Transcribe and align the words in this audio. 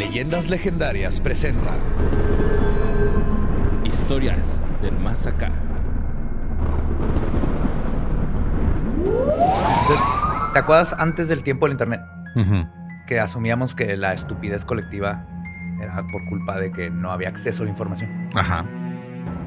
Leyendas 0.00 0.48
Legendarias 0.48 1.20
presenta 1.20 1.74
Historias 3.84 4.58
del 4.80 4.98
Más 4.98 5.26
Acá. 5.26 5.52
¿Te 10.54 10.58
acuerdas 10.58 10.94
antes 10.98 11.28
del 11.28 11.42
tiempo 11.42 11.66
del 11.66 11.74
internet? 11.74 12.00
Que 13.06 13.20
asumíamos 13.20 13.74
que 13.74 13.94
la 13.98 14.14
estupidez 14.14 14.64
colectiva 14.64 15.26
era 15.82 16.02
por 16.10 16.26
culpa 16.30 16.58
de 16.58 16.72
que 16.72 16.88
no 16.88 17.10
había 17.10 17.28
acceso 17.28 17.62
a 17.62 17.66
la 17.66 17.70
información. 17.72 18.30
Ajá. 18.34 18.64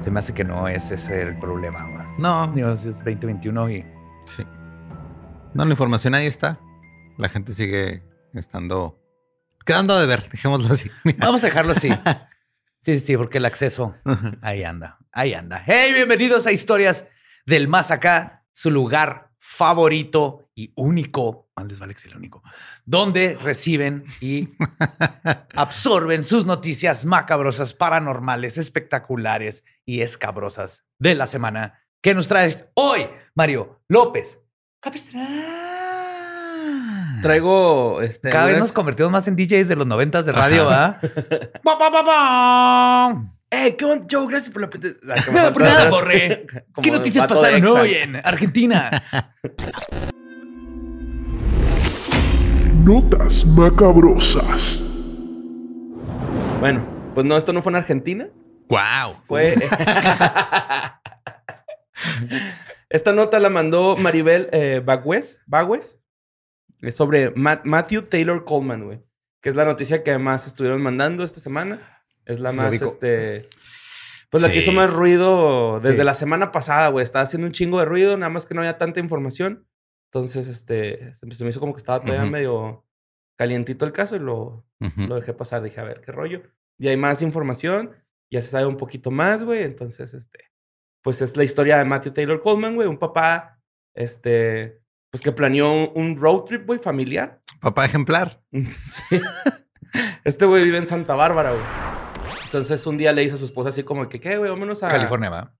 Se 0.02 0.12
me 0.12 0.20
hace 0.20 0.36
que 0.36 0.44
no 0.44 0.68
es 0.68 0.92
ese 0.92 1.24
el 1.24 1.40
problema, 1.40 1.84
güey. 1.90 2.08
No, 2.20 2.46
Digo, 2.54 2.70
es 2.70 2.84
2021 2.84 3.72
y 3.72 3.86
sí. 4.28 4.44
No, 5.56 5.66
la 5.66 5.72
información 5.72 6.14
ahí 6.14 6.28
está. 6.28 6.60
La 7.18 7.28
gente 7.28 7.54
sigue 7.54 8.04
estando 8.36 9.03
quedando 9.66 10.00
de 10.00 10.06
ver, 10.06 10.30
dejémoslo 10.30 10.74
así. 10.74 10.90
Mira. 11.04 11.26
vamos 11.26 11.44
a 11.44 11.48
dejarlo 11.48 11.72
así. 11.74 11.90
Sí, 12.86 13.00
sí, 13.00 13.16
porque 13.16 13.38
el 13.38 13.46
acceso 13.46 13.96
ahí 14.42 14.66
anda, 14.66 14.98
ahí 15.14 15.34
anda. 15.34 15.64
Hey, 15.66 15.94
bienvenidos 15.94 16.46
a 16.48 16.52
Historias 16.52 17.06
del 17.46 17.70
Más 17.70 17.92
Acá, 17.92 18.44
su 18.52 18.72
lugar 18.72 19.32
favorito 19.38 20.50
y 20.54 20.74
único, 20.76 21.50
antes 21.56 21.80
vale 21.80 21.94
que 21.94 22.02
sea 22.02 22.12
el 22.12 22.18
único, 22.18 22.44
donde 22.84 23.38
reciben 23.42 24.04
y 24.20 24.50
absorben 25.56 26.26
sus 26.26 26.46
noticias 26.46 27.06
macabrosas, 27.06 27.74
paranormales, 27.74 28.58
espectaculares 28.58 29.64
y 29.86 30.02
escabrosas 30.02 30.84
de 31.00 31.16
la 31.16 31.28
semana 31.28 31.80
que 32.02 32.14
nos 32.14 32.28
traes 32.28 32.66
hoy, 32.74 33.08
Mario 33.34 33.82
López. 33.88 34.42
Capistrán. 34.82 35.73
Traigo 37.24 38.02
este. 38.02 38.30
Cada 38.30 38.48
vez 38.48 38.60
nos 38.60 38.74
convertimos 38.74 39.10
más 39.10 39.26
en 39.30 39.38
DJs 39.38 39.70
de 39.70 39.78
los 39.78 39.88
noventas 39.88 40.26
de 40.26 40.34
radio, 40.34 40.70
¿ah? 40.70 41.00
¡Eh, 43.50 43.78
qué 43.78 43.86
onda, 43.86 44.06
Joe! 44.12 44.28
Gracias 44.28 44.54
por 44.54 44.62
la. 44.62 44.70
Ah, 45.10 45.32
No, 45.32 45.54
por 45.54 45.62
nada, 45.62 45.90
borré. 45.90 46.46
¿Qué 46.84 46.92
noticias 46.92 47.26
pasaron 47.26 47.66
hoy 47.66 47.94
en 47.94 48.18
Argentina? 48.18 49.02
Notas 52.84 53.46
macabrosas. 53.46 54.84
Bueno, 56.60 56.84
pues 57.14 57.26
no, 57.26 57.38
esto 57.38 57.54
no 57.54 57.62
fue 57.62 57.72
en 57.72 57.78
Argentina. 57.78 58.28
Wow. 58.68 59.16
Fue. 59.28 59.56
Esta 62.90 63.14
nota 63.14 63.40
la 63.40 63.50
mandó 63.50 63.96
Maribel 63.96 64.50
eh, 64.52 64.82
Bagüez, 64.84 65.40
Bagüez, 65.46 66.00
Es 66.84 66.96
sobre 66.96 67.32
Ma- 67.32 67.62
Matthew 67.64 68.04
Taylor 68.04 68.44
Coleman, 68.44 68.84
güey. 68.86 69.02
Que 69.42 69.50
es 69.50 69.56
la 69.56 69.66
noticia 69.66 70.04
que 70.04 70.12
además 70.12 70.48
estuvieron 70.48 70.82
mandando 70.82 71.24
esta 71.24 71.40
semana. 71.40 71.80
Es 72.26 72.40
la 72.40 72.52
Sí, 72.52 72.58
más, 72.58 72.74
este. 72.82 73.50
Pues 74.30 74.42
la 74.42 74.50
que 74.50 74.56
Sí. 74.56 74.60
hizo 74.62 74.72
más 74.72 74.92
ruido 74.92 75.80
desde 75.80 75.98
Sí. 75.98 76.04
la 76.04 76.14
semana 76.14 76.52
pasada, 76.52 76.88
güey. 76.90 77.04
Estaba 77.04 77.24
haciendo 77.24 77.46
un 77.48 77.54
chingo 77.54 77.80
de 77.80 77.86
ruido, 77.86 78.18
nada 78.18 78.30
más 78.30 78.46
que 78.46 78.54
no 78.54 78.62
había 78.62 78.78
tanta 78.78 79.00
información. 79.00 79.68
Entonces, 80.12 80.48
este, 80.48 81.14
se 81.14 81.26
me- 81.26 81.50
hizo 81.50 81.60
como 81.60 81.74
que 81.74 81.80
estaba 81.80 82.00
todavía 82.02 82.30
medio 82.30 82.86
calientito 83.38 83.86
el 83.86 83.92
caso 83.92 84.16
y 84.16 84.20
lo, 84.20 84.66
lo 85.08 85.16
dejé 85.16 85.34
pasar. 85.34 85.62
Dije, 85.64 85.80
a 85.80 85.84
ver, 85.84 86.02
qué 86.02 86.12
rollo. 86.12 86.44
Y 86.78 86.88
hay 86.88 86.98
más 86.98 87.22
información, 87.22 87.92
ya 88.32 88.42
se 88.42 88.50
sabe 88.50 88.66
un 88.66 88.78
poquito 88.78 89.10
más, 89.12 89.44
güey. 89.44 89.64
Entonces, 89.64 90.14
este, 90.14 90.40
pues 91.02 91.22
es 91.22 91.36
la 91.38 91.44
historia 91.44 91.78
de 91.78 91.86
Matthew 91.86 92.14
Taylor 92.14 92.42
Coleman, 92.42 92.76
güey, 92.76 92.88
un 92.88 92.98
papá, 92.98 93.60
este, 93.96 94.82
pues 95.14 95.22
que 95.22 95.32
planeó 95.32 95.92
un, 95.92 96.18
road 96.18 96.42
trip, 96.46 96.66
güey, 96.66 96.80
familiar. 96.80 97.40
Papá 97.62 97.86
ejemplar. 97.86 98.42
Sí. 98.52 99.22
Este 100.24 100.46
güey 100.46 100.64
vive 100.64 100.80
en 100.80 100.88
Santa 100.88 101.14
Bárbara, 101.14 101.52
güey. 101.52 101.64
Entonces, 102.46 102.88
un 102.88 102.98
día 102.98 103.12
le 103.12 103.22
dice 103.22 103.36
a 103.36 103.38
su 103.38 103.46
esposa 103.46 103.70
así 103.70 103.84
como 103.84 104.10
que, 104.10 104.20
¿qué, 104.20 104.40
güey? 104.40 104.50
Vámonos 104.50 104.82
a... 104.82 104.90
California, 104.90 105.30
¿va? 105.30 105.56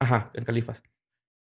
Ajá, 0.00 0.30
en 0.32 0.44
Califas. 0.46 0.82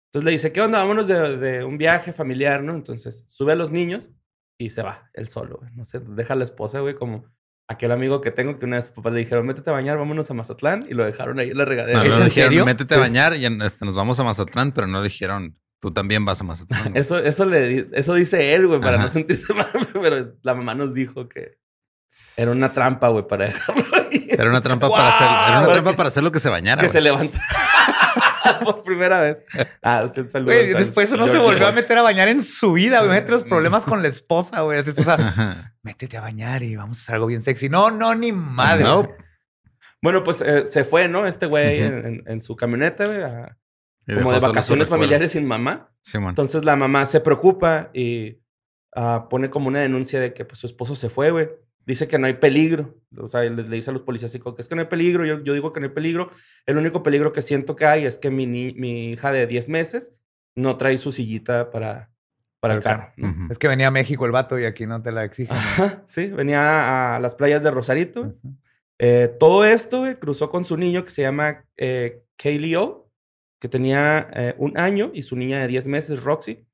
Entonces 0.09 0.25
le 0.25 0.31
dice, 0.33 0.51
¿qué 0.51 0.61
onda? 0.61 0.77
Vámonos 0.77 1.07
de, 1.07 1.37
de 1.37 1.63
un 1.63 1.79
viaje 1.79 2.13
familiar, 2.13 2.61
¿no? 2.61 2.75
Entonces 2.75 3.23
sube 3.27 3.53
a 3.53 3.55
los 3.55 3.71
niños 3.71 4.11
y 4.59 4.69
se 4.69 4.83
va, 4.83 5.09
él 5.15 5.27
solo, 5.27 5.57
güey. 5.57 5.71
No 5.73 5.83
sé, 5.83 6.01
deja 6.01 6.35
a 6.35 6.37
la 6.37 6.43
esposa, 6.43 6.81
güey, 6.81 6.93
como 6.93 7.25
aquel 7.67 7.91
amigo 7.91 8.21
que 8.21 8.29
tengo 8.29 8.59
que 8.59 8.65
una 8.65 8.75
vez 8.75 8.85
sus 8.85 8.95
papás 8.95 9.13
le 9.13 9.19
dijeron, 9.21 9.47
métete 9.47 9.71
a 9.71 9.73
bañar, 9.73 9.97
vámonos 9.97 10.29
a 10.29 10.35
Mazatlán. 10.35 10.83
Y 10.87 10.93
lo 10.93 11.05
dejaron 11.05 11.39
ahí 11.39 11.49
en 11.49 11.57
la 11.57 11.65
regadera. 11.65 11.97
No, 11.97 12.05
¿Es 12.05 12.09
no 12.11 12.15
en 12.17 12.19
le 12.19 12.25
dijeron, 12.29 12.49
serio? 12.51 12.65
métete 12.65 12.93
a 12.93 12.99
bañar 12.99 13.35
y 13.37 13.45
en- 13.47 13.63
este, 13.63 13.85
nos 13.85 13.95
vamos 13.95 14.19
a 14.19 14.23
Mazatlán, 14.23 14.71
pero 14.71 14.85
no 14.85 14.99
le 14.99 15.05
dijeron, 15.09 15.59
tú 15.79 15.91
también 15.91 16.25
vas 16.25 16.41
a 16.41 16.43
Mazatlán. 16.43 16.83
güey. 16.91 16.97
Eso, 17.01 17.17
eso, 17.19 17.45
le, 17.45 17.87
eso 17.93 18.13
dice 18.13 18.53
él, 18.55 18.67
güey, 18.67 18.79
para 18.79 18.95
Ajá. 18.97 19.05
no 19.05 19.09
sentirse 19.11 19.53
mal, 19.53 19.67
pero 19.93 20.33
la 20.41 20.53
mamá 20.53 20.75
nos 20.75 20.93
dijo 20.93 21.27
que 21.29 21.57
era 22.37 22.51
una 22.51 22.69
trampa, 22.73 23.09
güey, 23.09 23.27
para 23.27 23.45
dejarlo 23.45 23.85
ahí. 23.95 24.27
Era 24.31 24.49
una 24.49 24.61
trampa 24.61 24.89
para 24.89 25.09
hacer, 25.09 25.27
era 25.49 25.59
una 25.63 25.71
trampa 25.73 25.93
para 25.93 26.09
hacer 26.09 26.23
lo 26.23 26.31
que 26.31 26.39
se 26.39 26.49
bañara. 26.49 26.79
que 26.79 26.87
güey. 26.87 26.93
se 26.93 27.01
levanta 27.01 27.39
por 28.63 28.81
primera 28.83 29.19
vez. 29.19 29.43
Ah, 29.83 30.07
sí, 30.07 30.21
saludos 30.27 30.55
Güey, 30.55 30.73
después 30.73 31.11
uno 31.11 31.27
se 31.27 31.37
volvió 31.37 31.67
a 31.67 31.71
meter 31.71 31.97
a 31.97 32.01
bañar 32.01 32.27
en 32.29 32.41
su 32.41 32.73
vida, 32.73 32.99
güey. 32.99 33.11
Mete 33.11 33.31
los 33.31 33.43
problemas 33.43 33.85
con 33.85 34.01
la 34.01 34.07
esposa, 34.07 34.61
güey. 34.61 34.83
Su 34.83 34.89
esposa, 34.91 35.13
Ajá. 35.15 35.75
métete 35.83 36.17
a 36.17 36.21
bañar 36.21 36.63
y 36.63 36.75
vamos 36.75 36.99
a 36.99 37.01
hacer 37.03 37.15
algo 37.15 37.27
bien 37.27 37.41
sexy. 37.43 37.69
No, 37.69 37.91
no, 37.91 38.15
ni 38.15 38.31
madre. 38.31 38.83
No. 38.83 39.07
Bueno, 40.01 40.23
pues 40.23 40.41
eh, 40.41 40.65
se 40.65 40.83
fue, 40.85 41.07
¿no? 41.09 41.27
Este 41.27 41.45
güey 41.45 41.85
Ujú. 41.85 41.97
en, 41.97 42.05
en- 42.05 42.23
en 42.25 42.41
su 42.41 42.55
camioneta, 42.55 43.05
güey, 43.05 43.21
a- 43.21 43.55
como 44.15 44.31
de 44.31 44.39
vacaciones 44.47 44.87
familiares 44.89 45.31
sin 45.31 45.45
mamá. 45.45 45.91
Entonces 46.31 46.65
la 46.65 46.75
mamá 46.75 47.05
se 47.05 47.19
preocupa 47.19 47.89
y 47.93 48.39
ah, 48.95 49.27
pone 49.29 49.49
como 49.49 49.67
una 49.67 49.79
denuncia 49.81 50.19
de 50.19 50.33
que 50.33 50.45
pues, 50.45 50.59
su 50.59 50.67
esposo 50.67 50.95
se 50.95 51.09
fue, 51.09 51.31
güey. 51.31 51.49
Dice 51.85 52.07
que 52.07 52.19
no 52.19 52.27
hay 52.27 52.33
peligro. 52.33 52.97
O 53.17 53.27
sea, 53.27 53.41
le, 53.41 53.49
le 53.63 53.75
dice 53.75 53.89
a 53.89 53.93
los 53.93 54.03
policías 54.03 54.31
que 54.31 54.41
es 54.57 54.67
que 54.67 54.75
no 54.75 54.81
hay 54.81 54.87
peligro. 54.87 55.25
Yo, 55.25 55.43
yo 55.43 55.53
digo 55.53 55.71
que 55.73 55.79
no 55.79 55.87
hay 55.87 55.93
peligro. 55.93 56.29
El 56.65 56.77
único 56.77 57.01
peligro 57.03 57.33
que 57.33 57.41
siento 57.41 57.75
que 57.75 57.85
hay 57.85 58.05
es 58.05 58.17
que 58.19 58.29
mi, 58.29 58.45
ni- 58.45 58.73
mi 58.73 59.11
hija 59.11 59.31
de 59.31 59.47
10 59.47 59.69
meses 59.69 60.11
no 60.55 60.77
trae 60.77 60.97
su 60.99 61.11
sillita 61.11 61.71
para, 61.71 62.11
para 62.59 62.75
el 62.75 62.81
carro. 62.83 63.11
Es 63.49 63.57
que 63.57 63.67
venía 63.67 63.87
a 63.87 63.91
México 63.91 64.25
el 64.25 64.31
vato 64.31 64.59
y 64.59 64.65
aquí 64.65 64.85
no 64.85 65.01
te 65.01 65.11
la 65.11 65.23
exigen. 65.23 65.55
sí, 66.05 66.27
venía 66.27 67.15
a 67.15 67.19
las 67.19 67.35
playas 67.35 67.63
de 67.63 67.71
Rosarito. 67.71 68.35
Eh, 68.99 69.33
todo 69.39 69.65
esto 69.65 69.99
güey, 69.99 70.19
cruzó 70.19 70.49
con 70.51 70.63
su 70.63 70.77
niño 70.77 71.03
que 71.05 71.09
se 71.09 71.21
llama 71.23 71.65
eh, 71.77 72.21
Kaylee 72.37 72.75
O, 72.75 73.08
que 73.59 73.69
tenía 73.69 74.29
eh, 74.33 74.55
un 74.57 74.77
año, 74.77 75.11
y 75.13 75.21
su 75.21 75.35
niña 75.35 75.59
de 75.59 75.67
10 75.67 75.87
meses, 75.87 76.23
Roxy. 76.23 76.65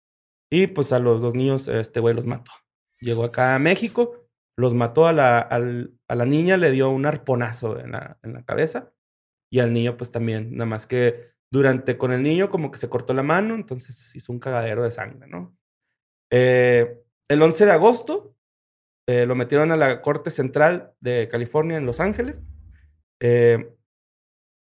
Y 0.52 0.68
pues 0.68 0.94
a 0.94 1.00
los 1.00 1.22
dos 1.22 1.36
niños, 1.36 1.68
este 1.68 2.00
güey 2.00 2.16
los 2.16 2.28
mató. 2.28 2.52
Llegó 3.00 3.24
acá 3.24 3.56
a 3.56 3.60
México, 3.60 4.28
los 4.58 4.74
mató 4.74 5.08
a 5.08 5.14
la, 5.14 5.40
a 5.40 6.16
la 6.16 6.26
niña, 6.26 6.58
le 6.58 6.72
dio 6.72 6.90
un 6.90 7.06
arponazo 7.06 7.80
en 7.80 7.92
la, 7.92 8.20
en 8.24 8.34
la 8.34 8.44
cabeza. 8.44 8.94
Y 9.52 9.60
al 9.60 9.74
niño, 9.74 9.98
pues 9.98 10.12
también, 10.12 10.52
nada 10.52 10.66
más 10.66 10.88
que 10.88 11.36
durante 11.52 11.98
con 11.98 12.12
el 12.12 12.22
niño, 12.22 12.50
como 12.50 12.72
que 12.72 12.78
se 12.78 12.90
cortó 12.90 13.14
la 13.14 13.24
mano, 13.24 13.56
entonces 13.56 14.16
hizo 14.16 14.32
un 14.32 14.40
cagadero 14.40 14.84
de 14.84 14.92
sangre, 14.92 15.28
¿no? 15.28 15.58
Eh, 16.32 17.02
el 17.30 17.42
11 17.42 17.66
de 17.66 17.72
agosto 17.72 18.36
eh, 19.08 19.26
lo 19.26 19.36
metieron 19.36 19.72
a 19.72 19.78
la 19.78 20.02
Corte 20.02 20.32
Central 20.32 20.94
de 21.00 21.30
California 21.30 21.78
en 21.78 21.86
Los 21.86 22.00
Ángeles. 22.00 22.44
Eh, 23.22 23.74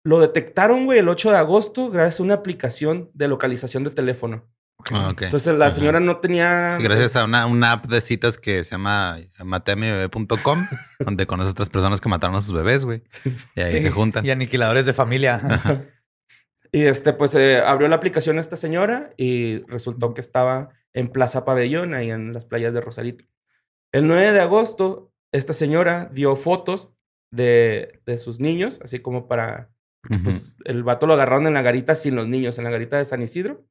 lo 0.05 0.21
detectaron, 0.21 0.85
güey, 0.85 0.99
el 0.99 1.09
8 1.09 1.31
de 1.31 1.37
agosto 1.39 1.91
gracias 1.91 2.21
a 2.21 2.23
una 2.23 2.35
aplicación 2.35 3.11
de 3.15 3.29
localización 3.29 3.85
de 3.85 3.91
teléfono. 3.91 4.47
Ah, 4.93 5.11
ok. 5.13 5.23
Entonces 5.23 5.57
la 5.57 5.67
Ajá. 5.67 5.75
señora 5.75 5.99
no 6.01 6.19
tenía... 6.19 6.77
Sí, 6.77 6.83
gracias 6.83 7.17
a 7.17 7.25
una, 7.25 7.47
una 7.47 7.73
app 7.73 7.87
de 7.87 8.01
citas 8.03 8.37
que 8.37 8.63
se 8.65 8.73
llama 8.73 9.17
mateamibebé.com, 9.43 10.69
donde 10.99 11.27
conoces 11.27 11.51
a 11.51 11.53
otras 11.53 11.71
personas 11.71 12.01
que 12.01 12.09
mataron 12.11 12.37
a 12.37 12.43
sus 12.43 12.53
bebés, 12.53 12.85
güey. 12.85 13.03
Y 13.57 13.61
ahí 13.63 13.81
se 13.81 13.91
juntan. 13.93 14.27
Y 14.27 14.31
aniquiladores 14.31 14.85
de 14.85 14.93
familia. 14.93 15.89
Y 16.71 16.83
este, 16.83 17.13
pues 17.13 17.35
eh, 17.35 17.63
abrió 17.65 17.89
la 17.89 17.97
aplicación 17.97 18.39
esta 18.39 18.57
señora 18.57 19.11
y 19.17 19.59
resultó 19.69 20.13
que 20.13 20.21
estaba 20.21 20.71
en 20.93 21.09
Plaza 21.09 21.45
Pabellón, 21.45 21.95
ahí 21.95 22.11
en 22.11 22.33
las 22.33 22.45
playas 22.45 22.75
de 22.75 22.81
Rosarito. 22.81 23.25
El 23.93 24.07
9 24.07 24.33
de 24.33 24.41
agosto, 24.41 25.13
esta 25.33 25.53
señora 25.53 26.11
dio 26.13 26.37
fotos 26.37 26.91
de, 27.33 28.03
de 28.05 28.19
sus 28.19 28.39
niños, 28.39 28.81
así 28.83 28.99
como 28.99 29.29
para... 29.29 29.71
pues, 30.23 30.57
el 30.65 30.83
vato 30.83 31.07
lo 31.07 31.15
agarraron 31.15 31.47
en 31.47 31.55
la 31.55 31.63
garita 31.63 31.95
sin 31.95 32.15
los 32.17 32.29
niños, 32.29 32.59
en 32.59 32.65
la 32.65 32.71
garita 32.71 32.99
de 32.99 33.05
San 33.05 33.23
Isidro. 33.23 33.65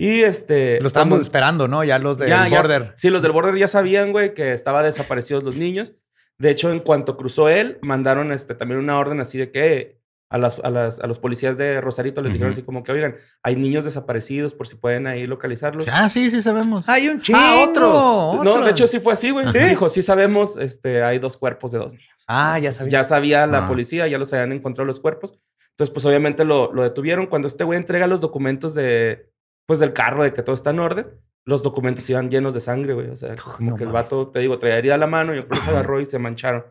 Y 0.00 0.20
este... 0.20 0.80
Lo 0.80 0.86
estaban 0.86 1.08
cuando- 1.08 1.24
esperando, 1.24 1.66
¿no? 1.68 1.82
Ya 1.84 1.98
los 1.98 2.18
del 2.18 2.28
ya, 2.28 2.48
ya- 2.48 2.56
border. 2.60 2.92
sí, 2.96 3.10
los 3.10 3.20
del 3.22 3.32
border 3.32 3.56
ya 3.56 3.66
sabían, 3.68 4.12
güey, 4.12 4.32
que 4.34 4.52
estaba 4.52 4.82
desaparecidos 4.82 5.42
los 5.42 5.56
niños. 5.56 5.94
De 6.38 6.50
hecho, 6.50 6.70
en 6.70 6.78
cuanto 6.78 7.16
cruzó 7.16 7.48
él, 7.48 7.78
mandaron 7.82 8.30
este, 8.30 8.54
también 8.54 8.78
una 8.80 8.98
orden 8.98 9.18
así 9.20 9.38
de 9.38 9.50
que 9.50 9.97
a, 10.30 10.36
las, 10.38 10.58
a, 10.62 10.70
las, 10.70 11.00
a 11.00 11.06
los 11.06 11.18
policías 11.18 11.56
de 11.56 11.80
Rosarito 11.80 12.20
les 12.20 12.32
dijeron 12.32 12.50
Ujú. 12.50 12.58
así 12.58 12.62
como 12.64 12.82
que, 12.82 12.92
oigan, 12.92 13.16
hay 13.42 13.56
niños 13.56 13.84
desaparecidos 13.84 14.52
por 14.54 14.66
si 14.66 14.74
pueden 14.76 15.06
ahí 15.06 15.26
localizarlos. 15.26 15.86
Ah, 15.90 16.10
sí, 16.10 16.30
sí 16.30 16.42
sabemos. 16.42 16.88
Hay 16.88 17.08
un 17.08 17.20
chingo. 17.20 17.38
Ah, 17.40 17.64
otros. 17.68 18.44
No, 18.44 18.62
de 18.64 18.70
hecho 18.70 18.86
sí 18.86 19.00
fue 19.00 19.14
así, 19.14 19.30
güey. 19.30 19.46
Ajá. 19.46 19.58
Dijo, 19.66 19.88
sí 19.88 20.02
sabemos, 20.02 20.56
este, 20.58 21.02
hay 21.02 21.18
dos 21.18 21.36
cuerpos 21.36 21.72
de 21.72 21.78
dos 21.78 21.94
niños. 21.94 22.08
Ah, 22.26 22.58
ya 22.58 22.72
sabía. 22.72 22.90
ya 22.92 23.04
sabía 23.04 23.46
la 23.46 23.64
Ah. 23.64 23.68
policía, 23.68 24.06
ya 24.06 24.18
los 24.18 24.32
habían 24.32 24.52
encontrado 24.52 24.86
los 24.86 25.00
cuerpos. 25.00 25.38
Entonces, 25.70 25.92
pues 25.94 26.04
obviamente 26.04 26.44
lo, 26.44 26.72
lo 26.74 26.82
detuvieron. 26.82 27.26
Cuando 27.26 27.48
este 27.48 27.64
güey 27.64 27.78
entrega 27.78 28.06
los 28.06 28.20
documentos 28.20 28.74
de, 28.74 29.30
pues 29.66 29.78
del 29.78 29.92
carro, 29.92 30.22
de 30.24 30.34
que 30.34 30.42
todo 30.42 30.54
está 30.54 30.70
en 30.70 30.80
orden, 30.80 31.06
los 31.46 31.62
documentos 31.62 32.08
iban 32.10 32.28
llenos 32.28 32.52
de 32.52 32.60
sangre, 32.60 32.92
güey. 32.92 33.08
O 33.08 33.16
sea, 33.16 33.34
como 33.36 33.70
no 33.70 33.76
que 33.78 33.84
el 33.84 33.90
vato, 33.90 34.28
te 34.28 34.40
digo, 34.40 34.58
traía 34.58 34.76
herida 34.76 34.96
a 34.96 34.98
la 34.98 35.06
mano 35.06 35.32
y 35.34 35.38
el 35.38 35.46
policía 35.46 35.70
agarró 35.70 36.00
y 36.00 36.04
se 36.04 36.18
mancharon. 36.18 36.64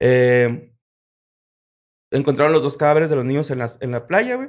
Eh, 0.00 0.72
encontraron 2.10 2.52
los 2.52 2.62
dos 2.62 2.76
cadáveres 2.76 3.10
de 3.10 3.16
los 3.16 3.24
niños 3.24 3.50
en 3.50 3.58
la, 3.58 3.70
en 3.80 3.90
la 3.92 4.06
playa, 4.06 4.36
güey. 4.36 4.48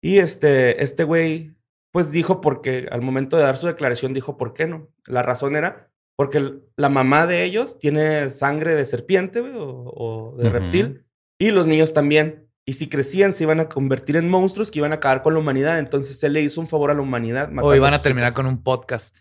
Y 0.00 0.18
este, 0.18 0.82
este 0.82 1.04
güey, 1.04 1.54
pues 1.92 2.10
dijo 2.10 2.40
porque 2.40 2.88
al 2.90 3.02
momento 3.02 3.36
de 3.36 3.44
dar 3.44 3.56
su 3.56 3.66
declaración 3.66 4.12
dijo 4.14 4.36
por 4.36 4.52
qué 4.52 4.66
no. 4.66 4.88
La 5.06 5.22
razón 5.22 5.56
era 5.56 5.90
porque 6.16 6.54
la 6.76 6.88
mamá 6.88 7.26
de 7.26 7.44
ellos 7.44 7.78
tiene 7.78 8.30
sangre 8.30 8.74
de 8.74 8.84
serpiente, 8.84 9.40
güey, 9.40 9.52
o, 9.54 9.92
o 9.94 10.36
de 10.36 10.48
Ujú. 10.48 10.52
reptil. 10.52 11.04
Y 11.38 11.50
los 11.50 11.66
niños 11.66 11.92
también. 11.94 12.48
Y 12.64 12.74
si 12.74 12.88
crecían, 12.88 13.32
se 13.32 13.42
iban 13.44 13.58
a 13.58 13.68
convertir 13.68 14.16
en 14.16 14.28
monstruos 14.28 14.70
que 14.70 14.78
iban 14.78 14.92
a 14.92 14.96
acabar 14.96 15.22
con 15.22 15.34
la 15.34 15.40
humanidad. 15.40 15.78
Entonces 15.80 16.22
él 16.22 16.34
le 16.34 16.42
hizo 16.42 16.60
un 16.60 16.68
favor 16.68 16.90
a 16.90 16.94
la 16.94 17.00
humanidad. 17.00 17.50
O 17.60 17.74
iban 17.74 17.94
a 17.94 18.00
terminar 18.00 18.28
hijos. 18.30 18.36
con 18.36 18.46
un 18.46 18.62
podcast. 18.62 19.18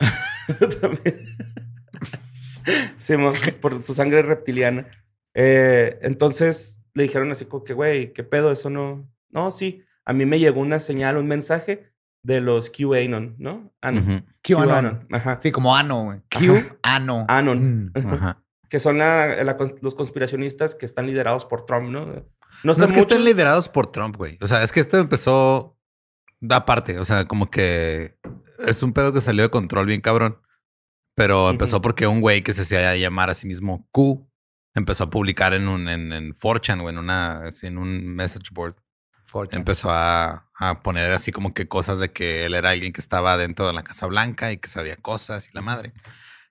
También. 0.80 1.26
Sí, 2.98 3.14
por 3.62 3.82
su 3.82 3.94
sangre 3.94 4.20
reptiliana. 4.20 4.86
Eh, 5.32 5.98
entonces 6.02 6.77
le 6.98 7.04
dijeron 7.04 7.30
así 7.32 7.46
como 7.46 7.64
que, 7.64 7.72
güey, 7.72 8.12
¿qué 8.12 8.24
pedo? 8.24 8.52
Eso 8.52 8.68
no... 8.70 9.08
No, 9.30 9.50
sí. 9.50 9.82
A 10.04 10.12
mí 10.12 10.26
me 10.26 10.38
llegó 10.38 10.60
una 10.60 10.78
señal, 10.80 11.16
un 11.16 11.26
mensaje 11.26 11.92
de 12.22 12.40
los 12.40 12.70
QAnon, 12.70 13.36
¿no? 13.38 13.72
Anon. 13.80 14.02
Ujú. 14.02 14.22
QAnon. 14.42 15.06
Ajá. 15.12 15.38
Sí, 15.42 15.52
como 15.52 15.74
ano, 15.76 16.04
güey. 16.04 16.18
Q, 16.30 16.56
Ajá. 16.56 16.76
ano. 16.82 17.24
Anon. 17.28 17.90
Mm. 17.94 18.12
Ajá. 18.14 18.42
Que 18.68 18.80
son 18.80 18.98
la- 18.98 19.42
la 19.44 19.56
cons- 19.56 19.78
los 19.80 19.94
conspiracionistas 19.94 20.74
que 20.74 20.84
están 20.86 21.06
liderados 21.06 21.44
por 21.44 21.64
Trump, 21.64 21.88
¿no? 21.90 22.06
No 22.06 22.24
No 22.64 22.74
sé 22.74 22.84
es 22.84 22.92
que 22.92 23.00
estén 23.00 23.24
liderados 23.24 23.68
por 23.68 23.86
Trump, 23.92 24.16
güey. 24.16 24.36
O 24.40 24.46
sea, 24.46 24.62
es 24.62 24.72
que 24.72 24.80
esto 24.80 24.98
empezó 24.98 25.78
da 26.40 26.66
parte. 26.66 26.98
O 26.98 27.04
sea, 27.04 27.24
como 27.24 27.50
que 27.50 28.12
es 28.66 28.82
un 28.82 28.92
pedo 28.92 29.12
que 29.12 29.20
salió 29.20 29.42
de 29.44 29.50
control 29.50 29.86
bien 29.86 30.00
cabrón. 30.00 30.38
Pero 31.14 31.50
empezó 31.50 31.80
porque 31.80 32.06
un 32.06 32.20
güey 32.20 32.42
que 32.42 32.52
se 32.52 32.62
hacía 32.62 32.94
llamar 32.96 33.28
a 33.30 33.34
sí 33.34 33.46
mismo 33.46 33.88
Q 33.90 34.27
empezó 34.74 35.04
a 35.04 35.10
publicar 35.10 35.54
en 35.54 35.68
un 35.68 35.88
en, 35.88 36.12
en 36.12 36.34
4chan 36.34 36.80
o 36.82 36.88
en 36.90 36.98
una 36.98 37.42
en 37.62 37.78
un 37.78 38.06
message 38.14 38.48
board. 38.52 38.76
Empezó 39.50 39.90
a, 39.90 40.48
a 40.58 40.82
poner 40.82 41.12
así 41.12 41.32
como 41.32 41.52
que 41.52 41.68
cosas 41.68 41.98
de 41.98 42.10
que 42.12 42.46
él 42.46 42.54
era 42.54 42.70
alguien 42.70 42.92
que 42.94 43.00
estaba 43.02 43.36
dentro 43.36 43.66
de 43.66 43.74
la 43.74 43.82
Casa 43.84 44.06
Blanca 44.06 44.50
y 44.52 44.56
que 44.56 44.68
sabía 44.70 44.96
cosas 44.96 45.48
y 45.50 45.52
la 45.54 45.60
madre. 45.60 45.92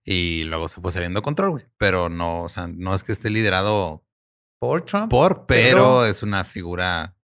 Y 0.03 0.43
luego 0.43 0.69
se 0.69 0.79
fue 0.79 0.91
saliendo 0.91 1.19
de 1.19 1.23
control, 1.23 1.49
güey. 1.49 1.65
Pero 1.77 2.07
no, 2.09 2.43
o 2.43 2.49
sea, 2.49 2.67
no 2.67 2.93
es 2.93 3.03
que 3.03 3.11
esté 3.11 3.31
liderado 3.31 4.05
Por 4.59 4.83
Trump. 4.83 5.09
por, 5.09 5.45
pero, 5.47 5.75
Pero- 5.77 6.05
es 6.05 6.21
una 6.21 6.43
figura 6.43 7.15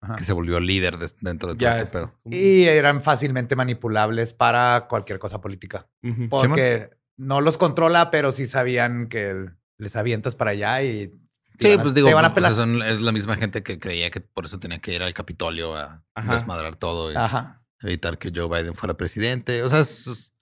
Ajá. 0.00 0.16
que 0.16 0.24
se 0.24 0.32
volvió 0.32 0.58
líder 0.58 0.98
de- 0.98 1.10
dentro 1.20 1.50
de 1.50 1.54
todo 1.54 1.70
Ya 1.70 1.78
este 1.80 1.84
es- 1.84 1.90
pedo. 1.90 2.20
Y 2.24 2.64
eran 2.64 3.00
fácilmente 3.00 3.54
manipulables 3.54 4.34
para 4.34 4.88
cualquier 4.88 5.20
cosa 5.20 5.40
política. 5.40 5.88
Porque 6.28 6.90
no 7.16 7.40
los 7.40 7.56
controla, 7.56 8.10
pero 8.10 8.32
sí 8.32 8.46
sabían 8.46 9.06
que 9.08 9.48
les 9.78 9.96
avientas 9.96 10.36
para 10.36 10.50
allá 10.52 10.82
y. 10.82 11.10
Sí, 11.58 11.70
van 11.70 11.80
pues 11.82 11.94
digo, 11.94 12.12
van 12.12 12.24
a 12.24 12.34
pues, 12.34 12.44
pelar. 12.44 12.54
son- 12.54 12.82
es 12.82 13.00
la 13.00 13.10
misma 13.10 13.36
gente 13.36 13.62
que 13.64 13.80
creía 13.80 14.10
que 14.10 14.20
por 14.20 14.44
eso 14.44 14.60
tenía 14.60 14.78
que 14.78 14.94
ir 14.94 15.02
al 15.02 15.12
Capitolio 15.14 15.74
a 15.76 16.04
Ajá. 16.14 16.34
desmadrar 16.34 16.76
todo 16.76 17.10
y 17.12 17.16
Ajá. 17.16 17.62
evitar 17.82 18.16
que 18.18 18.30
Joe 18.34 18.48
Biden 18.48 18.74
fuera 18.74 18.96
presidente. 18.96 19.62
O 19.64 19.68
sea, 19.70 19.80
es- 19.80 20.32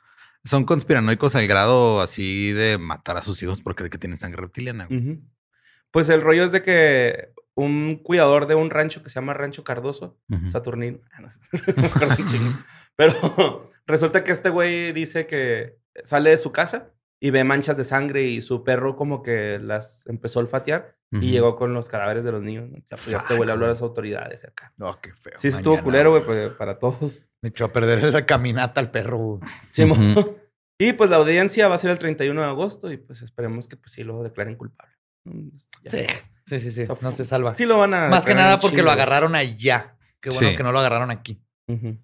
son 0.45 0.65
conspiranoicos 0.65 1.35
al 1.35 1.47
grado 1.49 2.01
así 2.03 2.53
de 2.53 2.77
matar 2.79 3.17
a 3.17 3.23
sus 3.23 3.43
hijos 3.43 3.61
porque 3.63 3.83
de 3.85 3.91
que 3.91 3.99
tienen 3.99 4.19
sangre 4.19 4.43
reptiliana. 4.43 4.89
Pues 5.91 6.09
el 6.11 6.21
rollo 6.21 6.45
es 6.45 6.53
de 6.53 6.61
que 6.63 7.31
un 7.55 7.97
cuidador 8.03 8.47
de 8.47 8.55
un 8.55 8.69
rancho 8.69 9.03
que 9.03 9.09
se 9.09 9.15
llama 9.15 9.33
Rancho 9.33 9.65
Cardoso, 9.65 10.19
Ujú. 10.29 10.51
Saturnino, 10.51 10.99
pero 12.97 13.71
resulta 13.87 14.23
que 14.25 14.33
este 14.33 14.51
güey 14.51 14.93
dice 14.93 15.27
que 15.27 15.79
sale 16.05 16.31
de 16.31 16.39
su 16.39 16.53
casa 16.53 16.93
y 17.21 17.31
ve 17.31 17.45
manchas 17.45 17.77
de 17.77 17.85
sangre 17.85 18.25
y 18.25 18.43
su 18.43 18.63
perro 18.65 18.95
como 18.97 19.23
que 19.23 19.59
las 19.59 20.07
empezó 20.07 20.39
a 20.39 20.43
olfatear 20.43 20.97
Ujú. 21.13 21.23
y 21.25 21.31
llegó 21.31 21.57
con 21.57 21.73
los 21.73 21.89
cadáveres 21.89 22.25
de 22.25 22.33
los 22.33 22.43
niños. 22.43 22.69
¿no? 22.71 22.77
Ya, 22.79 22.85
pues, 22.91 23.07
ya 23.07 23.19
este 23.19 23.35
güey 23.37 23.47
le 23.47 23.53
habló 23.53 23.67
a 23.67 23.69
las 23.71 23.81
autoridades 23.83 24.45
acá. 24.45 24.73
Oh, 24.81 24.99
qué 25.01 25.13
feo. 25.15 25.35
Sí, 25.37 25.49
estuvo 25.49 25.75
Mañana. 25.75 25.85
culero, 25.85 26.11
güey, 26.11 26.25
pues, 26.25 26.51
para 26.55 26.79
todos. 26.79 27.25
Me 27.43 27.49
echó 27.51 27.65
a 27.67 27.73
perder 27.73 28.03
la 28.13 28.27
caminata 28.27 28.81
al 28.81 28.91
perro. 28.91 29.41
Sí, 29.73 29.85
mo- 29.85 29.95
Ujú. 29.95 30.37
Y 30.79 30.93
pues 30.93 31.09
la 31.09 31.17
audiencia 31.17 31.69
va 31.69 31.77
a 31.77 31.79
ser 31.79 31.91
el 31.91 31.99
31 31.99 32.39
de 32.43 32.47
agosto 32.49 32.93
y 32.93 32.99
pues 32.99 33.23
esperemos 33.23 33.67
que 33.67 33.79
pues 33.79 33.93
sí 33.93 34.05
lo 34.05 34.23
declaren 34.23 34.57
culpable. 34.57 34.93
Ya. 35.83 35.91
Sí, 35.91 36.07
sí, 36.45 36.61
sí. 36.61 36.71
sí. 36.71 36.83
O 36.83 36.95
sea, 36.97 37.09
No 37.09 37.15
se 37.15 37.25
salva. 37.25 37.55
Sí 37.55 37.65
lo 37.65 37.79
van 37.79 37.95
a 37.95 38.09
Más 38.09 38.27
que 38.27 38.35
nada 38.35 38.59
porque 38.61 38.83
lo 38.83 38.91
agarraron 38.91 39.35
allá. 39.35 39.97
Qué 40.21 40.29
bueno 40.29 40.49
Sí. 40.51 40.55
que 40.57 40.63
no 40.63 40.73
lo 40.73 40.79
agarraron 40.81 41.11
aquí. 41.11 41.43
Ujú. 41.67 41.97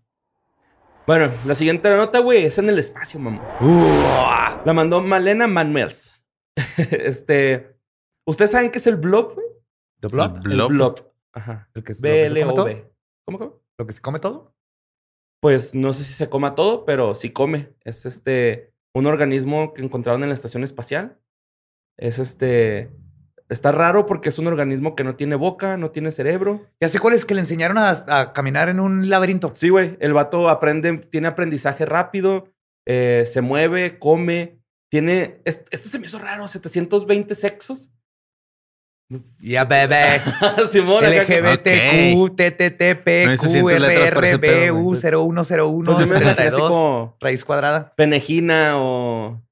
Bueno, 1.06 1.32
la 1.44 1.54
siguiente 1.54 1.90
nota, 1.90 2.20
güey, 2.20 2.44
es 2.44 2.58
en 2.58 2.68
el 2.68 2.78
espacio, 2.78 3.18
mamá. 3.18 3.42
La 4.64 4.72
mandó 4.72 5.00
Malena 5.00 5.48
Manuels. 5.48 6.24
este. 6.90 7.76
¿Ustedes 8.26 8.52
saben 8.52 8.70
qué 8.70 8.78
es 8.78 8.86
el 8.86 8.96
blob, 8.96 9.34
güey? 9.34 9.46
¿The 10.00 10.08
Blob. 10.08 10.42
blob? 10.42 10.70
El 10.70 10.76
blob. 10.76 11.12
Ajá. 11.32 11.68
¿El 11.74 11.82
que, 11.82 11.94
lo 11.94 11.98
que 11.98 12.04
se 12.04 12.40
come 12.40 12.54
todo? 12.54 12.64
B-L-O-B. 12.64 12.92
¿Cómo, 13.24 13.38
cómo? 13.38 13.62
¿Lo 13.78 13.86
que 13.86 13.92
se 13.92 14.00
come 14.00 14.20
todo? 14.20 14.54
Pues 15.40 15.74
no 15.74 15.92
sé 15.92 16.04
si 16.04 16.12
se 16.12 16.28
coma 16.28 16.54
todo, 16.54 16.84
pero 16.84 17.14
sí 17.14 17.30
come. 17.30 17.74
Es 17.82 18.06
este. 18.06 18.72
Un 18.94 19.06
organismo 19.06 19.72
que 19.72 19.82
encontraron 19.82 20.22
en 20.22 20.28
la 20.28 20.34
estación 20.34 20.62
espacial. 20.62 21.18
Es 21.98 22.20
este. 22.20 22.90
Está 23.52 23.70
raro 23.70 24.06
porque 24.06 24.30
es 24.30 24.38
un 24.38 24.46
organismo 24.46 24.96
que 24.96 25.04
no 25.04 25.14
tiene 25.14 25.34
boca, 25.36 25.76
no 25.76 25.90
tiene 25.90 26.10
cerebro. 26.10 26.66
Ya 26.80 26.88
sé 26.88 26.98
cuál 26.98 27.14
es 27.14 27.24
que 27.24 27.34
le 27.34 27.40
enseñaron 27.42 27.76
a, 27.78 27.90
a 28.08 28.32
caminar 28.32 28.68
en 28.68 28.80
un 28.80 29.08
laberinto. 29.10 29.52
Sí, 29.54 29.68
güey. 29.68 29.96
El 30.00 30.12
vato 30.14 30.48
aprende, 30.48 30.96
tiene 30.98 31.28
aprendizaje 31.28 31.84
rápido, 31.84 32.48
eh, 32.86 33.24
se 33.30 33.40
mueve, 33.42 33.98
come. 33.98 34.58
Tiene. 34.90 35.40
es- 35.44 35.62
Esto 35.70 35.88
se 35.88 35.98
me 35.98 36.06
hizo 36.06 36.18
raro, 36.18 36.48
720 36.48 37.34
sexos. 37.34 37.90
Ya, 39.40 39.64
bebé. 39.66 40.22
Simón, 40.70 41.04
LGBTQ, 41.04 42.34
TTTP, 42.34 43.06
No 43.26 43.30
hay 43.32 43.36
suficientes 43.38 43.80
letras 43.80 44.12
para 44.12 44.26
ese 44.28 44.38
pedo, 44.38 44.74
güey. 44.76 44.98
QRBU0101 45.00 45.84
yo 45.84 45.98
me 45.98 46.04
imaginé 46.06 46.30
así 46.30 46.36
72, 46.36 46.70
como 46.70 47.16
raíz 47.20 47.44
cuadrada. 47.44 47.92
penejina 47.94 48.72
o 48.76 49.42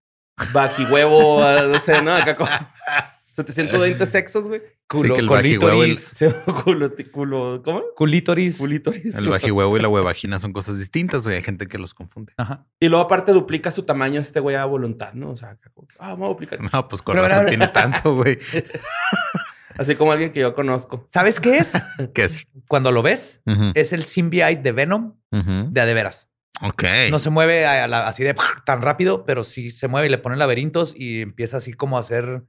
bajihuevo, 0.55 1.43
no 1.69 1.79
sé, 1.79 2.01
¿no? 2.01 2.15
Acá 2.15 2.37
como 2.37 2.49
720 3.47 4.07
sexos, 4.07 4.47
güey. 4.49 4.63
Culo, 4.89 5.15
que 5.15 5.21
el 5.21 5.29
bajihuevo 5.29 5.85
el- 5.85 5.97
Sí, 5.99 6.27
culo, 6.65 6.91
culo, 7.13 7.63
¿cómo? 7.65 7.83
culítoris. 7.97 8.57
Culítoris. 8.59 9.15
El 9.15 9.29
bajihuevo 9.29 9.77
y 9.77 9.81
la 9.81 9.89
huevagina 9.89 10.39
son 10.41 10.53
cosas 10.53 10.79
distintas, 10.79 11.23
güey. 11.25 11.37
Hay 11.37 11.43
gente 11.43 11.67
que 11.67 11.79
los 11.79 11.95
confunde. 11.95 12.33
Ajá. 12.37 12.67
Y 12.81 12.89
luego 12.89 13.05
aparte 13.05 13.33
duplica 13.33 13.71
su 13.71 13.85
tamaño 13.85 14.21
este 14.21 14.41
güey 14.41 14.57
a 14.57 14.65
voluntad, 14.65 15.13
¿no? 15.15 15.31
O 15.31 15.37
sea, 15.37 15.51
acá 15.51 15.71
como 15.75 15.87
que, 15.89 15.95
ah, 15.99 16.11
vamos 16.11 16.27
a 16.27 16.29
duplicar. 16.29 16.61
No, 16.61 16.89
pues 16.89 17.03
con 17.03 17.15
Pero, 17.15 17.23
razón 17.29 17.39
pero- 17.41 17.49
tiene 17.51 17.69
tanto, 17.69 18.17
güey. 18.17 18.39
Así 19.79 19.95
como 19.95 20.13
alguien 20.13 20.31
que 20.31 20.41
yo 20.41 20.55
conozco. 20.55 21.07
¿Sabes 21.11 21.41
qué 21.41 21.59
es? 21.59 21.73
¿Qué 22.13 22.25
es? 22.25 22.43
Cuando 22.69 22.93
lo 22.93 23.03
ves, 23.03 23.41
es 23.75 23.93
el 23.93 24.03
symbiote 24.05 24.57
de 24.57 24.73
Venom 24.73 25.15
de 25.31 25.81
a 25.81 25.87
de 25.87 25.95
veras. 25.95 26.29
Ok. 26.63 26.85
No 27.11 27.19
se 27.19 27.31
mueve 27.31 27.65
a 27.67 27.89
la- 27.89 28.07
así 28.07 28.23
de 28.23 28.35
tan 28.67 28.83
rápido, 28.83 29.25
pero 29.25 29.45
sí 29.45 29.71
se 29.71 29.89
mueve 29.89 30.09
y 30.09 30.11
le 30.11 30.19
ponen 30.19 30.39
laberintos 30.39 30.93
y 30.95 31.23
empieza 31.23 31.57
así 31.57 31.73
como 31.73 31.97
a 31.97 32.01
hacer 32.01 32.43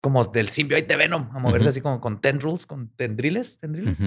como 0.00 0.24
del 0.26 0.48
symbiote 0.48 0.82
de 0.86 0.96
Venom, 0.96 1.28
a 1.34 1.38
moverse 1.38 1.68
así 1.68 1.80
como 1.80 2.00
con 2.00 2.20
tendrils, 2.20 2.66
con 2.66 2.88
tendriles, 2.96 3.58
tendriles. 3.58 3.98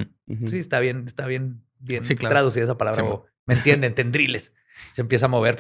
Sí, 0.48 0.58
está 0.60 0.80
bien, 0.80 1.04
está 1.08 1.26
bien, 1.28 1.64
bien 1.80 2.04
Sí, 2.04 2.16
claro. 2.16 2.34
traducida 2.34 2.64
esa 2.64 2.78
palabra. 2.78 3.04
Sí, 3.04 3.10
¿Me 3.46 3.54
entienden? 3.56 3.94
Tendriles. 3.94 4.54
Se 4.94 5.02
empieza 5.02 5.26
a 5.26 5.30
mover. 5.30 5.58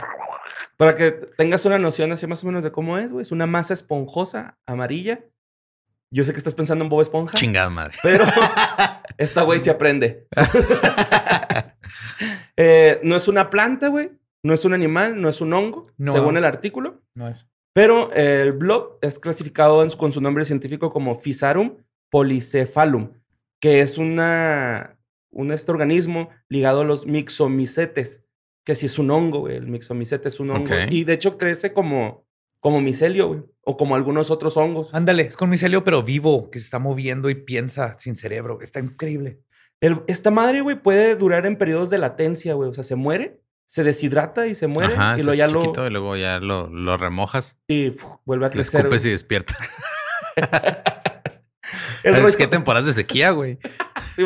Para 0.77 0.95
que 0.95 1.11
tengas 1.11 1.65
una 1.65 1.77
noción 1.77 2.11
así 2.11 2.25
más 2.25 2.43
o 2.43 2.47
menos 2.47 2.63
de 2.63 2.71
cómo 2.71 2.97
es, 2.97 3.11
güey. 3.11 3.21
Es 3.21 3.31
una 3.31 3.45
masa 3.45 3.73
esponjosa, 3.75 4.57
amarilla. 4.65 5.23
Yo 6.09 6.25
sé 6.25 6.31
que 6.31 6.37
estás 6.37 6.55
pensando 6.55 6.83
en 6.85 6.89
Bob 6.89 7.01
Esponja, 7.01 7.37
Chingada 7.37 7.69
madre. 7.69 7.95
pero 8.01 8.25
esta 9.17 9.43
güey 9.43 9.59
se 9.59 9.69
aprende. 9.69 10.27
Eh, 12.55 12.99
no 13.03 13.15
es 13.15 13.27
una 13.27 13.49
planta, 13.49 13.87
güey. 13.87 14.11
No 14.43 14.53
es 14.53 14.63
un 14.65 14.73
animal, 14.73 15.19
no 15.19 15.29
es 15.29 15.41
un 15.41 15.53
hongo, 15.53 15.87
No. 15.97 16.13
según 16.13 16.37
el 16.37 16.45
artículo. 16.45 17.01
No 17.15 17.27
es. 17.27 17.47
Pero 17.73 18.11
eh, 18.13 18.41
el 18.43 18.53
blob 18.53 18.99
es 19.01 19.17
clasificado 19.19 19.81
en 19.83 19.89
con 19.91 20.11
su 20.13 20.21
nombre 20.21 20.45
científico 20.45 20.91
como 20.91 21.15
Physarum 21.19 21.77
polycephalum, 22.11 23.11
que 23.59 23.81
es 23.81 23.97
una, 23.97 24.99
un 25.31 25.51
este 25.51 25.71
organismo 25.71 26.29
ligado 26.49 26.81
a 26.81 26.85
los 26.85 27.07
mixomicetes, 27.07 28.23
que 28.63 28.75
sí 28.75 28.85
es 28.85 28.99
un 28.99 29.09
hongo, 29.11 29.39
güey. 29.39 29.57
El 29.57 29.67
mixomicete 29.67 30.27
es 30.29 30.39
un 30.39 30.51
hongo. 30.51 30.73
Y 30.89 31.03
de 31.03 31.13
hecho 31.13 31.37
crece 31.37 31.73
como, 31.73 32.25
como 32.59 32.81
micelio, 32.81 33.27
güey. 33.27 33.41
O 33.65 33.75
como 33.77 33.95
algunos 33.95 34.29
otros 34.29 34.57
hongos. 34.57 34.93
Ándale, 34.93 35.23
es 35.23 35.37
con 35.37 35.49
micelio, 35.49 35.83
pero 35.83 36.03
vivo, 36.03 36.51
que 36.51 36.59
se 36.59 36.65
está 36.65 36.79
moviendo 36.79 37.29
y 37.29 37.35
piensa 37.35 37.95
sin 37.97 38.15
cerebro. 38.15 38.59
Está 38.61 38.79
increíble. 38.79 39.39
El- 39.81 40.01
esta 40.07 40.31
madre, 40.31 40.61
güey, 40.61 40.81
puede 40.81 41.15
durar 41.15 41.45
en 41.45 41.57
periodos 41.57 41.89
de 41.89 41.97
latencia, 41.97 42.53
güey. 42.53 42.69
O 42.69 42.73
sea, 42.73 42.83
se 42.83 42.95
muere, 42.95 43.41
se 43.73 43.83
deshidrata 43.83 44.45
y 44.45 44.53
se 44.53 44.67
muere. 44.67 44.93
Ajá, 44.93 45.17
y 45.17 45.21
hace 45.21 45.35
ya 45.35 45.47
lo... 45.47 45.63
y 45.63 45.89
luego 45.89 46.15
ya 46.15 46.39
lo, 46.39 46.67
lo 46.69 46.95
remojas. 46.95 47.57
Y 47.67 47.89
uf, 47.89 48.03
vuelve 48.23 48.45
a 48.45 48.49
Le 48.49 48.53
crecer. 48.53 48.81
escupes 48.81 49.03
y 49.03 49.09
despierta. 49.09 49.57
El 52.03 52.15
es 52.15 52.21
rollo- 52.21 52.37
que 52.37 52.45
temporadas 52.47 52.85
de 52.87 52.93
sequía, 52.93 53.31
güey. 53.31 53.57
Sí, 54.15 54.23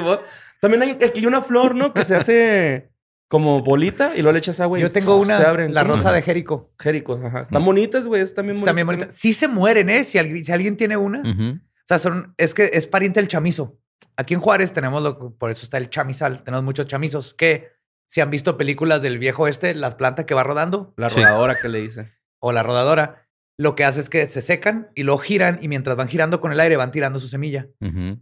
También 0.60 0.82
hay 0.82 0.89
aquí 1.01 1.25
una 1.25 1.42
flor, 1.42 1.74
¿no? 1.75 1.94
Que 1.94 2.04
se 2.04 2.13
hace 2.18 2.92
como 3.30 3.62
bolita 3.62 4.12
y 4.16 4.22
luego 4.22 4.34
le 4.34 4.39
echas 4.39 4.60
agua 4.60 4.77
Yo 4.80 4.92
tengo 4.92 5.16
una, 5.16 5.38
se 5.38 5.44
abren. 5.46 5.74
la 5.74 5.84
¿Cómo 5.84 5.94
se 5.94 6.00
rosa 6.00 6.12
de 6.12 6.22
Jerico. 6.24 6.74
Jéricos, 6.77 7.24
ajá. 7.24 7.42
Están 7.44 7.63
bonitas, 7.63 8.06
güey. 8.06 8.22
Están 8.22 8.48
bien 8.48 8.56
bonitas. 8.56 8.68
Está 8.68 8.74
bien 8.74 8.86
bonita. 8.86 9.08
Sí 9.13 9.32
se 9.34 9.48
mueren, 9.48 9.89
¿eh? 9.89 10.04
Si 10.04 10.18
alguien, 10.18 10.44
si 10.44 10.51
alguien 10.51 10.75
tiene 10.75 10.98
una. 10.98 11.22
O 11.22 11.60
sea, 11.88 12.00
son, 12.00 12.34
es 12.38 12.54
que 12.54 12.70
es 12.74 12.86
pariente 12.86 13.22
del 13.22 13.30
chamizo. 13.30 13.80
Aquí 14.18 14.34
en 14.34 14.42
Juárez 14.42 14.74
tenemos, 14.74 15.01
lo, 15.01 15.38
por 15.38 15.51
eso 15.51 15.63
está 15.63 15.77
el 15.77 15.89
chamizal, 15.89 16.44
tenemos 16.44 16.66
muchos 16.66 16.86
chamizos 16.86 17.34
que 17.34 17.76
si 18.07 18.21
han 18.21 18.29
visto 18.29 18.57
películas 18.57 19.01
del 19.01 19.17
viejo 19.19 19.47
este, 19.47 19.75
la 19.75 19.97
planta 19.97 20.25
que 20.25 20.33
va 20.33 20.43
rodando 20.43 20.93
La 20.97 21.09
Sí. 21.09 21.17
rodadora 21.17 21.59
que 21.59 21.67
le 21.69 21.81
hice. 21.81 22.11
o 22.39 22.51
la 22.51 22.63
rodadora, 22.63 23.27
lo 23.59 23.75
que 23.75 23.83
hace 23.83 23.99
es 23.99 24.09
que 24.09 24.27
se 24.27 24.41
secan 24.41 24.89
y 24.95 25.03
luego 25.03 25.19
giran 25.19 25.57
y 25.61 25.67
mientras 25.67 25.97
van 25.97 26.07
girando 26.07 26.39
con 26.39 26.51
el 26.51 26.59
aire 26.59 26.77
van 26.77 26.91
tirando 26.91 27.19
su 27.19 27.27
semilla. 27.27 27.67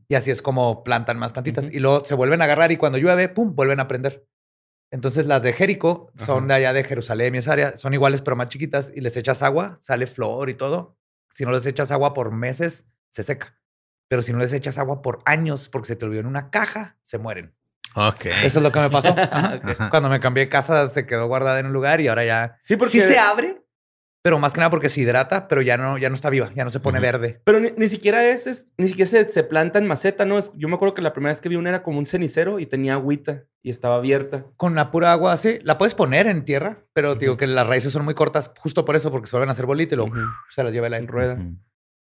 Y 0.07 0.15
así 0.15 0.31
es 0.31 0.41
como 0.41 0.83
plantan 0.83 1.19
más 1.19 1.33
plantitas. 1.33 1.69
Y 1.71 1.79
luego 1.79 2.05
se 2.05 2.15
vuelven 2.15 2.41
a 2.41 2.45
agarrar 2.45 2.71
y 2.71 2.77
cuando 2.77 2.97
llueve, 2.97 3.27
pum, 3.29 3.53
vuelven 3.55 3.79
a 3.81 3.87
prender. 3.87 4.25
Entonces 4.91 5.25
las 5.27 5.43
de 5.43 5.51
Jerico 5.51 6.11
son 6.15 6.45
Ajá. 6.45 6.47
de 6.47 6.53
allá 6.53 6.73
de 6.73 6.83
Jerusalén 6.85 7.35
y 7.35 7.39
esa 7.39 7.51
área, 7.53 7.75
son 7.75 7.93
iguales 7.93 8.21
pero 8.21 8.37
más 8.37 8.47
chiquitas 8.49 8.91
y 8.95 9.01
les 9.01 9.17
echas 9.17 9.41
agua, 9.43 9.77
sale 9.81 10.07
flor 10.07 10.49
y 10.49 10.53
todo. 10.53 10.97
Si 11.31 11.43
no 11.43 11.51
les 11.51 11.65
echas 11.65 11.91
agua 11.91 12.13
por 12.13 12.31
meses, 12.31 12.87
se 13.09 13.23
seca. 13.23 13.59
Pero 14.07 14.21
si 14.21 14.31
no 14.31 14.39
les 14.39 14.53
echas 14.53 14.77
agua 14.77 15.01
por 15.01 15.19
años 15.25 15.67
porque 15.67 15.87
se 15.89 15.95
te 15.97 16.05
olvidó 16.05 16.21
en 16.21 16.27
una 16.27 16.49
caja, 16.49 16.97
se 17.01 17.17
mueren. 17.17 17.53
Ok. 17.95 18.25
Eso 18.43 18.59
es 18.59 18.63
lo 18.63 18.71
que 18.71 18.79
me 18.79 18.89
pasó. 18.89 19.15
Ajá. 19.31 19.89
Cuando 19.89 20.09
me 20.09 20.19
cambié 20.19 20.45
de 20.45 20.49
casa 20.49 20.87
se 20.87 21.05
quedó 21.05 21.27
guardada 21.27 21.59
en 21.59 21.67
un 21.67 21.73
lugar 21.73 22.01
y 22.01 22.07
ahora 22.07 22.25
ya 22.25 22.57
Sí, 22.59 22.75
porque... 22.75 22.91
sí 22.91 23.01
se 23.01 23.17
abre, 23.17 23.61
pero 24.21 24.39
más 24.39 24.53
que 24.53 24.59
nada 24.59 24.71
porque 24.71 24.89
se 24.89 25.01
hidrata, 25.01 25.47
pero 25.47 25.61
ya 25.61 25.77
no, 25.77 25.97
ya 25.99 26.09
no 26.09 26.15
está 26.15 26.31
viva, 26.31 26.51
ya 26.55 26.63
no 26.63 26.71
se 26.71 26.79
pone 26.79 26.99
verde. 26.99 27.41
Pero 27.45 27.59
ni, 27.59 27.69
ni 27.77 27.87
siquiera 27.87 28.25
es, 28.25 28.47
es- 28.47 28.69
ni 28.77 28.87
siquiera 28.87 29.07
se, 29.09 29.29
se 29.29 29.43
planta 29.43 29.77
en 29.77 29.85
maceta, 29.85 30.25
¿no? 30.25 30.39
Es- 30.39 30.51
yo 30.55 30.67
me 30.67 30.73
acuerdo 30.75 30.95
que 30.95 31.03
la 31.03 31.13
primera 31.13 31.31
vez 31.31 31.41
que 31.41 31.47
vi 31.49 31.57
una 31.57 31.69
era 31.69 31.83
como 31.83 31.99
un 31.99 32.07
cenicero 32.07 32.59
y 32.59 32.65
tenía 32.65 32.93
agüita 32.95 33.43
y 33.61 33.69
estaba 33.69 33.97
abierta. 33.97 34.45
Con 34.57 34.73
la 34.73 34.89
pura 34.89 35.11
agua 35.11 35.33
así, 35.33 35.59
la 35.61 35.77
puedes 35.77 35.93
poner 35.93 36.25
en 36.25 36.43
tierra, 36.43 36.79
pero 36.93 37.13
digo 37.15 37.37
que 37.37 37.45
las 37.45 37.67
raíces 37.67 37.93
son 37.93 38.03
muy 38.03 38.15
cortas 38.15 38.51
justo 38.57 38.83
por 38.83 38.95
eso, 38.95 39.11
porque 39.11 39.27
se 39.27 39.35
vuelven 39.35 39.49
a 39.49 39.51
hacer 39.51 39.67
bolita 39.67 39.93
y 39.93 39.97
luego 39.97 40.15
se 40.49 40.63
las 40.63 40.73
lleva 40.73 40.87
el 40.87 40.95
En 40.95 41.07
rueda. 41.07 41.37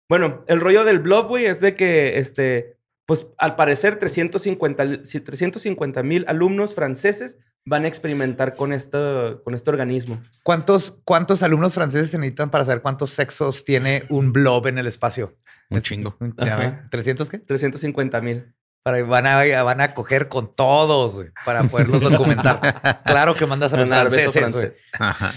Bueno, 0.08 0.44
el 0.48 0.60
rollo 0.60 0.84
del 0.84 1.00
blog, 1.00 1.28
güey, 1.28 1.44
es 1.44 1.60
de 1.60 1.74
que, 1.76 2.18
este, 2.18 2.77
pues 3.08 3.26
al 3.38 3.56
parecer 3.56 3.98
350 3.98 6.02
mil 6.02 6.26
alumnos 6.28 6.74
franceses 6.74 7.38
van 7.64 7.86
a 7.86 7.88
experimentar 7.88 8.54
con, 8.54 8.74
esto, 8.74 9.40
con 9.44 9.54
este 9.54 9.70
organismo. 9.70 10.20
¿Cuántos, 10.42 11.00
¿Cuántos 11.04 11.42
alumnos 11.42 11.72
franceses 11.72 12.10
se 12.10 12.18
necesitan 12.18 12.50
para 12.50 12.66
saber 12.66 12.82
cuántos 12.82 13.08
sexos 13.08 13.64
tiene 13.64 14.04
un 14.10 14.34
blob 14.34 14.66
en 14.66 14.76
el 14.76 14.86
espacio? 14.86 15.32
Un 15.70 15.78
Es- 15.78 15.84
chingo. 15.84 16.18
Ya 16.36 16.56
ve, 16.56 16.66
Ajá. 16.66 16.88
¿300 16.90 17.28
qué? 17.30 17.38
350 17.38 18.20
mil. 18.20 18.54
Para, 18.82 19.02
van, 19.04 19.26
a, 19.26 19.62
van 19.62 19.80
a 19.80 19.94
coger 19.94 20.28
con 20.28 20.54
todos 20.54 21.24
para 21.46 21.62
poderlos 21.64 22.02
documentar. 22.02 22.60
claro 23.06 23.34
que 23.36 23.46
mandas 23.46 23.72
a 23.72 23.78
los 23.78 23.88
franceses. 23.88 24.76
Ajá. 24.98 25.30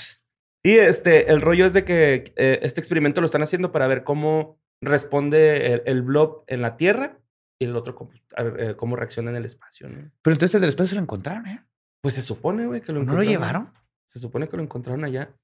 Y 0.61 0.73
este, 0.73 1.31
el 1.31 1.39
rollo 1.39 1.65
es 1.65 1.71
de 1.71 1.85
que 1.85 2.33
eh, 2.35 2.59
este 2.63 2.81
experimento 2.81 3.21
lo 3.21 3.25
están 3.25 3.43
haciendo 3.43 3.71
para 3.71 3.87
ver 3.87 4.03
cómo 4.03 4.59
responde 4.81 5.73
el, 5.73 5.83
el 5.85 6.01
blob 6.01 6.43
en 6.47 6.61
la 6.61 6.75
Tierra 6.75 7.17
y 7.61 7.65
el 7.65 7.75
otro 7.75 7.93
cómo, 7.93 8.11
eh, 8.37 8.73
cómo 8.75 8.95
reacciona 8.95 9.29
en 9.29 9.35
el 9.37 9.45
espacio, 9.45 9.87
¿no? 9.87 10.11
Pero 10.23 10.33
entonces 10.33 10.55
el 10.55 10.61
del 10.61 10.69
espacio 10.69 10.95
lo 10.95 11.01
encontraron, 11.03 11.45
¿eh? 11.45 11.63
Pues 12.01 12.15
se 12.15 12.23
supone, 12.23 12.65
güey, 12.65 12.81
que 12.81 12.91
lo 12.91 13.03
¿No 13.03 13.13
lo 13.13 13.21
encontraron. 13.21 13.27
llevaron? 13.31 13.73
Se 14.07 14.17
supone 14.19 14.49
que 14.49 14.57
lo 14.57 14.63
encontraron 14.63 15.03
allá. 15.05 15.35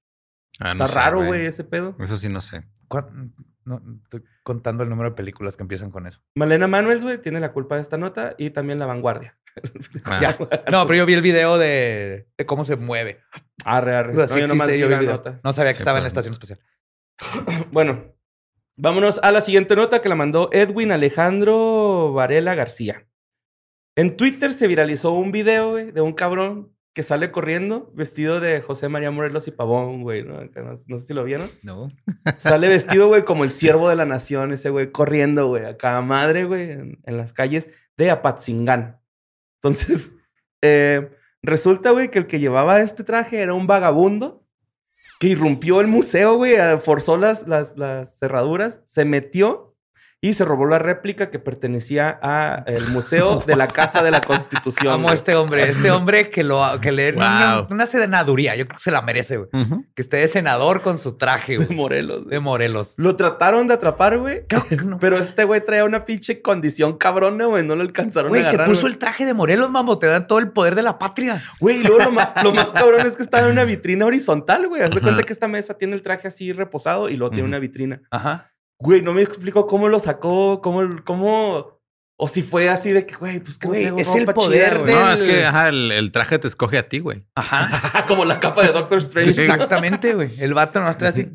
Ah, 0.59 0.73
no 0.73 0.85
Está 0.85 0.87
sé, 0.87 1.05
raro, 1.05 1.23
güey, 1.23 1.45
ese 1.45 1.63
pedo. 1.63 1.95
Eso 1.99 2.17
sí 2.17 2.27
no 2.29 2.41
sé. 2.41 2.67
¿Cuán- 2.87 3.35
No, 3.65 3.81
estoy 4.03 4.23
contando 4.43 4.81
el 4.83 4.89
número 4.89 5.09
de 5.11 5.15
películas 5.15 5.55
que 5.57 5.63
empiezan 5.63 5.91
con 5.91 6.07
eso. 6.07 6.19
Malena 6.35 6.67
Manuels, 6.67 7.03
güey, 7.03 7.21
tiene 7.21 7.39
la 7.39 7.51
culpa 7.53 7.75
de 7.75 7.81
esta 7.81 7.97
nota 7.97 8.33
y 8.39 8.49
también 8.49 8.79
la 8.79 8.87
vanguardia. 8.87 9.37
Ah, 10.05 10.19
Ya. 10.21 10.37
No, 10.71 10.87
pero 10.87 10.95
yo 10.95 11.05
vi 11.05 11.13
el 11.13 11.21
video 11.21 11.57
de, 11.59 12.29
de 12.37 12.45
cómo 12.47 12.63
se 12.63 12.77
mueve. 12.77 13.21
Arre, 13.63 13.95
arre. 13.95 14.13
O 14.13 14.15
sea, 14.15 14.25
No, 14.27 14.33
sí 14.33 14.39
yo 14.39 14.47
nomás 14.47 14.69
existe, 14.69 14.73
vi 14.87 14.91
yo 14.93 14.99
vi 14.99 15.05
la 15.05 15.11
nota. 15.11 15.39
No 15.43 15.53
sabía 15.53 15.71
que 15.71 15.75
Sí, 15.75 15.81
estaba 15.81 15.99
en 15.99 16.03
la 16.05 16.07
estación 16.07 16.31
espacial. 16.31 16.59
Bueno, 17.71 18.15
vámonos 18.77 19.19
a 19.23 19.31
la 19.31 19.41
siguiente 19.41 19.75
nota 19.75 20.01
que 20.01 20.09
la 20.09 20.15
mandó 20.15 20.49
Edwin 20.53 20.91
Alejandro 20.91 22.13
Varela 22.13 22.55
García. 22.55 23.07
En 23.95 24.15
Twitter 24.15 24.53
se 24.53 24.67
viralizó 24.67 25.11
un 25.11 25.31
video, 25.31 25.71
güey, 25.71 25.91
de 25.91 26.01
un 26.01 26.13
cabrón 26.13 26.77
que 26.93 27.03
sale 27.03 27.31
corriendo 27.31 27.91
vestido 27.93 28.39
de 28.39 28.61
José 28.61 28.89
María 28.89 29.11
Morelos 29.11 29.47
y 29.47 29.51
Pavón, 29.51 30.01
güey. 30.01 30.23
¿no? 30.23 30.37
Acá 30.37 30.61
No, 30.61 30.71
no 30.87 30.97
sé 30.97 31.07
si 31.07 31.13
lo 31.13 31.23
vieron. 31.23 31.49
No. 31.61 31.87
Sale 32.39 32.67
vestido, 32.67 33.07
güey, 33.07 33.23
como 33.23 33.43
el 33.43 33.51
siervo 33.51 33.87
de 33.87 33.95
la 33.95 34.05
nación, 34.05 34.51
ese 34.51 34.71
güey, 34.71 34.91
corriendo, 34.91 35.47
güey, 35.47 35.65
a 35.65 35.77
cada 35.77 36.01
madre, 36.01 36.45
güey, 36.45 36.71
en, 36.71 36.99
en 37.03 37.17
las 37.17 37.33
calles 37.33 37.69
de 37.97 38.09
Apatzingán. 38.09 38.99
Entonces, 39.61 40.11
eh, 40.63 41.11
resulta, 41.43 41.91
güey, 41.91 42.09
que 42.09 42.17
el 42.17 42.25
que 42.25 42.39
llevaba 42.39 42.81
este 42.81 43.03
traje 43.03 43.41
era 43.41 43.53
un 43.53 43.67
vagabundo 43.67 44.46
que 45.19 45.27
irrumpió 45.27 45.81
el 45.81 45.87
museo, 45.87 46.35
güey, 46.35 46.55
forzó 46.81 47.17
las, 47.17 47.47
las, 47.47 47.77
las 47.77 48.19
cerraduras, 48.19 48.81
se 48.85 49.05
metió 49.05 49.66
y 50.19 50.33
se 50.33 50.45
robó 50.45 50.65
la 50.65 50.79
réplica 50.79 51.29
que 51.29 51.37
pertenecía 51.37 52.09
al 52.09 52.87
museo 52.89 53.39
de 53.45 53.55
la 53.55 53.67
Casa 53.67 54.01
de 54.01 54.09
la 54.09 54.19
Constitución. 54.21 54.91
Amo 54.93 55.09
a 55.09 55.13
este 55.13 55.35
hombre. 55.35 55.69
Este 55.69 55.91
hombre 55.91 56.31
que 56.31 56.43
lo 56.43 56.79
que 56.81 56.91
le 56.91 57.13
una, 57.13 57.57
Wow. 57.59 57.67
una 57.69 57.85
senaduría. 57.85 58.55
Yo 58.55 58.65
creo 58.65 58.77
que 58.77 58.83
se 58.83 58.89
la 58.91 59.03
merece, 59.03 59.37
güey. 59.37 59.49
Que 59.95 60.01
esté 60.01 60.17
de 60.17 60.27
senador 60.27 60.81
con 60.81 60.97
su 60.97 61.17
traje, 61.17 61.57
de 61.59 61.65
güey. 61.65 61.77
Morelos. 61.77 62.17
güey. 62.23 62.29
De 62.31 62.39
Morelos. 62.39 62.95
Lo 62.97 63.15
trataron 63.15 63.67
de 63.67 63.75
atrapar, 63.75 64.17
güey. 64.17 64.45
Claro 64.47 64.65
que 64.67 64.77
no. 64.77 64.97
Pero 64.97 65.17
este 65.17 65.43
güey 65.43 65.63
traía 65.63 65.83
una 65.85 66.03
pinche 66.03 66.41
condición 66.41 66.97
cabrona, 66.97 67.45
güey. 67.45 67.63
No 67.63 67.75
lo 67.75 67.83
alcanzaron 67.83 68.29
Güey, 68.29 68.41
a 68.41 68.45
se 68.45 68.49
agarrar. 68.55 68.67
puso 68.69 68.81
güey. 68.81 68.93
el 68.93 68.97
traje 68.99 69.23
de 69.25 69.35
Morelos, 69.35 69.69
mamo. 69.69 69.99
Te 69.99 70.07
dan 70.07 70.25
todo 70.25 70.39
el 70.39 70.49
poder 70.51 70.73
de 70.73 70.81
la 70.81 70.97
patria. 70.97 71.43
Güey, 71.59 71.81
y 71.81 71.83
luego 71.83 71.99
lo 72.05 72.11
más, 72.11 72.29
lo 72.43 72.51
más 72.53 72.69
cabrón 72.71 73.05
es 73.05 73.15
que 73.17 73.21
estaba 73.23 73.45
en 73.45 73.51
una 73.51 73.65
vitrina 73.65 74.07
horizontal, 74.07 74.67
güey. 74.67 74.81
Haz 74.81 74.89
de 74.91 75.01
cuenta 75.01 75.21
que 75.21 75.33
esta 75.33 75.47
mesa 75.47 75.75
tiene 75.77 75.93
el 75.93 76.01
traje 76.01 76.27
así 76.27 76.51
reposado 76.53 77.07
y 77.09 77.17
luego 77.17 77.31
tiene 77.33 77.47
una 77.47 77.59
vitrina. 77.59 78.01
Ajá. 78.09 78.51
Güey, 78.79 79.01
no 79.01 79.13
me 79.13 79.21
explico 79.21 79.65
cómo 79.67 79.89
lo 79.89 79.99
sacó, 79.99 80.61
cómo, 80.61 81.03
cómo... 81.03 81.77
O 82.19 82.27
si 82.27 82.41
fue 82.41 82.67
así 82.69 82.91
de 82.91 83.05
que, 83.05 83.15
güey, 83.15 83.39
pues 83.39 83.59
que 83.59 83.67
Güey, 83.67 83.93
es 83.97 84.15
el 84.15 84.25
poder 84.25 84.73
chida, 84.73 84.79
güey. 84.81 84.95
No, 84.95 85.11
es 85.11 85.21
que 85.21 85.45
ajá, 85.45 85.69
el, 85.69 85.91
el 85.91 86.11
traje 86.11 86.39
te 86.39 86.47
escoge 86.47 86.79
a 86.79 86.89
ti, 86.89 86.97
güey. 86.97 87.25
Ajá. 87.35 88.05
Como 88.07 88.25
la 88.25 88.39
capa 88.39 88.63
de 88.63 88.71
Doctor 88.71 88.97
Strange. 88.97 89.29
Exactamente, 89.29 90.15
güey. 90.15 90.35
El 90.41 90.55
vato 90.55 90.81
nos 90.81 90.97
trae 90.97 91.11
así. 91.11 91.31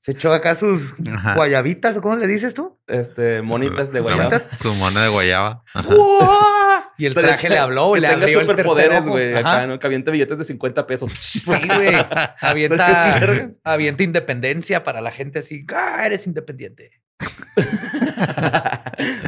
Se 0.00 0.10
echó 0.10 0.32
acá 0.32 0.54
sus 0.54 0.94
Ajá. 1.10 1.34
guayabitas, 1.34 1.96
¿o 1.96 2.02
cómo 2.02 2.16
le 2.16 2.26
dices 2.26 2.54
tú? 2.54 2.78
Este, 2.88 3.40
monitas 3.40 3.92
de 3.92 4.00
guayaba. 4.00 4.42
Su 4.60 4.74
mona 4.74 5.04
de 5.04 5.08
guayaba. 5.08 5.62
Ajá. 5.72 5.94
Y 6.96 7.06
el 7.06 7.14
traje 7.14 7.48
le 7.48 7.58
habló, 7.58 7.92
que 7.92 8.00
le 8.00 8.08
tenga 8.08 8.22
abrió 8.24 8.40
superpoderes, 8.40 9.06
güey. 9.06 9.34
Acá, 9.34 9.66
¿no? 9.66 9.78
Que 9.78 9.86
aviente 9.86 10.10
billetes 10.10 10.38
de 10.38 10.44
50 10.44 10.86
pesos. 10.86 11.10
Sí, 11.14 11.42
güey. 11.44 11.94
Avienta, 12.40 13.48
avienta 13.64 14.02
independencia 14.02 14.84
para 14.84 15.00
la 15.00 15.10
gente 15.10 15.40
así. 15.40 15.64
Ah, 15.74 16.02
eres 16.06 16.26
independiente. 16.26 17.02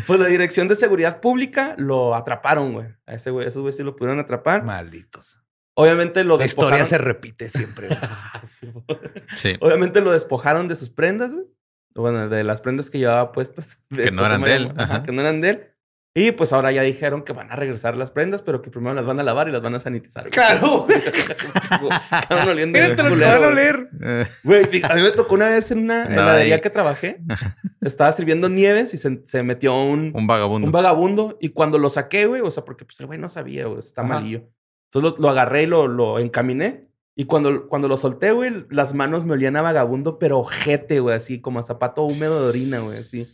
pues 0.06 0.20
la 0.20 0.26
Dirección 0.26 0.68
de 0.68 0.76
Seguridad 0.76 1.20
Pública 1.20 1.74
lo 1.78 2.14
atraparon, 2.14 2.72
güey. 2.72 2.86
A 3.06 3.14
ese 3.14 3.30
güey, 3.30 3.46
esos 3.46 3.62
güey 3.62 3.72
sí 3.72 3.82
lo 3.82 3.96
pudieron 3.96 4.18
atrapar. 4.20 4.62
Malditos. 4.64 5.40
Obviamente 5.74 6.24
lo 6.24 6.38
La 6.38 6.46
historia 6.46 6.78
despojaron. 6.78 6.86
se 6.86 6.98
repite 6.98 7.48
siempre. 7.48 7.88
güey. 7.88 7.98
Sí, 8.50 8.72
Sí. 9.36 9.56
Obviamente 9.60 10.00
lo 10.00 10.12
despojaron 10.12 10.68
de 10.68 10.76
sus 10.76 10.90
prendas, 10.90 11.32
güey. 11.32 11.44
Bueno, 11.94 12.28
de 12.28 12.44
las 12.44 12.60
prendas 12.60 12.90
que 12.90 12.98
llevaba 12.98 13.32
puestas. 13.32 13.82
de 13.90 14.04
Que 14.04 14.10
no 14.10 14.24
eran 14.24 14.42
de 14.42 14.56
él, 14.56 14.72
ajá. 14.76 15.02
que 15.02 15.12
no 15.12 15.20
eran 15.22 15.40
de 15.40 15.48
él. 15.50 15.70
Y 16.18 16.32
pues 16.32 16.54
ahora 16.54 16.72
ya 16.72 16.80
dijeron 16.80 17.22
que 17.24 17.34
van 17.34 17.52
a 17.52 17.56
regresar 17.56 17.94
las 17.94 18.10
prendas, 18.10 18.40
pero 18.40 18.62
que 18.62 18.70
primero 18.70 18.94
las 18.94 19.04
van 19.04 19.20
a 19.20 19.22
lavar 19.22 19.48
y 19.48 19.52
las 19.52 19.60
van 19.60 19.74
a 19.74 19.80
sanitizar. 19.80 20.22
güey. 20.22 20.30
Claro. 20.32 20.86
Estaban 22.22 22.48
oliendo 22.48 22.78
Mira, 22.78 22.96
te 22.96 23.02
lo 23.02 23.10
culero, 23.10 23.26
van 23.32 23.34
a 23.34 23.38
güey. 23.38 23.50
oler. 23.52 23.88
Eh, 24.02 24.26
Güey, 24.42 24.64
a 24.84 24.94
mí 24.94 25.02
me 25.02 25.10
tocó 25.10 25.34
una 25.34 25.48
vez 25.48 25.70
en 25.70 25.78
una 25.80 26.06
heladería 26.06 26.60
que 26.62 26.70
trabajé. 26.70 27.18
Estaba 27.82 28.10
sirviendo 28.12 28.48
nieves 28.48 28.94
y 28.94 28.96
se, 28.96 29.20
se 29.26 29.42
metió 29.42 29.78
un, 29.78 30.12
un 30.14 30.26
vagabundo. 30.26 30.66
un 30.66 30.72
vagabundo. 30.72 31.36
Y 31.40 31.50
cuando 31.50 31.78
lo 31.78 31.90
saqué, 31.90 32.24
güey, 32.26 32.40
o 32.40 32.50
sea, 32.50 32.64
porque 32.64 32.84
pues 32.86 32.98
el 33.00 33.06
güey 33.06 33.18
no 33.18 33.28
sabía, 33.28 33.66
güey, 33.66 33.80
está 33.80 34.00
Ajá. 34.00 34.14
malillo. 34.14 34.48
Entonces 34.90 35.18
lo, 35.18 35.22
lo 35.22 35.28
agarré 35.28 35.64
y 35.64 35.66
lo, 35.66 35.86
lo 35.86 36.18
encaminé. 36.18 36.88
Y 37.14 37.24
cuando, 37.26 37.68
cuando 37.68 37.88
lo 37.88 37.98
solté, 37.98 38.32
güey, 38.32 38.64
las 38.70 38.94
manos 38.94 39.24
me 39.24 39.34
olían 39.34 39.56
a 39.56 39.62
vagabundo, 39.62 40.18
pero 40.18 40.38
ojete, 40.38 41.00
güey, 41.00 41.14
así 41.14 41.42
como 41.42 41.60
a 41.60 41.62
zapato 41.62 42.04
húmedo 42.04 42.42
de 42.42 42.48
orina, 42.48 42.78
güey, 42.78 42.98
así. 42.98 43.26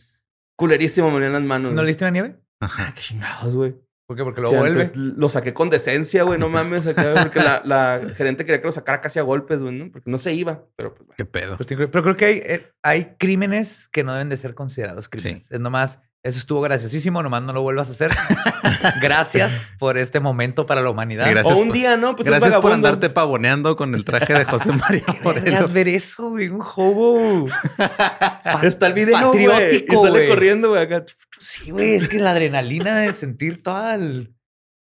Culerísimo 0.57 1.09
me 1.11 1.17
olían 1.17 1.33
las 1.33 1.43
manos. 1.43 1.71
¿No 1.73 1.81
le 1.81 1.87
diste 1.87 2.03
la 2.05 2.11
nieve? 2.11 2.35
Ah, 2.77 2.91
qué 2.95 3.01
chingados, 3.01 3.55
güey. 3.55 3.75
¿Por 4.05 4.17
qué? 4.17 4.23
Porque 4.23 4.41
lo 4.41 4.47
Sí, 4.47 4.55
vuelve. 4.55 4.91
lo 4.95 5.29
saqué 5.29 5.53
con 5.53 5.69
decencia, 5.69 6.23
güey, 6.23 6.37
no 6.37 6.49
mames, 6.49 6.85
acá, 6.87 7.13
porque 7.23 7.39
la, 7.39 7.61
la 7.63 8.01
gerente 8.17 8.45
quería 8.45 8.59
que 8.59 8.67
lo 8.67 8.73
sacara 8.73 8.99
casi 8.99 9.17
a 9.19 9.21
golpes, 9.21 9.61
güey, 9.61 9.73
¿no? 9.75 9.91
Porque 9.91 10.11
no 10.11 10.17
se 10.17 10.33
iba, 10.33 10.65
pero 10.75 10.93
pues, 10.93 11.07
bueno. 11.07 11.15
Qué 11.17 11.25
pedo. 11.25 11.55
Pues, 11.57 11.67
Pero 11.67 12.03
creo 12.03 12.17
que 12.17 12.25
hay, 12.25 12.37
eh, 12.43 12.71
hay 12.83 13.15
crímenes 13.17 13.87
que 13.93 14.03
no 14.03 14.11
deben 14.11 14.27
de 14.29 14.35
ser 14.37 14.55
considerados 14.55 15.07
crímenes. 15.07 15.49
Es 15.51 15.59
nomás, 15.61 15.99
eso 16.21 16.37
estuvo 16.37 16.59
graciosísimo, 16.61 17.23
nomás 17.23 17.43
no 17.43 17.53
lo 17.53 17.61
vuelvas 17.61 17.89
a 17.89 17.91
hacer. 17.93 18.11
Gracias 19.01 19.53
por 19.79 19.97
este 19.97 20.19
momento 20.19 20.65
para 20.65 20.81
la 20.81 20.89
humanidad. 20.89 21.25
Sí, 21.25 21.31
gracias 21.31 21.57
O 21.57 21.61
un 21.61 21.67
por- 21.69 21.77
día, 21.77 21.95
¿no? 21.97 22.15
Pues 22.15 22.27
es 22.27 22.31
Gracias 22.31 22.57
por 22.57 22.73
andarte 22.73 23.09
pavoneando 23.09 23.75
con 23.77 23.95
el 23.95 24.03
traje 24.03 24.33
de 24.33 24.43
José 24.45 24.71
María 24.73 25.05
Morelos. 25.23 25.71
ver 25.71 25.87
eso, 25.87 26.29
güey, 26.29 26.49
un 26.49 26.61
hobo. 26.61 27.47
Está 28.63 28.87
el 28.87 28.93
video, 28.93 29.31
Patriótico, 29.31 29.95
y 29.95 29.97
sale 29.97 30.27
corriendo, 30.27 30.69
güey, 30.69 30.81
acá. 30.83 31.05
Sí, 31.43 31.71
güey, 31.71 31.95
es 31.95 32.07
que 32.07 32.19
la 32.19 32.31
adrenalina 32.31 32.99
de 32.99 33.13
sentir 33.13 33.61
toda 33.61 33.95
el- 33.95 34.33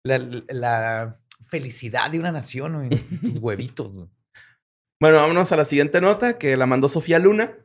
la, 0.05 0.19
la 0.49 1.21
felicidad 1.49 2.11
de 2.11 2.19
una 2.19 2.33
nación, 2.33 2.75
güey. 2.75 2.89
Tus 3.21 3.39
huevitos, 3.41 3.93
güey. 3.95 4.09
Bueno, 5.01 5.17
vámonos 5.19 5.51
a 5.53 5.57
la 5.57 5.65
siguiente 5.65 6.01
nota 6.01 6.39
que 6.39 6.57
la 6.57 6.67
mandó 6.67 6.89
Sofía 6.89 7.19
Luna. 7.19 7.57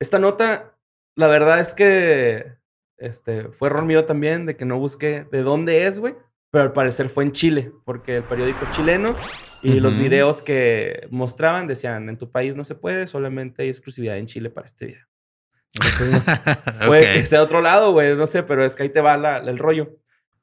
Esta 0.00 0.18
nota, 0.18 0.76
la 1.16 1.26
verdad 1.28 1.58
es 1.60 1.74
que 1.74 2.56
este, 2.98 3.48
fue 3.48 3.68
error 3.68 3.84
mío 3.86 4.04
también 4.04 4.46
de 4.46 4.56
que 4.56 4.64
no 4.66 4.78
busqué 4.78 5.24
de 5.32 5.42
dónde 5.42 5.86
es, 5.86 5.98
güey. 5.98 6.14
Pero 6.52 6.64
al 6.64 6.72
parecer 6.74 7.08
fue 7.08 7.24
en 7.24 7.32
Chile, 7.32 7.72
porque 7.86 8.16
el 8.16 8.24
periódico 8.24 8.64
es 8.64 8.70
chileno 8.72 9.16
y 9.62 9.80
los 9.80 9.98
videos 9.98 10.42
que 10.42 11.06
mostraban 11.10 11.66
decían, 11.66 12.10
en 12.10 12.18
tu 12.18 12.30
país 12.30 12.56
no 12.56 12.64
se 12.64 12.74
puede, 12.74 13.06
solamente 13.06 13.62
hay 13.62 13.70
exclusividad 13.70 14.18
en 14.18 14.26
Chile 14.26 14.50
para 14.50 14.66
este 14.66 14.84
video. 14.86 15.06
Puede 16.86 17.12
que 17.14 17.22
sea 17.26 17.42
otro 17.42 17.60
lado, 17.60 17.92
güey, 17.92 18.14
no 18.16 18.26
sé, 18.26 18.42
pero 18.42 18.64
es 18.64 18.76
que 18.76 18.82
ahí 18.84 18.88
te 18.88 19.00
va 19.00 19.16
la- 19.16 19.38
el 19.38 19.58
rollo. 19.58 19.96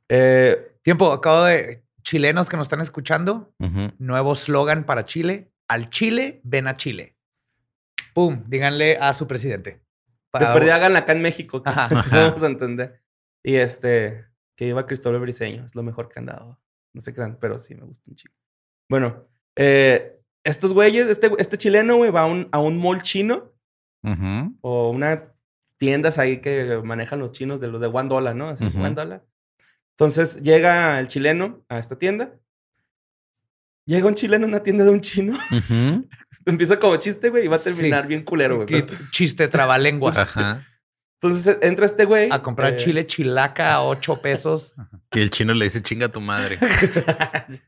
Eh, 0.09 0.75
Tiempo, 0.81 1.11
acabo 1.11 1.43
de. 1.43 1.83
Chilenos 2.01 2.49
que 2.49 2.57
nos 2.57 2.65
están 2.67 2.81
escuchando, 2.81 3.53
nuevo 3.99 4.33
slogan 4.33 4.85
para 4.85 5.03
Chile. 5.03 5.51
Al 5.67 5.89
Chile, 5.89 6.39
ven 6.43 6.67
a 6.67 6.75
Chile. 6.77 7.15
Pum, 8.13 8.43
díganle 8.47 8.97
a 8.97 9.13
su 9.13 9.27
presidente. 9.27 9.83
de 10.33 10.45
perdida 10.47 10.75
háganla 10.75 10.99
acá 10.99 11.11
en 11.11 11.21
México, 11.21 11.61
Ajá. 11.65 11.89
vamos 12.11 12.41
a 12.41 12.47
entender. 12.47 13.01
Y 13.43 13.55
este, 13.57 14.25
que 14.55 14.65
iba 14.67 14.85
Cristóbal 14.87 15.19
Briseño, 15.19 15.65
es 15.65 15.75
lo 15.75 15.83
mejor 15.83 16.09
que 16.09 16.19
han 16.19 16.25
dado. 16.25 16.59
No 16.93 17.01
sé 17.01 17.13
qué, 17.13 17.21
pero 17.39 17.59
sí 17.59 17.75
me 17.75 17.85
gusta 17.85 18.09
un 18.09 18.15
chico. 18.15 18.33
Bueno, 18.89 19.27
eh, 19.55 20.19
estos 20.43 20.73
güeyes, 20.73 21.07
este, 21.07 21.29
este 21.37 21.57
chileno, 21.57 21.97
güey, 21.97 22.09
va 22.09 22.21
a 22.21 22.25
un, 22.25 22.49
a 22.51 22.59
un 22.59 22.77
mall 22.77 23.03
chino 23.03 23.53
O 24.61 24.89
una 24.91 25.33
tiendas 25.77 26.17
ahí 26.17 26.37
que 26.41 26.81
manejan 26.83 27.19
los 27.19 27.31
chinos 27.31 27.59
de 27.61 27.67
los 27.67 27.79
de 27.81 27.87
one 27.87 28.09
dollar, 28.09 28.35
¿no? 28.35 28.49
Así, 28.49 28.65
Ujú. 28.65 28.79
one 28.79 28.95
dollar. 28.95 29.25
Entonces 29.97 30.41
llega 30.41 30.99
el 30.99 31.07
chileno 31.07 31.63
a 31.69 31.77
esta 31.79 31.97
tienda. 31.97 32.33
Llega 33.85 34.07
un 34.07 34.13
chileno 34.13 34.45
a 34.45 34.49
una 34.49 34.61
tienda 34.63 34.83
de 34.83 34.91
un 34.91 35.01
chino. 35.01 35.37
Empieza 36.45 36.77
como 36.79 36.95
chiste, 36.97 37.29
güey, 37.29 37.45
y 37.45 37.47
va 37.47 37.55
a 37.55 37.59
terminar 37.59 38.03
Sí. 38.03 38.07
bien 38.09 38.23
culero, 38.23 38.55
güey. 38.57 38.67
Pero- 38.67 38.87
Chiste 39.11 39.47
trabalenguas. 39.47 40.17
Ajá. 40.17 40.65
Entonces 41.21 41.57
entra 41.61 41.85
este 41.85 42.05
güey. 42.05 42.29
A 42.31 42.41
comprar 42.41 42.73
eh, 42.73 42.77
chile 42.77 43.05
chilaca 43.07 43.73
a 43.73 43.83
8 43.83 44.21
pesos. 44.21 44.75
Y 45.11 45.21
el 45.21 45.31
chino 45.31 45.53
le 45.53 45.65
dice 45.65 45.81
chinga 45.81 46.05
a 46.05 46.11
tu 46.11 46.21
madre. 46.21 46.59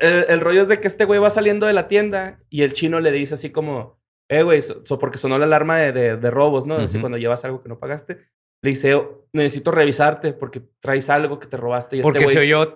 el, 0.00 0.24
el 0.28 0.40
rollo 0.40 0.62
es 0.62 0.68
de 0.68 0.80
que 0.80 0.88
este 0.88 1.04
güey 1.04 1.20
va 1.20 1.30
saliendo 1.30 1.66
de 1.66 1.72
la 1.72 1.86
tienda 1.88 2.40
y 2.48 2.62
el 2.62 2.72
chino 2.72 2.98
le 3.00 3.12
dice 3.12 3.34
así 3.34 3.50
como, 3.50 3.99
eh, 4.30 4.42
güey, 4.42 4.62
so- 4.62 4.82
so- 4.86 4.98
porque 4.98 5.18
sonó 5.18 5.36
la 5.38 5.44
alarma 5.44 5.76
de, 5.76 5.92
de- 5.92 6.16
de 6.16 6.30
robos, 6.30 6.66
¿no? 6.66 6.76
Así 6.76 6.96
Ujú. 6.96 7.00
cuando 7.02 7.18
llevas 7.18 7.44
algo 7.44 7.62
que 7.62 7.68
no 7.68 7.78
pagaste. 7.78 8.18
Le 8.62 8.70
dice, 8.70 8.94
"Oh, 8.94 9.26
necesito 9.32 9.70
revisarte 9.70 10.32
porque 10.34 10.62
traes 10.80 11.08
algo 11.10 11.38
que 11.40 11.46
te 11.46 11.56
robaste. 11.56 11.96
Y 11.96 12.02
Porque 12.02 12.20
este 12.20 12.32
se 12.34 12.38
oyó. 12.40 12.74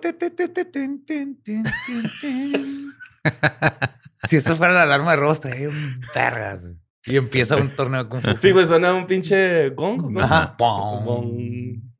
Si 4.27 4.37
esto 4.37 4.55
fuera 4.55 4.73
la 4.73 4.83
alarma 4.83 5.11
de 5.11 5.17
robos, 5.17 5.39
traía 5.39 5.69
un 5.69 6.01
vergas. 6.13 6.63
güey. 6.65 6.77
Y 7.07 7.17
empieza 7.17 7.55
un 7.55 7.69
torneo 7.69 8.03
de 8.03 8.09
Kung 8.09 8.21
Fu. 8.21 8.35
Sí, 8.35 8.51
güey, 8.51 8.65
suena 8.65 8.93
un 8.95 9.05
pinche 9.05 9.69
gong. 9.69 10.09
¿no? 10.11 10.21
Ajá. 10.21 10.55
Gong. 10.57 11.39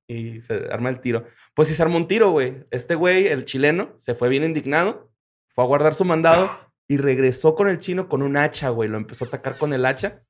Y 0.08 0.42
se 0.42 0.68
arma 0.72 0.90
el 0.90 1.00
tiro. 1.00 1.26
Pues 1.54 1.68
sí 1.68 1.76
se 1.76 1.84
armó 1.84 1.98
un 1.98 2.08
tiro, 2.08 2.32
güey. 2.32 2.66
Este 2.72 2.96
güey, 2.96 3.28
el 3.28 3.46
chileno, 3.46 3.94
se 3.98 4.16
fue 4.16 4.30
bien 4.30 4.44
indignado, 4.44 5.12
fue 5.48 5.64
a 5.64 5.68
guardar 5.68 5.94
su 5.94 6.06
mandado 6.06 6.50
y 6.88 6.98
regresó 6.98 7.56
con 7.56 7.68
el 7.68 7.80
chino 7.80 8.08
con 8.10 8.22
un 8.22 8.38
hacha, 8.38 8.70
güey. 8.70 8.90
Lo 8.90 8.98
empezó 8.98 9.26
a 9.26 9.28
atacar 9.28 9.58
con 9.58 9.74
el 9.74 9.86
hacha. 9.86 10.24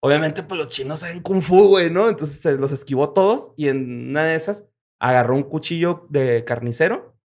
Obviamente, 0.00 0.42
pues 0.42 0.58
los 0.58 0.68
chinos 0.68 1.00
saben 1.00 1.20
kung 1.20 1.40
fu, 1.42 1.68
güey, 1.68 1.90
¿no? 1.90 2.08
Entonces 2.08 2.40
se 2.40 2.56
los 2.58 2.72
esquivó 2.72 3.10
todos 3.10 3.52
y 3.56 3.68
en 3.68 4.10
una 4.10 4.24
de 4.24 4.34
esas 4.36 4.66
agarró 5.00 5.34
un 5.34 5.42
cuchillo 5.42 6.06
de 6.10 6.44
carnicero. 6.44 7.16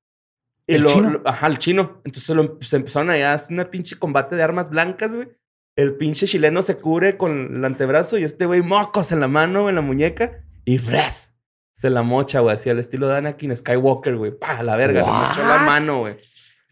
Y 0.67 0.75
¿El 0.75 0.81
lo, 0.83 0.89
chino? 0.89 1.09
lo- 1.09 1.21
ajá, 1.27 1.47
el 1.47 1.57
chino. 1.57 2.01
Entonces 2.05 2.35
lo, 2.35 2.57
se 2.61 2.75
empezaron 2.77 3.09
a 3.09 3.33
hacer 3.33 3.53
una 3.53 3.69
pinche 3.69 3.97
combate 3.97 4.35
de 4.35 4.43
armas 4.43 4.69
blancas, 4.69 5.13
güey. 5.13 5.29
El 5.75 5.95
pinche 5.95 6.27
chileno 6.27 6.61
se 6.63 6.77
cubre 6.77 7.17
con 7.17 7.55
el 7.55 7.65
antebrazo 7.65 8.17
y 8.17 8.23
este 8.23 8.45
güey 8.45 8.61
mocos 8.61 9.11
en 9.11 9.19
la 9.21 9.27
mano, 9.27 9.69
en 9.69 9.75
la 9.75 9.81
muñeca 9.81 10.43
y 10.65 10.77
¡fres! 10.77 11.33
Se 11.73 11.89
la 11.89 12.03
mocha, 12.03 12.41
güey, 12.41 12.55
así 12.55 12.69
al 12.69 12.77
estilo 12.77 13.07
de 13.07 13.17
Anakin 13.17 13.55
Skywalker, 13.55 14.15
güey. 14.17 14.31
¡Pa! 14.37 14.61
La 14.63 14.75
verga, 14.75 15.01
le 15.01 15.07
mochó 15.07 15.39
la 15.47 15.59
mano, 15.65 15.99
güey. 15.99 16.17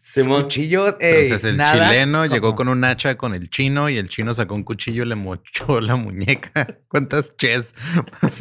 Simón. 0.02 0.42
Cuchillo. 0.44 0.98
ey, 1.00 1.24
Entonces 1.24 1.50
el 1.50 1.56
nada 1.56 1.72
chileno 1.88 2.26
llegó 2.26 2.54
con 2.56 2.68
un 2.68 2.82
hacha 2.84 3.16
con 3.16 3.34
el 3.34 3.48
chino 3.50 3.88
y 3.88 3.96
el 3.98 4.08
chino 4.08 4.34
sacó 4.34 4.54
un 4.54 4.64
cuchillo 4.64 5.02
y 5.04 5.06
le 5.06 5.14
mochó 5.14 5.80
la 5.82 5.96
muñeca. 5.96 6.78
¿Cuántas 6.88 7.36
ches 7.36 7.74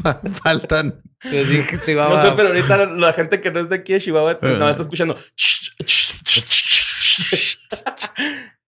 fa- 0.02 0.20
faltan? 0.44 1.02
Yo 1.24 1.44
dije 1.44 1.78
No 1.96 2.22
sé, 2.22 2.32
pero 2.36 2.48
ahorita 2.50 2.78
la, 2.78 2.86
la 2.86 3.14
gente 3.14 3.42
que 3.42 3.52
no 3.52 3.60
es 3.60 3.70
de 3.70 3.76
aquí 3.76 3.94
de 3.94 4.00
Chihuahua 4.02 4.40
pues, 4.40 4.58
no 4.58 4.70
está 4.70 4.82
escuchando. 4.84 5.18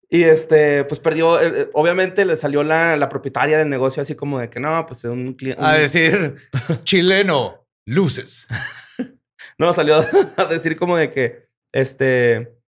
y 0.09 0.23
este, 0.23 0.83
pues 0.85 0.99
perdió. 0.99 1.39
eh, 1.41 1.51
eh, 1.55 1.69
obviamente 1.73 2.25
le 2.25 2.35
salió 2.35 2.63
la, 2.63 2.97
la 2.97 3.07
propietaria 3.09 3.57
del 3.57 3.69
negocio 3.69 4.01
así 4.03 4.15
como 4.15 4.39
de 4.39 4.49
que 4.49 4.59
no, 4.59 4.85
pues 4.85 5.03
un 5.05 5.33
cliente. 5.33 5.63
A 5.63 5.73
decir, 5.73 6.35
chileno, 6.83 7.65
luces. 7.85 8.47
No, 9.57 9.73
salió 9.73 10.03
a 10.37 10.45
decir 10.45 10.75
como 10.77 10.97
de 10.97 11.11
que, 11.11 11.47
este, 11.73 12.35
¿saben- 12.37 12.60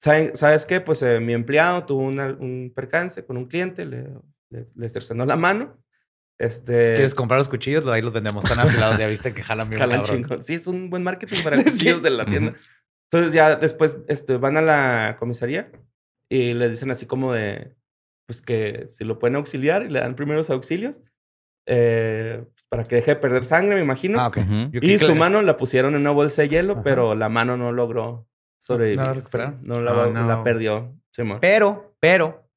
¿sabes 0.00 0.66
qué? 0.66 0.80
Pues 0.80 1.02
eh, 1.02 1.20
mi 1.20 1.32
empleado 1.32 1.84
tuvo 1.84 2.02
una- 2.02 2.36
un 2.38 2.72
percance 2.74 3.24
con 3.24 3.36
un 3.36 3.46
cliente, 3.46 3.84
le, 3.84 4.08
le, 4.50 4.66
le 4.74 4.88
cercenó 4.88 5.24
la 5.26 5.36
mano. 5.36 5.78
Este. 6.38 6.94
¿Quieres 6.94 7.14
comprar 7.14 7.38
los 7.38 7.48
cuchillos? 7.48 7.86
Ahí 7.86 8.02
los 8.02 8.12
vendemos 8.12 8.44
tan 8.44 8.58
afilados. 8.58 8.98
Ya 8.98 9.06
viste 9.08 9.32
que 9.32 9.42
jalan 9.42 9.68
bien 9.70 9.80
Jalan 9.80 10.02
chingón. 10.02 10.42
Sí, 10.42 10.54
es 10.54 10.66
un 10.66 10.90
buen 10.90 11.02
marketing 11.02 11.42
para 11.42 11.56
Sí. 11.58 11.64
cuchillos 11.64 12.02
de 12.02 12.10
la 12.10 12.24
tienda. 12.26 12.54
Entonces 13.10 13.32
ya 13.32 13.56
después 13.56 13.96
este, 14.08 14.36
van 14.36 14.56
a 14.56 14.62
la 14.62 15.16
comisaría 15.18 15.70
y 16.30 16.52
le 16.54 16.68
dicen 16.68 16.90
así 16.90 17.06
como 17.06 17.32
de, 17.32 17.74
pues 18.26 18.42
que 18.42 18.86
si 18.86 19.04
lo 19.04 19.18
pueden 19.18 19.36
auxiliar 19.36 19.84
y 19.84 19.88
le 19.90 20.00
dan 20.00 20.14
primeros 20.16 20.50
auxilios 20.50 21.02
eh, 21.66 22.44
pues, 22.52 22.66
para 22.68 22.84
que 22.84 22.96
deje 22.96 23.12
de 23.12 23.16
perder 23.20 23.44
sangre, 23.44 23.76
me 23.76 23.80
imagino. 23.82 24.20
Ah, 24.20 24.26
ok. 24.28 24.36
Ujú. 24.40 24.70
Yo 24.72 24.80
creí 24.80 24.92
Y 24.94 24.98
su 24.98 25.14
mano 25.14 25.40
la 25.42 25.56
pusieron 25.56 25.94
en 25.94 26.00
una 26.02 26.10
bolsa 26.10 26.42
de 26.42 26.48
hielo, 26.48 26.82
pero 26.82 27.14
la 27.14 27.28
mano 27.28 27.56
no 27.56 27.72
logró 27.72 28.28
sobrevivir. 28.66 28.98
¿No 28.98 29.04
la 29.06 29.12
recuperaron? 29.14 29.58
No 29.62 29.80
la, 29.80 29.92
Oh, 29.92 30.12
la 30.12 30.42
perdió. 30.42 30.94
Simón. 31.10 31.38
Pero, 31.40 31.96
pero, 32.00 32.48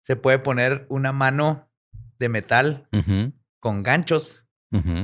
se 0.00 0.16
puede 0.16 0.38
poner 0.38 0.86
una 0.88 1.12
mano 1.12 1.70
de 2.18 2.28
metal 2.28 2.88
con 3.60 3.82
ganchos, 3.82 4.44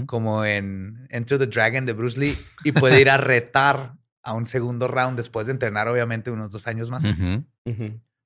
como 0.07 0.45
en 0.45 1.07
Enter 1.11 1.39
the 1.39 1.47
Dragon 1.47 1.85
de 1.85 1.93
Bruce 1.93 2.19
Lee, 2.19 2.39
y 2.65 2.73
puede 2.73 3.01
ir 3.01 3.11
a 3.11 3.17
retar 3.19 3.95
a 4.23 4.33
un 4.33 4.47
segundo 4.47 4.89
round 4.89 5.17
después 5.17 5.47
de 5.47 5.53
entrenar, 5.53 5.87
obviamente, 5.89 6.31
unos 6.31 6.51
dos 6.51 6.67
años 6.67 6.91
más. 6.91 7.05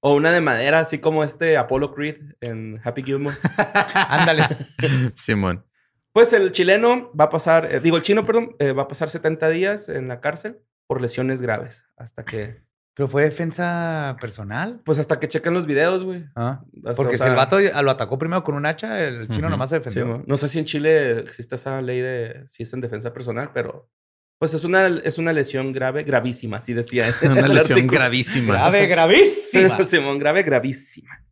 O 0.00 0.14
una 0.14 0.32
de 0.32 0.40
madera, 0.40 0.80
así 0.80 0.98
como 0.98 1.22
este 1.22 1.56
Apollo 1.56 1.94
Creed 1.94 2.34
en 2.40 2.80
Happy 2.82 3.02
Gilmore. 3.02 3.36
Ándale. 4.08 4.44
Simón. 5.14 5.64
Pues 6.12 6.32
el 6.32 6.52
chileno 6.52 7.10
va 7.18 7.26
a 7.26 7.30
pasar, 7.30 7.68
eh, 7.70 7.80
digo, 7.80 7.96
el 7.96 8.02
chino, 8.02 8.26
perdón, 8.26 8.56
eh, 8.58 8.72
va 8.72 8.82
a 8.82 8.88
pasar 8.88 9.10
70 9.10 9.48
días 9.48 9.88
en 9.88 10.08
la 10.08 10.20
cárcel 10.20 10.60
por 10.92 11.00
lesiones 11.00 11.40
graves. 11.40 11.86
Hasta 11.96 12.22
que, 12.22 12.60
Pero 12.94 13.08
fue 13.08 13.22
defensa 13.22 14.14
personal. 14.20 14.82
pues 14.84 14.98
hasta 14.98 15.18
que 15.18 15.26
chequen 15.26 15.54
los 15.54 15.64
videos, 15.64 16.04
güey. 16.04 16.26
Ah, 16.36 16.62
Hasta, 16.84 16.96
Porque 16.96 17.14
o 17.14 17.18
si 17.18 17.24
el 17.24 17.34
vato 17.34 17.58
lo 17.58 17.90
atacó 17.90 18.18
primero 18.18 18.44
con 18.44 18.54
un 18.54 18.66
hacha, 18.66 19.00
el 19.00 19.26
chino 19.28 19.48
nomás 19.48 19.70
se 19.70 19.76
defendió. 19.78 20.22
no 20.26 20.36
sé 20.36 20.48
si 20.48 20.58
en 20.58 20.66
Chile 20.66 21.20
existe 21.20 21.54
esa 21.54 21.80
ley 21.80 22.02
de 22.02 22.44
si 22.46 22.64
es 22.64 22.74
en 22.74 22.82
defensa 22.82 23.14
personal, 23.14 23.52
pero 23.54 23.88
pues 24.38 24.52
es 24.52 24.64
una, 24.64 24.86
es 24.86 25.16
una 25.16 25.32
lesión 25.32 25.72
grave, 25.72 26.02
gravísima, 26.02 26.58
así 26.58 26.74
decía. 26.74 27.06
Una 27.22 27.48
lesión 27.48 27.86
gravísima. 27.86 28.52
Grave, 28.52 28.86
gravísima. 28.86 29.82
Simón, 29.86 30.18
grave, 30.18 30.42
gravísima. 30.42 31.24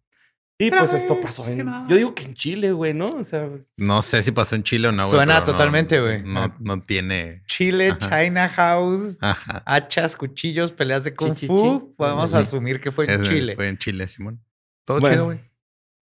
Y 0.63 0.71
pues 0.71 0.93
esto 0.93 1.19
pasó 1.21 1.47
en, 1.49 1.67
yo 1.89 1.97
digo 1.97 2.15
que 2.15 2.25
en 2.25 2.35
Chile, 2.35 2.73
güey, 2.73 2.93
¿no? 2.93 3.07
O 3.07 3.25
sea, 3.25 3.49
No 3.79 4.03
sé 4.03 4.21
si 4.23 4.31
pasó 4.31 4.55
en 4.57 4.63
Chile 4.63 4.89
o 4.89 4.93
no, 4.93 5.05
güey. 5.07 5.17
Suena 5.17 5.39
no- 5.41 5.45
totalmente, 5.45 5.99
güey. 6.01 6.23
No, 6.23 6.55
no 6.61 6.83
tiene. 6.83 7.43
Chile, 7.47 7.89
Ajá. 7.99 8.23
China 8.25 8.49
House, 8.51 9.17
Ajá. 9.23 9.63
hachas, 9.65 10.17
cuchillos, 10.17 10.73
peleas 10.73 11.05
de 11.05 11.15
kung 11.15 11.35
Chi, 11.35 11.47
fu. 11.47 11.57
chi. 11.57 11.95
Podemos 11.97 12.35
asumir 12.35 12.79
que 12.79 12.93
fue 12.93 13.07
en 13.07 13.23
Es- 13.23 13.29
Chile. 13.29 13.55
Fue 13.57 13.69
en 13.69 13.79
Chile, 13.79 14.07
Simón. 14.07 14.45
Todo 14.85 15.01
Bueno. 15.01 15.15
chido, 15.15 15.25
güey. 15.25 15.41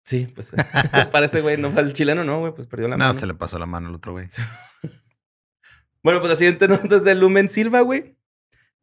sí, 0.05 0.29
pues 0.33 0.53
parece, 1.11 1.41
güey, 1.41 1.57
no 1.57 1.71
fue 1.73 1.83
el 1.83 1.93
chileno, 1.93 2.23
¿no, 2.23 2.39
güey? 2.39 2.55
Pues 2.55 2.69
perdió 2.69 2.87
la 2.87 2.97
No, 2.97 3.07
mano. 3.09 3.19
se 3.19 3.27
le 3.27 3.35
pasó 3.35 3.59
la 3.59 3.67
mano 3.67 3.89
al 3.89 3.95
otro, 3.97 4.13
güey. 4.13 4.29
Bueno, 6.03 6.21
pues 6.21 6.31
la 6.31 6.37
siguiente 6.37 6.69
nota 6.69 6.97
es 6.97 7.05
de 7.05 7.15
Lumen 7.17 7.49
Silva, 7.49 7.81
güey. 7.81 8.17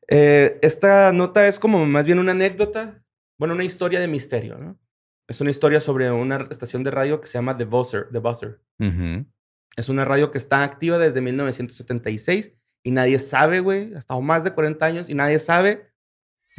Eh, 0.10 0.60
esta 0.62 1.13
nota 1.13 1.47
es 1.47 1.58
como 1.58 1.86
más 1.86 2.06
bien 2.06 2.19
una 2.19 2.34
anécdota, 2.34 3.02
bueno, 3.38 3.54
una 3.54 3.63
historia 3.63 4.02
de 4.02 4.08
misterio, 4.10 4.58
¿no? 4.58 4.78
Es 5.27 5.39
una 5.41 5.51
historia 5.51 5.79
sobre 5.79 6.12
una 6.12 6.47
estación 6.49 6.83
de 6.83 6.91
radio 6.91 7.21
que 7.21 7.27
se 7.27 7.33
llama 7.38 7.57
The 7.57 7.65
Buzzer. 7.65 8.09
The 8.12 8.19
Buzzer. 8.19 8.59
Es 9.75 9.89
una 9.89 10.05
radio 10.05 10.31
que 10.31 10.38
está 10.38 10.63
activa 10.63 10.97
desde 10.97 11.21
1976 11.21 12.51
y 12.83 12.91
nadie 12.91 13.17
sabe, 13.19 13.62
güey, 13.62 13.93
hasta 13.95 14.19
más 14.19 14.43
de 14.43 14.53
40 14.53 14.86
años 14.86 15.09
y 15.09 15.15
nadie 15.15 15.39
sabe 15.39 15.89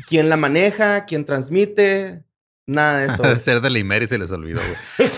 quién 0.09 0.29
la 0.31 0.37
maneja, 0.37 1.05
quién 1.05 1.25
transmite, 1.25 2.25
nada 2.67 3.01
de 3.01 3.07
eso. 3.13 3.23
Ha 3.23 3.29
de 3.29 3.35
güey. 3.35 3.41
ser 3.41 3.61
de 3.61 3.71
la 3.71 3.79
Imer 3.79 4.03
y 4.03 4.07
se 4.07 4.19
les 4.19 4.33
olvidó, 4.33 4.61
güey. 4.97 5.11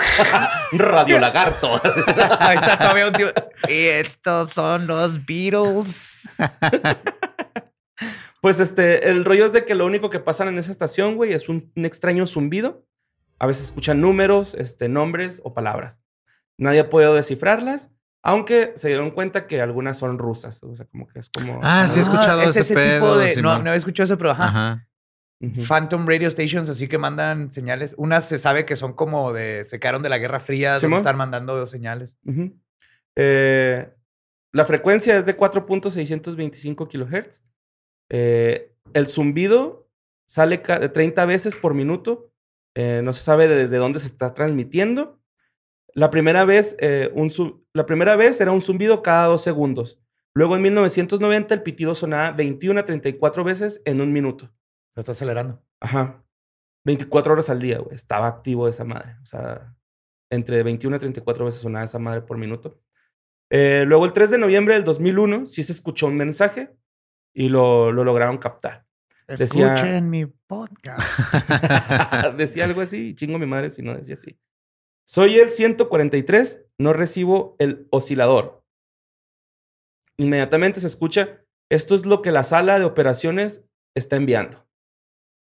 Radio 0.72 1.20
Lagarto. 1.20 1.68
Ahorita 2.40 2.78
todavía 2.78 3.06
un 3.06 3.12
tío. 3.12 3.28
Y 3.68 3.86
estos 3.86 4.52
son 4.52 4.88
los 4.88 5.24
Beatles. 5.24 6.14
Pues 8.42 8.60
este, 8.60 9.08
el 9.08 9.24
rollo 9.24 9.46
es 9.46 9.52
de 9.52 9.64
que 9.64 9.74
lo 9.74 9.86
único 9.86 10.10
que 10.10 10.20
pasan 10.20 10.48
en 10.48 10.58
esa 10.58 10.72
estación, 10.72 11.14
güey, 11.16 11.32
es 11.32 11.48
un, 11.48 11.72
un 11.74 11.84
extraño 11.84 12.26
zumbido. 12.26 12.84
A 13.38 13.46
veces 13.46 13.64
escuchan 13.64 14.00
números, 14.00 14.54
este, 14.54 14.88
nombres 14.88 15.40
o 15.44 15.52
palabras. 15.54 16.00
Nadie 16.58 16.80
ha 16.80 16.88
podido 16.90 17.14
descifrarlas, 17.14 17.90
aunque 18.22 18.72
se 18.76 18.88
dieron 18.88 19.10
cuenta 19.10 19.46
que 19.46 19.60
algunas 19.60 19.98
son 19.98 20.18
rusas. 20.18 20.62
O 20.62 20.74
sea, 20.74 20.86
como 20.86 21.06
que 21.06 21.18
es 21.18 21.28
como. 21.30 21.60
Ah, 21.62 21.86
sí 21.88 21.98
he 21.98 22.02
escuchado 22.02 22.42
es 22.42 22.56
ese 22.56 22.74
pedo, 22.74 23.18
de. 23.18 23.26
No, 23.28 23.32
Simón. 23.34 23.64
no 23.64 23.70
había 23.70 23.74
escuchado 23.74 24.04
eso, 24.04 24.16
pero 24.18 24.30
ajá. 24.30 24.88
Phantom 25.68 26.06
radio 26.08 26.30
stations, 26.30 26.70
así 26.70 26.88
que 26.88 26.96
mandan 26.96 27.50
señales. 27.52 27.94
Unas 27.98 28.26
se 28.26 28.38
sabe 28.38 28.64
que 28.64 28.74
son 28.74 28.94
como 28.94 29.34
de. 29.34 29.64
Se 29.66 29.78
quedaron 29.78 30.02
de 30.02 30.08
la 30.08 30.16
Guerra 30.16 30.40
Fría, 30.40 30.78
donde 30.78 30.96
están 30.96 31.16
mandando 31.18 31.66
señales. 31.66 32.16
Eh, 33.16 33.90
la 34.52 34.64
frecuencia 34.64 35.18
es 35.18 35.26
de 35.26 35.36
4.625 35.36 36.88
kilohertz. 36.88 37.42
Eh, 38.10 38.72
el 38.94 39.06
zumbido 39.08 39.88
sale 40.26 40.62
ca- 40.62 40.78
de 40.78 40.88
30 40.88 41.26
veces 41.26 41.54
por 41.54 41.74
minuto. 41.74 42.32
Eh, 42.76 43.00
no 43.02 43.12
se 43.12 43.22
sabe 43.24 43.48
de- 43.48 43.56
desde 43.56 43.78
dónde 43.78 43.98
se 43.98 44.06
está 44.06 44.34
transmitiendo. 44.34 45.18
La 45.94 46.10
primera 46.10 46.44
vez, 46.44 46.76
eh, 46.78 47.10
un 47.14 47.32
la 47.72 47.86
primera 47.86 48.14
vez 48.16 48.40
era 48.40 48.52
un 48.52 48.60
zumbido 48.62 49.02
cada 49.02 49.26
dos 49.26 49.42
segundos. 49.42 49.98
Luego 50.34 50.54
en 50.54 50.62
1990 50.62 51.54
el 51.54 51.62
pitido 51.62 51.94
sonaba 51.94 52.32
21 52.32 52.78
a 52.80 52.84
34 52.84 53.42
veces 53.44 53.80
en 53.86 54.00
un 54.02 54.12
minuto. 54.12 54.52
Lo 54.94 55.00
está 55.00 55.12
acelerando. 55.12 55.62
Ajá. 55.80 56.22
24 56.84 57.32
horas 57.32 57.48
al 57.50 57.60
día, 57.60 57.78
güey. 57.78 57.94
Estaba 57.94 58.26
activo 58.28 58.68
esa 58.68 58.84
madre. 58.84 59.16
O 59.22 59.26
sea, 59.26 59.74
entre 60.30 60.62
21 60.62 60.96
y 60.96 61.00
34 61.00 61.46
veces 61.46 61.62
sonaba 61.62 61.84
esa 61.86 61.98
madre 61.98 62.20
por 62.22 62.36
minuto. 62.38 62.78
Eh, 63.50 63.84
luego, 63.86 64.04
el 64.04 64.12
3 64.12 64.30
de 64.30 64.38
noviembre 64.38 64.74
del 64.74 64.84
2001, 64.84 65.46
sí 65.46 65.62
se 65.62 65.72
escuchó 65.72 66.06
un 66.08 66.16
mensaje 66.16 66.76
y 67.34 67.48
lo, 67.48 67.90
lo 67.92 68.04
lograron 68.04 68.38
captar. 68.38 68.85
Decía- 69.28 69.74
Escuchen 69.74 70.10
mi 70.10 70.26
podcast. 70.26 71.00
decía 72.36 72.64
algo 72.64 72.80
así, 72.80 73.14
chingo 73.14 73.38
mi 73.38 73.46
madre 73.46 73.70
si 73.70 73.82
no 73.82 73.94
decía 73.94 74.14
así. 74.14 74.38
Soy 75.08 75.38
el 75.38 75.50
143, 75.50 76.66
no 76.78 76.92
recibo 76.92 77.56
el 77.58 77.86
oscilador. 77.90 78.64
Inmediatamente 80.18 80.80
se 80.80 80.86
escucha, 80.86 81.44
esto 81.70 81.94
es 81.94 82.06
lo 82.06 82.22
que 82.22 82.30
la 82.32 82.44
sala 82.44 82.78
de 82.78 82.84
operaciones 82.84 83.64
está 83.96 84.16
enviando. 84.16 84.66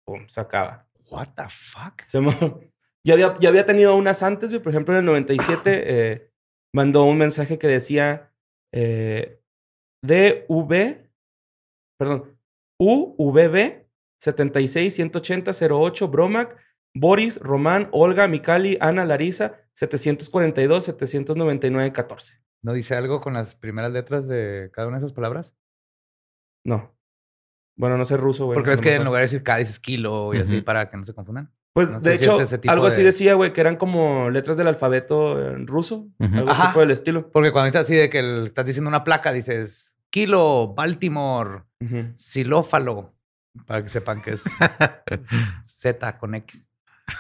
Pum, 0.07 0.29
se 0.29 0.41
acaba. 0.41 0.89
What 1.11 1.35
the 1.37 1.49
fuck? 1.49 2.01
Se 2.03 2.21
ya, 3.07 3.15
había, 3.15 3.39
ya 3.39 3.49
había 3.49 3.67
tenido 3.67 3.95
unas 3.97 4.23
antes. 4.23 4.53
Por 4.59 4.69
ejemplo, 4.71 4.95
en 4.95 5.01
el 5.01 5.05
97 5.07 5.83
eh, 5.87 6.31
mandó 6.75 7.05
un 7.05 7.19
mensaje 7.19 7.59
que 7.59 7.67
decía 7.67 8.33
eh, 8.73 9.41
DV, 10.05 11.09
perdón, 11.99 12.32
UVB 12.85 13.87
76-180-08, 14.25 16.11
Bromac, 16.11 16.57
Boris, 16.95 17.39
Román, 17.41 17.89
Olga, 17.93 18.27
Mikali, 18.29 18.79
Ana, 18.81 19.05
Larisa, 19.05 19.55
742-799-14. 19.81 22.41
¿No 22.65 22.73
dice 22.73 22.95
algo 22.95 23.21
con 23.21 23.33
las 23.35 23.57
primeras 23.57 23.91
letras 23.93 24.29
de 24.29 24.71
cada 24.73 24.87
una 24.89 24.99
de 24.99 25.05
esas 25.05 25.13
palabras? 25.13 25.55
No. 26.65 26.97
Bueno, 27.77 27.97
no 27.99 28.05
sé 28.05 28.17
ruso, 28.17 28.47
güey. 28.47 28.55
Porque 28.57 28.71
ves 28.71 28.81
que 28.81 28.95
en 28.95 29.05
lugar 29.05 29.19
de 29.21 29.25
decir 29.27 29.43
K 29.43 29.57
dices 29.57 29.81
kilo 29.81 30.33
y 30.35 30.39
así 30.39 30.61
para 30.61 30.89
que 30.89 30.97
no 30.97 31.05
se 31.05 31.15
confundan. 31.15 31.53
Pues, 31.75 31.91
no 31.91 32.01
de 32.01 32.19
si 32.19 32.25
hecho, 32.25 32.39
es 32.41 32.53
algo 32.69 32.87
así 32.87 32.99
de- 33.01 33.07
decía, 33.07 33.33
güey, 33.35 33.53
que 33.55 33.61
eran 33.63 33.77
como 33.77 34.29
letras 34.31 34.59
del 34.59 34.69
alfabeto 34.69 35.41
en 35.55 35.67
ruso. 35.67 36.07
Algo 36.21 36.51
así 36.51 36.63
por 36.75 36.83
el 36.83 36.91
estilo. 36.91 37.31
Porque 37.33 37.51
cuando 37.51 37.67
dices 37.67 37.81
así 37.81 37.95
de 37.95 38.11
que 38.11 38.19
el- 38.19 38.47
estás 38.49 38.67
diciendo 38.67 38.89
una 38.89 39.05
placa, 39.05 39.33
dices 39.33 39.92
kilo, 40.13 40.75
Baltimore, 40.77 41.65
Ujú. 41.81 42.13
xilófalo, 42.17 43.13
para 43.67 43.83
que 43.83 43.89
sepan 43.89 44.21
que 44.23 44.33
es 44.35 44.45
Z 45.67 46.19
con 46.19 46.35
X. 46.37 46.69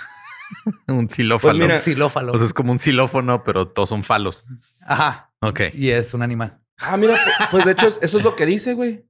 un 0.89 1.09
xilófalo. 1.09 1.53
Pues 1.59 1.67
mira, 1.69 1.79
xilófalo. 1.81 2.33
O 2.33 2.37
sea, 2.37 2.47
es 2.47 2.53
como 2.55 2.73
un 2.73 2.79
xilófono, 2.79 3.43
pero 3.45 3.69
todos 3.69 3.89
son 3.89 4.05
falos. 4.05 4.45
Ajá. 4.81 5.33
Ok. 5.41 5.61
Y 5.75 5.91
es 5.91 6.15
un 6.15 6.23
animal. 6.23 6.61
Ah, 6.79 6.97
mira, 6.97 7.15
pu- 7.15 7.51
pues 7.51 7.65
de 7.65 7.73
hecho, 7.73 7.89
eso 7.89 8.19
es 8.19 8.25
lo 8.25 8.37
que 8.37 8.47
dice, 8.47 8.75
güey. 8.75 9.05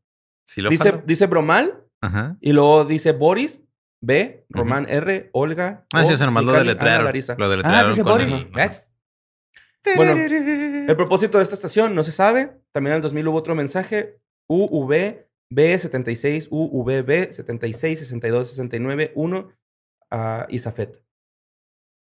Xilófalo. 0.48 0.70
Dice, 0.98 1.02
dice 1.06 1.26
Bromal 1.26 1.84
Ajá. 2.00 2.36
y 2.40 2.52
luego 2.52 2.84
dice 2.84 3.12
Boris, 3.12 3.60
B, 4.00 4.46
Román 4.48 4.86
R, 4.88 5.30
Olga. 5.32 5.86
Ah, 5.92 6.02
sí, 6.04 6.10
O, 6.12 6.14
eso 6.14 6.24
nomás 6.26 6.44
lo 6.44 6.52
deletrearon. 6.52 7.12
Lo 7.38 7.44
Ah, 7.44 7.48
deletrearon 7.48 7.90
dice 7.92 8.02
con 8.02 8.12
Boris. 8.12 8.32
el- 8.32 8.44
¿Ves? 8.46 8.84
Bueno, 9.96 10.12
El 10.12 10.96
propósito 10.96 11.38
de 11.38 11.44
esta 11.44 11.54
estación 11.54 11.94
no 11.94 12.04
se 12.04 12.12
sabe. 12.12 12.52
También 12.72 12.92
en 12.92 12.96
el 12.96 13.02
2000 13.02 13.28
hubo 13.28 13.38
otro 13.38 13.54
mensaje. 13.54 14.18
UV 14.48 15.26
B76, 15.52 16.48
UVB 16.50 17.32
76, 17.32 17.98
62, 17.98 18.48
69, 18.48 19.12
1 19.14 19.52
a 20.10 20.46
Isafet. 20.48 21.02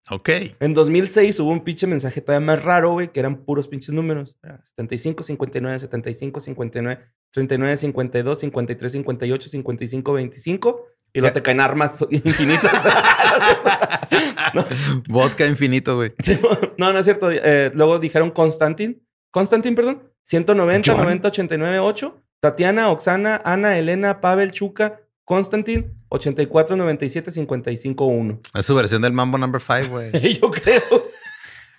Ok. 0.09 0.29
En 0.61 0.73
2006 0.73 1.41
hubo 1.41 1.51
un 1.51 1.65
pinche 1.65 1.87
mensaje 1.87 2.21
todavía 2.21 2.47
más 2.47 2.63
raro, 2.63 2.93
güey, 2.93 3.09
que 3.09 3.21
eran 3.21 3.45
puros 3.45 3.67
pinches 3.69 3.93
números. 3.93 4.37
Era 4.43 4.65
75, 4.65 5.23
59, 5.25 5.79
75, 5.81 6.41
59, 6.41 7.05
39, 7.33 7.77
52, 7.77 8.39
53, 8.39 8.93
58, 8.93 9.49
55, 9.49 10.13
25. 10.13 10.87
Y 11.17 11.21
luego 11.21 11.35
te 11.35 11.43
caen 11.43 11.61
armas 11.61 11.99
infinitas. 12.11 12.73
no, 14.55 14.65
Vodka 15.09 15.47
infinito, 15.47 15.97
güey. 15.97 16.13
sí, 16.23 16.39
no, 16.79 16.93
no 16.93 16.99
es 16.99 17.05
cierto. 17.05 17.31
Eh, 17.31 17.71
luego 17.75 17.99
dijeron 17.99 18.31
Constantin. 18.31 19.03
Constantin, 19.31 19.75
perdón. 19.75 20.03
190, 20.23 20.93
John. 20.93 21.01
90, 21.03 21.29
89, 21.29 21.79
8. 21.79 22.23
Tatiana, 22.41 22.91
Oxana, 22.91 23.41
Ana, 23.45 23.79
Elena, 23.79 24.21
Pavel, 24.21 24.53
Chuca, 24.53 25.01
Constantin, 25.25 25.95
84, 26.11 26.77
97, 26.77 27.31
55, 27.31 28.05
1. 28.05 28.41
Es 28.55 28.67
su 28.67 28.75
versión 28.75 29.03
del 29.03 29.13
Mambo 29.13 29.39
Number 29.39 29.61
5, 29.61 29.89
güey. 29.89 30.39
Yo 30.39 30.51
creo. 30.51 30.81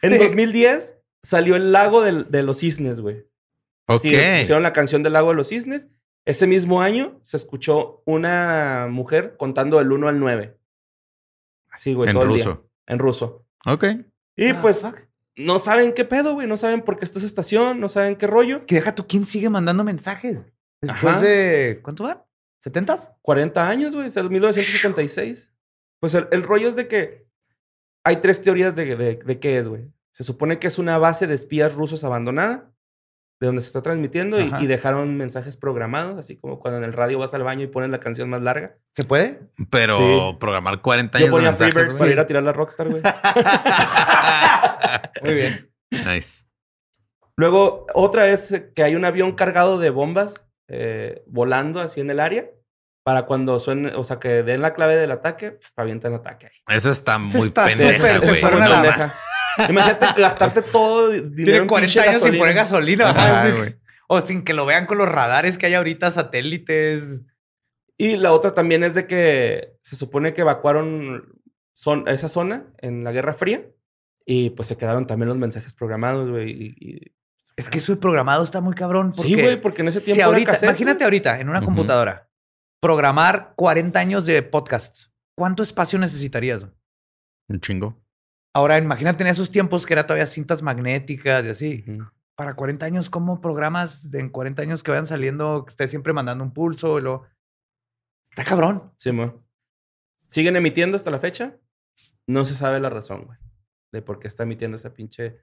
En 0.02 0.12
Sí. 0.13 0.17
2010 0.17 0.95
salió 1.23 1.56
el 1.56 1.71
lago 1.71 2.02
del- 2.02 2.30
de 2.32 2.43
los 2.43 2.60
cisnes, 2.60 3.00
güey. 3.02 3.26
Ok. 3.88 4.02
Sí, 4.02 4.10
pusieron 4.39 4.63
la 4.63 4.73
canción 4.73 5.04
del 5.04 5.13
lago 5.13 5.30
de 5.30 5.36
los 5.36 5.50
cisnes. 5.50 5.88
Ese 6.28 6.46
mismo 6.46 6.82
año 6.82 7.20
se 7.24 7.38
escuchó 7.38 8.02
una 8.06 8.88
mujer 8.90 9.36
contando 9.38 9.78
del 9.78 9.92
1 9.92 10.08
al 10.10 10.20
9. 10.20 10.58
Así, 11.70 11.94
güey, 11.94 12.10
en 12.10 12.13
todo 12.13 12.24
el 12.26 12.34
día. 12.34 12.44
ruso. 12.46 12.70
En 12.86 13.00
ruso. 13.00 13.46
Ok. 13.66 13.86
Y 14.36 14.50
Ah, 14.50 14.62
pues 14.62 14.82
fuck. 14.82 14.98
no 15.38 15.58
saben 15.60 15.94
qué 15.94 16.04
pedo, 16.06 16.34
güey. 16.34 16.46
No 16.48 16.58
saben 16.58 16.82
por 16.82 16.98
qué 16.98 17.06
está 17.06 17.20
esa 17.20 17.26
estación, 17.28 17.80
no 17.80 17.88
saben 17.90 18.16
qué 18.16 18.28
rollo. 18.28 18.66
Que 18.66 18.76
deja 18.76 18.94
tú, 18.94 19.08
¿quién 19.08 19.26
sigue 19.26 19.50
mandando 19.50 19.84
mensajes? 19.84 20.40
Después 20.82 21.13
Ajá. 21.16 21.22
de. 21.22 21.80
¿Cuánto 21.82 22.04
van? 22.04 22.24
¿70s? 22.63 23.16
40 23.22 23.70
años, 23.70 23.94
güey, 23.94 24.06
desde 24.06 24.22
el 24.22 24.30
1976. 24.30 25.54
Pues 26.00 26.13
el, 26.13 26.28
el 26.32 26.44
rollo 26.44 26.68
es 26.68 26.76
de 26.76 26.88
que 26.88 27.28
hay 28.04 28.18
tres 28.18 28.42
teorías 28.42 28.76
de, 28.76 28.96
de, 28.96 29.16
de 29.16 29.40
qué 29.40 29.58
es, 29.58 29.68
güey. 29.70 29.92
Se 30.12 30.24
supone 30.24 30.60
que 30.60 30.68
es 30.68 30.78
una 30.78 30.98
base 30.98 31.26
de 31.28 31.36
espías 31.36 31.74
rusos 31.76 32.04
abandonada, 32.04 32.72
de 33.39 33.45
donde 33.47 33.62
se 33.62 33.67
está 33.67 33.82
transmitiendo 33.84 34.39
y, 34.41 34.52
y 34.60 34.65
dejaron 34.67 35.15
mensajes 35.15 35.58
programados, 35.58 36.17
así 36.17 36.38
como 36.38 36.60
cuando 36.60 36.80
en 36.80 36.84
el 36.86 36.93
radio 36.93 37.19
vas 37.19 37.34
al 37.36 37.43
baño 37.43 37.63
y 37.63 37.67
pones 37.67 37.91
la 37.91 38.00
canción 38.00 38.30
más 38.30 38.41
larga. 38.41 38.78
¿Se 38.93 39.04
puede? 39.04 39.41
Pero 39.69 39.97
Sí. 39.97 40.38
programar 40.39 40.82
40 40.82 41.17
años 41.19 41.30
Yo 41.30 41.36
ponía 41.36 41.52
de 41.52 41.52
mensajes, 41.52 41.73
Freebird 41.73 41.97
para 42.00 42.12
ir 42.12 42.19
a 42.19 42.26
tirar 42.26 42.43
la 42.43 42.54
Rockstar, 42.54 42.89
güey. 42.89 43.04
Muy 45.23 45.34
bien. 45.34 45.71
Nice. 45.91 46.45
Luego, 47.36 47.86
otra 47.93 48.30
es 48.30 48.63
que 48.76 48.84
hay 48.84 48.95
un 48.95 49.06
avión 49.06 49.34
cargado 49.34 49.78
de 49.78 49.89
bombas 49.91 50.43
eh, 50.67 51.23
volando 51.28 51.80
así 51.80 52.02
en 52.02 52.10
el 52.10 52.19
área 52.19 52.50
para 53.04 53.26
cuando 53.26 53.60
suene, 53.60 53.93
o 53.95 54.04
sea, 54.04 54.19
que 54.19 54.43
den 54.43 54.62
la 54.62 54.73
clave 54.73 54.95
del 54.95 55.12
ataque, 55.12 55.52
pf, 55.52 55.71
avientan 55.78 56.13
ataque 56.15 56.47
ahí. 56.47 56.76
Esa 56.76 56.91
está 56.91 57.17
muy 57.19 57.47
está 57.47 57.67
pendeja, 57.67 58.19
güey. 58.19 58.41
No 58.41 59.10
Imagínate 59.70 60.06
gastarte 60.22 60.62
todo 60.62 61.10
dinero 61.10 61.36
Tiene 61.36 61.58
en 61.58 61.67
40 61.67 61.86
pinche 61.93 62.10
años 62.10 62.22
sin 62.22 62.38
poner 62.38 62.56
gasolina. 62.56 63.10
Ajá, 63.10 63.43
Ajá. 63.43 63.65
O 64.10 64.22
sin 64.22 64.43
que 64.43 64.54
lo 64.54 64.65
vean 64.65 64.86
con 64.86 64.98
los 64.98 65.10
radares 65.10 65.58
que 65.58 65.65
hay 65.65 65.74
ahorita, 65.74 66.12
satélites. 66.12 67.24
Y 67.98 68.15
la 68.17 68.32
otra 68.32 68.54
también 68.54 68.84
es 68.84 68.93
de 68.93 69.08
que 69.08 69.74
se 69.82 69.96
supone 69.96 70.34
que 70.34 70.41
evacuaron 70.41 71.34
son, 71.74 72.08
esa 72.08 72.30
zona 72.30 72.65
en 72.80 73.04
la 73.04 73.12
Guerra 73.12 73.34
Fría 73.34 73.65
y 74.26 74.52
pues 74.52 74.67
se 74.67 74.78
quedaron 74.78 75.08
también 75.08 75.30
los 75.30 75.38
mensajes 75.38 75.74
programados, 75.76 76.30
güey. 76.30 76.52
y- 76.52 76.76
y- 76.80 77.12
Es 77.56 77.70
que 77.70 77.80
eso 77.80 77.91
de 77.93 78.00
programado 78.00 78.43
está 78.43 78.62
muy 78.62 78.76
cabrón. 78.76 79.13
Sí, 79.15 79.34
güey, 79.41 79.60
porque 79.60 79.82
en 79.82 79.88
ese 79.88 80.00
tiempo 80.02 80.20
era 80.20 80.28
ahorita, 80.28 80.52
cassette, 80.52 80.70
imagínate 80.70 81.04
ahorita 81.04 81.39
en 81.39 81.50
una 81.50 81.62
computadora 81.62 82.30
programar 82.80 83.54
40 83.56 84.00
años 84.00 84.26
de 84.26 84.43
podcasts. 84.43 85.12
¿Cuánto 85.36 85.63
espacio 85.63 85.98
necesitarías? 86.00 86.65
Un 87.50 87.60
chingo. 87.60 87.98
Ahora, 88.58 88.80
imagínate 88.80 89.24
en 89.24 89.30
esos 89.30 89.52
tiempos 89.52 89.86
que 89.86 89.93
era 89.93 90.08
todavía 90.08 90.26
cintas 90.26 90.63
magnéticas 90.63 91.46
y 91.46 91.50
así. 91.50 91.86
Para 92.34 92.56
40 92.56 92.88
años, 92.88 93.08
¿cómo 93.08 93.39
programas 93.39 94.10
de 94.10 94.20
en 94.20 94.30
40 94.30 94.63
años 94.63 94.82
que 94.82 94.89
vayan 94.89 95.06
saliendo, 95.06 95.63
que 95.63 95.70
esté 95.70 95.88
siempre 95.88 96.12
mandando 96.12 96.43
un 96.43 96.52
pulso? 96.52 96.98
Y 96.98 97.04
lo... 97.04 97.28
Está 98.32 98.43
cabrón. 98.43 98.91
Sí. 98.98 99.12
Siguen 100.30 100.56
emitiendo 100.56 100.98
hasta 100.98 101.12
la 101.12 101.20
fecha. 101.20 101.56
No 102.26 102.48
se 102.48 102.56
sabe 102.56 102.80
la 102.80 102.89
razón, 102.89 103.26
güey, 103.26 103.38
de 103.91 104.02
por 104.02 104.17
qué 104.17 104.28
está 104.28 104.41
emitiendo 104.41 104.76
esa 104.76 104.91
pinche 104.91 105.38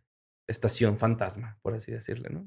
estación 0.48 0.98
fantasma, 0.98 1.56
por 1.62 1.74
así 1.74 1.92
decirle, 1.92 2.30
¿no? 2.30 2.44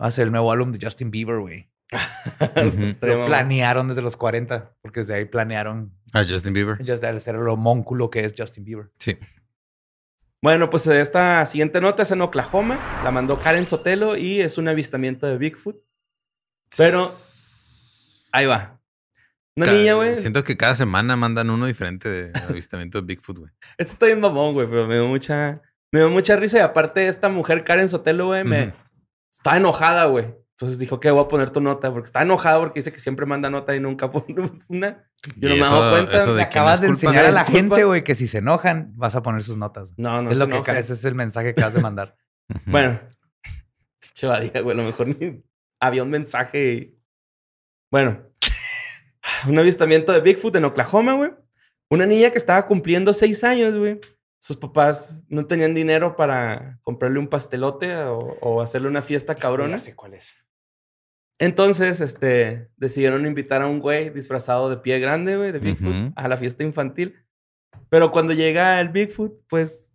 Va 0.00 0.06
a 0.06 0.10
ser 0.10 0.24
el 0.24 0.32
nuevo 0.32 0.50
álbum 0.52 0.72
de 0.72 0.78
Justin 0.80 1.10
Bieber, 1.10 1.38
güey. 1.38 1.70
Lo 3.02 3.26
planearon 3.26 3.88
desde 3.88 4.00
los 4.00 4.16
40, 4.16 4.74
porque 4.80 5.00
desde 5.00 5.16
ahí 5.16 5.26
planearon 5.26 5.92
A 6.14 6.24
Justin 6.26 6.54
Bieber. 6.54 6.82
ya 6.82 6.94
el 6.94 7.20
ser 7.20 7.34
el 7.34 7.46
homónculo 7.46 8.08
que 8.08 8.24
es 8.24 8.32
Justin 8.34 8.64
Bieber. 8.64 8.90
Sí. 8.98 9.18
Bueno, 10.42 10.70
pues 10.70 10.88
esta 10.88 11.46
siguiente 11.46 11.80
nota 11.80 12.02
es 12.02 12.10
en 12.10 12.20
Oklahoma. 12.20 13.00
La 13.04 13.12
mandó 13.12 13.38
Karen 13.38 13.64
Sotelo 13.64 14.16
y 14.16 14.40
es 14.40 14.58
un 14.58 14.66
avistamiento 14.66 15.28
de 15.28 15.38
Bigfoot. 15.38 15.76
Pero 16.76 17.06
ahí 18.32 18.46
va. 18.46 18.80
Una 19.56 19.70
niña, 19.70 19.94
güey. 19.94 20.16
Siento 20.16 20.42
que 20.42 20.56
cada 20.56 20.74
semana 20.74 21.14
mandan 21.14 21.48
uno 21.48 21.66
diferente 21.66 22.08
de 22.08 22.32
avistamiento 22.48 23.00
de 23.00 23.06
Bigfoot, 23.06 23.38
güey. 23.38 23.52
Este 23.78 23.92
está 23.92 24.06
bien 24.06 24.18
mamón, 24.18 24.54
güey, 24.54 24.66
pero 24.66 24.88
me 24.88 24.94
dio 24.94 25.06
mucha, 25.06 25.62
me 25.92 26.00
dio 26.00 26.10
mucha 26.10 26.34
risa. 26.34 26.58
Y 26.58 26.62
aparte, 26.62 27.06
esta 27.06 27.28
mujer, 27.28 27.62
Karen 27.62 27.88
Sotelo, 27.88 28.26
güey, 28.26 28.42
me 28.42 28.74
está 29.30 29.56
enojada, 29.56 30.06
güey. 30.06 30.34
Entonces 30.56 30.78
dijo 30.78 31.00
que 31.00 31.10
voy 31.10 31.24
a 31.24 31.28
poner 31.28 31.50
tu 31.50 31.60
nota, 31.60 31.90
porque 31.92 32.06
está 32.06 32.22
enojada 32.22 32.60
porque 32.60 32.80
dice 32.80 32.92
que 32.92 33.00
siempre 33.00 33.26
manda 33.26 33.50
nota 33.50 33.74
y 33.74 33.80
nunca 33.80 34.10
ponemos 34.12 34.70
una. 34.70 35.08
Yo 35.36 35.48
no 35.48 35.54
Y 35.56 35.60
me 35.60 35.66
he 35.66 35.70
dado 35.70 35.90
cuenta. 35.92 36.18
eso 36.18 36.34
de 36.34 36.42
acabas 36.42 36.80
de 36.80 36.88
enseñar 36.88 37.24
a 37.24 37.30
la 37.32 37.40
Disculpa. 37.44 37.58
gente, 37.76 37.84
güey, 37.84 38.04
que 38.04 38.14
si 38.14 38.26
se 38.26 38.38
enojan, 38.38 38.92
vas 38.96 39.16
a 39.16 39.22
poner 39.22 39.42
sus 39.42 39.56
notas. 39.56 39.94
No, 39.96 40.22
no 40.22 40.30
es 40.30 40.38
se 40.38 40.46
lo 40.46 40.62
que 40.62 40.78
ese 40.78 40.92
es 40.92 41.04
el 41.04 41.14
mensaje 41.14 41.46
que 41.54 41.60
acabas 41.60 41.74
de 41.74 41.80
mandar. 41.80 42.16
Bueno, 42.66 42.98
chavadía, 44.14 44.60
güey, 44.62 44.74
a 44.76 44.80
lo 44.82 44.84
mejor 44.86 45.08
ni 45.08 45.42
había 45.80 46.02
un 46.02 46.10
mensaje. 46.10 46.72
y- 46.74 46.98
Bueno, 47.90 48.22
un 49.48 49.58
avistamiento 49.58 50.12
de 50.12 50.20
Bigfoot 50.20 50.54
en 50.56 50.64
Oklahoma, 50.66 51.14
güey. 51.14 51.30
Una 51.90 52.06
niña 52.06 52.30
que 52.30 52.38
estaba 52.38 52.66
cumpliendo 52.66 53.12
seis 53.12 53.42
años, 53.44 53.76
güey. 53.76 54.00
Sus 54.44 54.56
papás 54.56 55.24
no 55.28 55.46
tenían 55.46 55.72
dinero 55.72 56.16
para 56.16 56.80
comprarle 56.82 57.20
un 57.20 57.28
pastelote 57.28 57.94
o, 57.94 58.18
o 58.40 58.60
hacerle 58.60 58.88
una 58.88 59.00
fiesta 59.00 59.36
cabrona. 59.36 59.76
Ya 59.76 59.84
sé 59.84 59.94
cuál 59.94 60.14
es. 60.14 60.34
Entonces, 61.38 62.00
este, 62.00 62.68
decidieron 62.76 63.24
invitar 63.24 63.62
a 63.62 63.68
un 63.68 63.78
güey 63.78 64.10
disfrazado 64.10 64.68
de 64.68 64.78
pie 64.78 64.98
grande, 64.98 65.36
güey, 65.36 65.52
de 65.52 65.60
Bigfoot, 65.60 66.12
a 66.16 66.26
la 66.26 66.36
fiesta 66.36 66.64
infantil. 66.64 67.14
Pero 67.88 68.10
cuando 68.10 68.32
llega 68.32 68.80
el 68.80 68.88
Bigfoot, 68.88 69.32
pues 69.48 69.94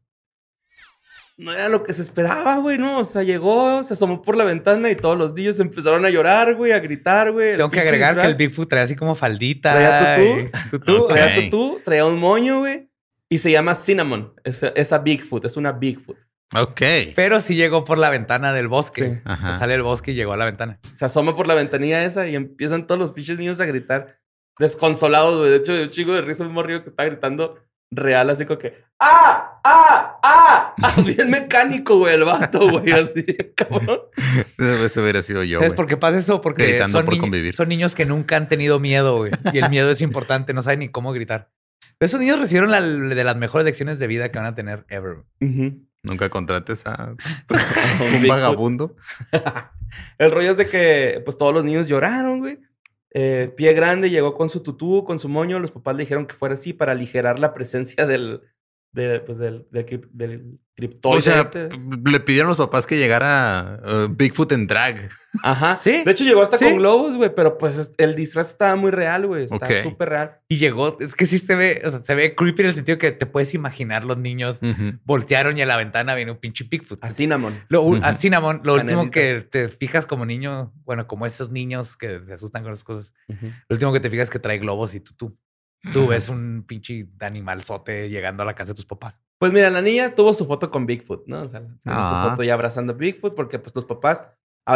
no 1.37 1.51
era 1.51 1.67
lo 1.67 1.83
que 1.83 1.91
se 1.93 2.01
esperaba, 2.01 2.55
güey, 2.57 2.77
¿no? 2.77 2.99
O 2.99 3.03
sea, 3.03 3.23
llegó, 3.23 3.83
se 3.83 3.95
asomó 3.95 4.21
por 4.21 4.37
la 4.37 4.45
ventana 4.45 4.89
y 4.89 4.95
todos 4.95 5.17
los 5.17 5.33
niños 5.33 5.59
empezaron 5.59 6.05
a 6.05 6.09
llorar, 6.09 6.55
güey, 6.55 6.71
a 6.71 6.79
gritar, 6.79 7.33
güey. 7.33 7.57
Tengo 7.57 7.69
que 7.69 7.81
agregar 7.81 8.17
que 8.17 8.27
el. 8.27 8.35
Bigfoot 8.35 8.69
traía 8.69 8.85
así 8.85 8.95
como 8.95 9.13
faldita. 9.13 9.73
Traía 9.73 10.15
tutú. 10.15 10.39
y- 10.39 10.69
tutú. 10.69 11.07
Traía 11.07 11.35
tutú, 11.49 11.81
traía 11.83 12.05
un 12.05 12.17
moño, 12.17 12.59
güey, 12.59 12.89
y 13.29 13.37
se 13.39 13.51
llama 13.51 13.75
Cinnamon. 13.75 14.33
Esa, 14.43 14.69
esa 14.69 14.99
Bigfoot, 14.99 15.45
es 15.45 15.57
una 15.57 15.71
Bigfoot. 15.73 16.17
Ok. 16.55 16.81
Pero 17.15 17.41
sí 17.41 17.55
llegó 17.55 17.83
por 17.83 17.97
la 17.97 18.09
ventana 18.09 18.53
del 18.53 18.67
bosque. 18.69 19.03
Sí. 19.15 19.21
Ajá. 19.25 19.59
Sale 19.59 19.73
del 19.73 19.83
bosque 19.83 20.11
y 20.11 20.15
llegó 20.15 20.33
a 20.33 20.37
la 20.37 20.45
ventana. 20.45 20.79
se 20.93 21.03
asoma 21.05 21.35
por 21.35 21.45
la 21.47 21.55
ventanilla 21.55 22.03
esa 22.05 22.27
y 22.27 22.35
empiezan 22.35 22.87
todos 22.87 22.99
los 22.99 23.11
pinches 23.11 23.37
niños 23.37 23.59
a 23.59 23.65
gritar 23.65 24.19
desconsolados, 24.57 25.37
güey. 25.39 25.49
De 25.51 25.57
hecho, 25.57 25.73
un 25.73 25.89
chico 25.89 26.13
de 26.13 26.21
risa 26.21 26.45
un 26.45 26.53
morrillo 26.53 26.83
que 26.83 26.89
está 26.89 27.03
gritando 27.05 27.59
real, 27.91 28.29
así 28.29 28.45
como 28.45 28.59
que 28.59 28.83
¡Ah! 28.99 29.59
¡Ah! 29.63 30.19
¡Ah! 30.23 30.73
ah! 30.81 30.95
Bien 31.05 31.29
mecánico, 31.29 31.97
güey, 31.99 32.15
el 32.15 32.23
vato, 32.25 32.67
güey, 32.69 32.91
así, 32.91 33.23
cabrón. 33.55 33.99
Eso 34.57 35.01
hubiera 35.01 35.21
sido 35.21 35.43
yo, 35.43 35.59
¿Sabes 35.59 35.73
güey. 35.73 35.75
por 35.77 35.87
qué 35.87 35.97
pasa 35.97 36.17
eso? 36.17 36.41
Porque 36.41 36.65
Gritando 36.65 36.97
son, 36.97 37.05
por 37.05 37.13
ni- 37.13 37.19
convivir. 37.19 37.53
son 37.53 37.69
niños 37.69 37.93
que 37.93 38.05
nunca 38.05 38.37
han 38.37 38.47
tenido 38.49 38.79
miedo, 38.79 39.17
güey. 39.17 39.31
Y 39.53 39.59
el 39.59 39.69
miedo 39.69 39.91
es 39.91 40.01
importante, 40.01 40.53
no 40.53 40.61
saben 40.61 40.79
ni 40.79 40.89
cómo 40.89 41.11
gritar. 41.13 41.49
Esos 41.99 42.19
niños 42.19 42.39
recibieron 42.39 42.69
la, 42.69 42.81
de 42.81 43.23
las 43.23 43.35
mejores 43.37 43.65
lecciones 43.65 43.97
de 43.97 44.07
vida 44.07 44.31
que 44.31 44.37
van 44.37 44.47
a 44.47 44.55
tener 44.55 44.85
ever. 44.89 45.23
Nunca 46.03 46.29
contrates 46.29 46.85
a 46.85 47.15
un 48.21 48.27
vagabundo. 48.27 48.95
El 50.17 50.31
rollo 50.31 50.51
es 50.51 50.57
de 50.57 50.67
que, 50.67 51.21
pues, 51.25 51.37
todos 51.37 51.53
los 51.53 51.63
niños 51.63 51.87
lloraron, 51.87 52.39
güey. 52.39 52.59
Eh, 53.11 53.51
pie 53.55 53.73
grande 53.73 54.09
llegó 54.09 54.35
con 54.35 54.49
su 54.49 54.61
tutú, 54.61 55.03
con 55.03 55.17
su 55.17 55.27
moño. 55.27 55.59
Los 55.59 55.71
papás 55.71 55.95
le 55.95 56.03
dijeron 56.03 56.27
que 56.27 56.35
fuera 56.35 56.53
así 56.53 56.73
para 56.73 56.91
aligerar 56.91 57.39
la 57.39 57.53
presencia 57.53 58.05
del, 58.05 58.41
de, 58.93 59.19
pues, 59.19 59.37
del, 59.37 59.67
del, 59.71 59.85
del 60.11 60.59
criptoide 60.75 61.17
O 61.17 61.21
sea, 61.21 61.41
este. 61.41 61.69
le 62.05 62.19
pidieron 62.19 62.47
a 62.47 62.51
los 62.51 62.57
papás 62.57 62.85
que 62.85 62.97
llegara 62.97 63.79
uh, 63.83 64.07
Bigfoot 64.15 64.51
en 64.51 64.67
drag. 64.67 65.09
Ajá. 65.43 65.75
Sí. 65.75 66.03
De 66.03 66.11
hecho, 66.11 66.23
llegó 66.23 66.41
hasta 66.43 66.57
Sí. 66.59 66.65
con 66.65 66.77
globos, 66.77 67.15
güey, 67.17 67.33
pero 67.33 67.57
pues 67.57 67.77
es- 67.77 67.91
el 67.97 68.15
disfraz 68.15 68.51
estaba 68.51 68.75
muy 68.75 68.91
real, 68.91 69.25
güey. 69.27 69.45
Está 69.45 69.83
súper 69.83 70.09
real. 70.09 70.37
Y 70.47 70.57
llegó, 70.57 70.97
es 70.99 71.15
que 71.15 71.25
sí 71.25 71.39
se 71.39 71.55
ve, 71.55 71.81
o 71.83 71.89
sea, 71.89 72.01
se 72.01 72.13
ve 72.15 72.35
creepy 72.35 72.61
en 72.61 72.67
el 72.69 72.75
sentido 72.75 72.97
que 72.99 73.11
te 73.11 73.25
puedes 73.25 73.53
imaginar 73.55 74.03
los 74.03 74.17
niños 74.17 74.59
voltearon 75.03 75.57
y 75.57 75.61
a 75.61 75.65
la 75.65 75.77
ventana 75.77 76.13
viene 76.15 76.31
un 76.31 76.37
pinche 76.37 76.63
Bigfoot. 76.69 77.03
A 77.03 77.09
Cinnamon. 77.09 77.63
Lo, 77.69 77.81
u- 77.83 77.99
A. 78.03 78.13
Cinnamon, 78.13 78.61
lo 78.63 78.75
último 78.75 79.09
que 79.11 79.41
te 79.41 79.69
fijas 79.69 80.05
como 80.05 80.25
niño, 80.25 80.73
bueno, 80.85 81.07
como 81.07 81.25
esos 81.25 81.49
niños 81.51 81.97
que 81.97 82.21
se 82.25 82.33
asustan 82.33 82.63
con 82.63 82.71
esas 82.71 82.83
cosas, 82.83 83.13
lo 83.27 83.73
último 83.73 83.93
que 83.93 83.99
te 83.99 84.09
fijas 84.09 84.25
es 84.25 84.29
que 84.31 84.39
trae 84.39 84.59
globos 84.59 84.93
y 84.95 84.99
tú, 84.99 85.13
tú, 85.15 85.37
tú 85.93 86.07
ves 86.07 86.29
un 86.29 86.63
pinche 86.67 87.07
animalzote 87.19 88.09
llegando 88.09 88.43
a 88.43 88.45
la 88.45 88.55
casa 88.55 88.71
de 88.71 88.75
tus 88.75 88.85
papás. 88.85 89.21
Pues 89.39 89.51
mira, 89.53 89.69
la 89.69 89.81
niña 89.81 90.15
tuvo 90.15 90.33
su 90.33 90.45
foto 90.45 90.69
con 90.71 90.85
Bigfoot, 90.85 91.27
¿no? 91.27 91.43
O 91.43 91.49
sea, 91.49 91.59
tiene 91.61 91.77
Ah. 91.85 92.23
su 92.25 92.29
foto 92.31 92.43
ya 92.43 92.53
abrazando 92.53 92.93
a 92.93 92.95
Bigfoot 92.95 93.35
porque 93.35 93.59
pues 93.59 93.75
los 93.75 93.85
papás 93.85 94.23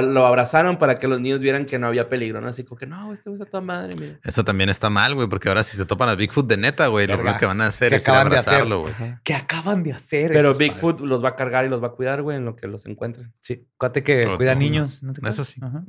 lo 0.04 0.26
abrazaron 0.26 0.78
para 0.78 0.96
que 0.96 1.06
los 1.10 1.20
niños 1.20 1.42
vieran 1.42 1.66
que 1.66 1.78
no 1.78 1.88
había 1.88 2.08
peligro, 2.08 2.40
¿no? 2.40 2.48
Así 2.48 2.64
como 2.64 2.80
que 2.80 2.88
no, 2.88 3.12
este 3.12 3.30
güey 3.30 3.42
está 3.42 3.50
toda 3.52 3.62
madre, 3.62 3.94
mira. 4.00 4.20
Eso 4.24 4.46
también 4.46 4.70
está 4.70 4.90
mal, 4.90 5.16
güey, 5.16 5.28
porque 5.28 5.50
ahora 5.50 5.64
si 5.64 5.76
se 5.76 5.84
topan 5.86 6.08
a 6.08 6.16
Bigfoot 6.16 6.48
de 6.48 6.56
neta, 6.56 6.88
güey, 6.88 7.08
lo 7.08 7.16
único 7.20 7.38
que 7.38 7.46
van 7.46 7.60
a 7.60 7.68
hacer 7.68 7.90
¿Qué 7.90 7.98
es 7.98 8.08
ir 8.08 8.14
a 8.14 8.22
abrazarlo, 8.22 8.82
güey. 8.84 8.94
¿Qué 9.26 9.34
acaban 9.34 9.84
de 9.84 9.92
hacer? 9.92 10.32
Pero 10.32 10.54
Bigfoot 10.54 10.96
padres? 10.96 11.10
los 11.10 11.22
va 11.26 11.30
a 11.30 11.36
cargar 11.36 11.66
y 11.66 11.70
los 11.70 11.84
va 11.84 11.88
a 11.88 11.92
cuidar, 11.92 12.22
güey, 12.22 12.38
en 12.38 12.46
lo 12.46 12.56
que 12.56 12.68
los 12.68 12.86
encuentren. 12.86 13.34
Sí, 13.42 13.68
acuérdate 13.76 14.04
que 14.04 14.34
cuida 14.38 14.56
niños. 14.56 15.04
¿no 15.04 15.12
te 15.12 15.28
Eso 15.28 15.44
sí. 15.44 15.60
Ajá. 15.62 15.84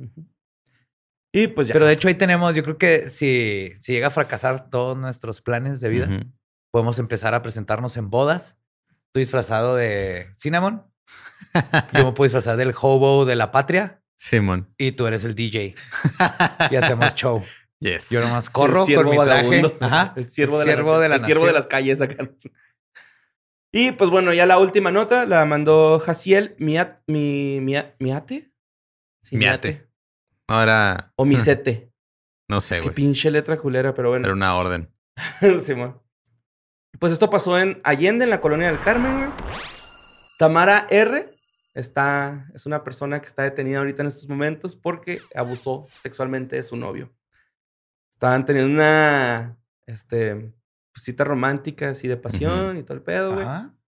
Y 1.33 1.47
pues 1.47 1.67
ya. 1.67 1.73
Pero 1.73 1.85
de 1.87 1.93
hecho 1.93 2.07
ahí 2.07 2.13
tenemos, 2.13 2.53
yo 2.55 2.63
creo 2.63 2.77
que 2.77 3.09
si, 3.09 3.73
si 3.79 3.91
llega 3.93 4.07
a 4.07 4.11
fracasar 4.11 4.69
todos 4.69 4.95
nuestros 4.97 5.41
planes 5.41 5.81
de 5.81 5.89
vida, 5.89 6.07
podemos 6.71 6.99
empezar 6.99 7.33
a 7.33 7.41
presentarnos 7.41 7.97
en 7.97 8.09
bodas. 8.09 8.55
Estoy 9.07 9.23
disfrazado 9.23 9.75
de 9.75 10.27
Cinnamon. 10.37 10.83
Yo 11.93 12.05
me 12.05 12.11
puedo 12.13 12.23
disfrazar 12.23 12.55
del 12.57 12.73
hobo 12.79 13.25
de 13.25 13.35
la 13.35 13.51
patria 13.51 14.01
Simón. 14.17 14.73
y 14.77 14.91
tú 14.93 15.05
eres 15.07 15.23
el 15.23 15.35
DJ. 15.35 15.75
Y 16.71 16.75
hacemos 16.75 17.13
show. 17.15 17.43
Yes. 17.79 18.09
Yo 18.11 18.21
nomás 18.21 18.49
corro 18.49 18.85
El 18.87 18.95
con 18.95 19.09
mi 19.09 19.17
traje. 19.17 19.61
Ajá. 19.81 20.13
El 20.17 20.29
siervo 20.29 20.57
de 20.59 20.65
la, 20.65 20.99
de 20.99 21.09
la 21.09 21.15
El 21.17 21.23
siervo 21.23 21.45
de 21.45 21.51
las 21.53 21.67
calles 21.67 21.99
acá. 22.01 22.29
Y 23.71 23.91
pues 23.93 24.09
bueno, 24.09 24.33
ya 24.33 24.45
la 24.45 24.59
última 24.59 24.91
nota 24.91 25.25
la 25.25 25.43
mandó 25.45 25.99
Jaciel 25.99 26.55
Miat, 26.59 26.99
mi, 27.07 27.59
Mia- 27.59 27.95
Miate. 27.99 28.51
Sí, 29.23 29.35
Miate. 29.35 29.89
Ahora, 30.53 31.11
O 31.15 31.25
Misete. 31.25 31.91
no 32.49 32.61
sé, 32.61 32.75
Qué 32.75 32.81
güey. 32.83 32.95
pinche 32.95 33.31
letra 33.31 33.57
culera, 33.57 33.93
pero 33.93 34.09
bueno. 34.09 34.25
Era 34.25 34.33
una 34.33 34.55
orden. 34.55 34.89
Simón. 35.61 35.99
Pues 36.99 37.11
esto 37.11 37.29
pasó 37.29 37.57
en 37.59 37.81
Allende, 37.83 38.23
en 38.25 38.29
la 38.29 38.39
colonia 38.41 38.67
del 38.67 38.79
Carmen, 38.81 39.17
güey. 39.17 39.29
Tamara 40.37 40.85
R. 40.89 41.27
Está, 41.73 42.47
es 42.53 42.67
una 42.67 42.83
persona 42.83 43.19
que 43.19 43.27
está 43.27 43.41
detenida 43.43 43.79
ahorita 43.79 44.03
en 44.03 44.07
estos 44.07 44.29
momentos 44.29 44.75
porque 44.75 45.19
abusó 45.35 45.85
sexualmente 45.89 46.55
de 46.55 46.63
su 46.63 46.75
novio. 46.77 47.11
Estaban 48.11 48.45
teniendo 48.45 48.71
una 48.73 49.57
este, 49.87 50.35
pues, 50.93 51.03
cita 51.03 51.23
romántica, 51.23 51.89
así 51.89 52.07
de 52.07 52.15
pasión 52.17 52.77
y 52.77 52.83
todo 52.83 52.95
el 52.95 53.01
pedo, 53.03 53.33
güey. 53.33 53.47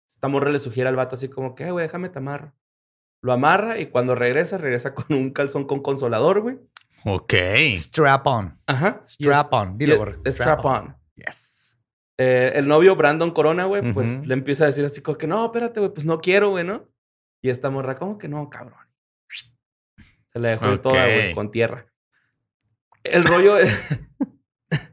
Esta 0.07 0.27
morra 0.27 0.51
le 0.51 0.59
sugiere 0.59 0.87
al 0.87 0.95
vato 0.95 1.15
así 1.15 1.29
como 1.29 1.55
que, 1.55 1.63
"Eh, 1.65 1.71
güey, 1.71 1.83
déjame 1.87 2.09
te 2.09 2.19
amarro. 2.19 2.53
Lo 3.23 3.31
amarra 3.31 3.79
y 3.79 3.85
cuando 3.87 4.15
regresa, 4.15 4.57
regresa 4.57 4.93
con 4.93 5.17
un 5.17 5.31
calzón 5.31 5.65
con 5.65 5.81
consolador, 5.81 6.41
güey. 6.41 6.59
Ok. 7.05 7.33
Strap 7.77 8.27
on. 8.27 8.59
Ajá. 8.67 8.99
Strap 9.03 9.53
on. 9.53 9.77
Dilo, 9.77 9.95
y 9.95 9.97
por 9.97 10.09
es- 10.09 10.25
strap 10.35 10.63
on. 10.65 10.95
Yes. 11.15 11.79
Eh, 12.17 12.51
el 12.55 12.67
novio 12.67 12.95
Brandon 12.97 13.31
Corona, 13.31 13.63
güey, 13.65 13.93
pues 13.93 14.27
le 14.27 14.33
empieza 14.33 14.65
a 14.65 14.67
decir 14.67 14.83
así 14.85 15.01
como 15.01 15.17
que 15.17 15.25
no, 15.25 15.45
espérate, 15.45 15.79
güey, 15.79 15.91
pues 15.93 16.05
no 16.05 16.19
quiero, 16.21 16.49
güey, 16.51 16.63
¿no? 16.65 16.87
Y 17.41 17.49
esta 17.49 17.69
morra, 17.69 17.95
¿cómo 17.95 18.17
que 18.17 18.27
no, 18.27 18.49
cabrón? 18.49 18.77
Se 20.31 20.39
la 20.39 20.49
dejó 20.49 20.79
toda, 20.79 21.03
güey, 21.05 21.33
con 21.33 21.49
tierra. 21.49 21.85
El 23.03 23.23
rollo 23.23 23.57
es. 23.57 23.71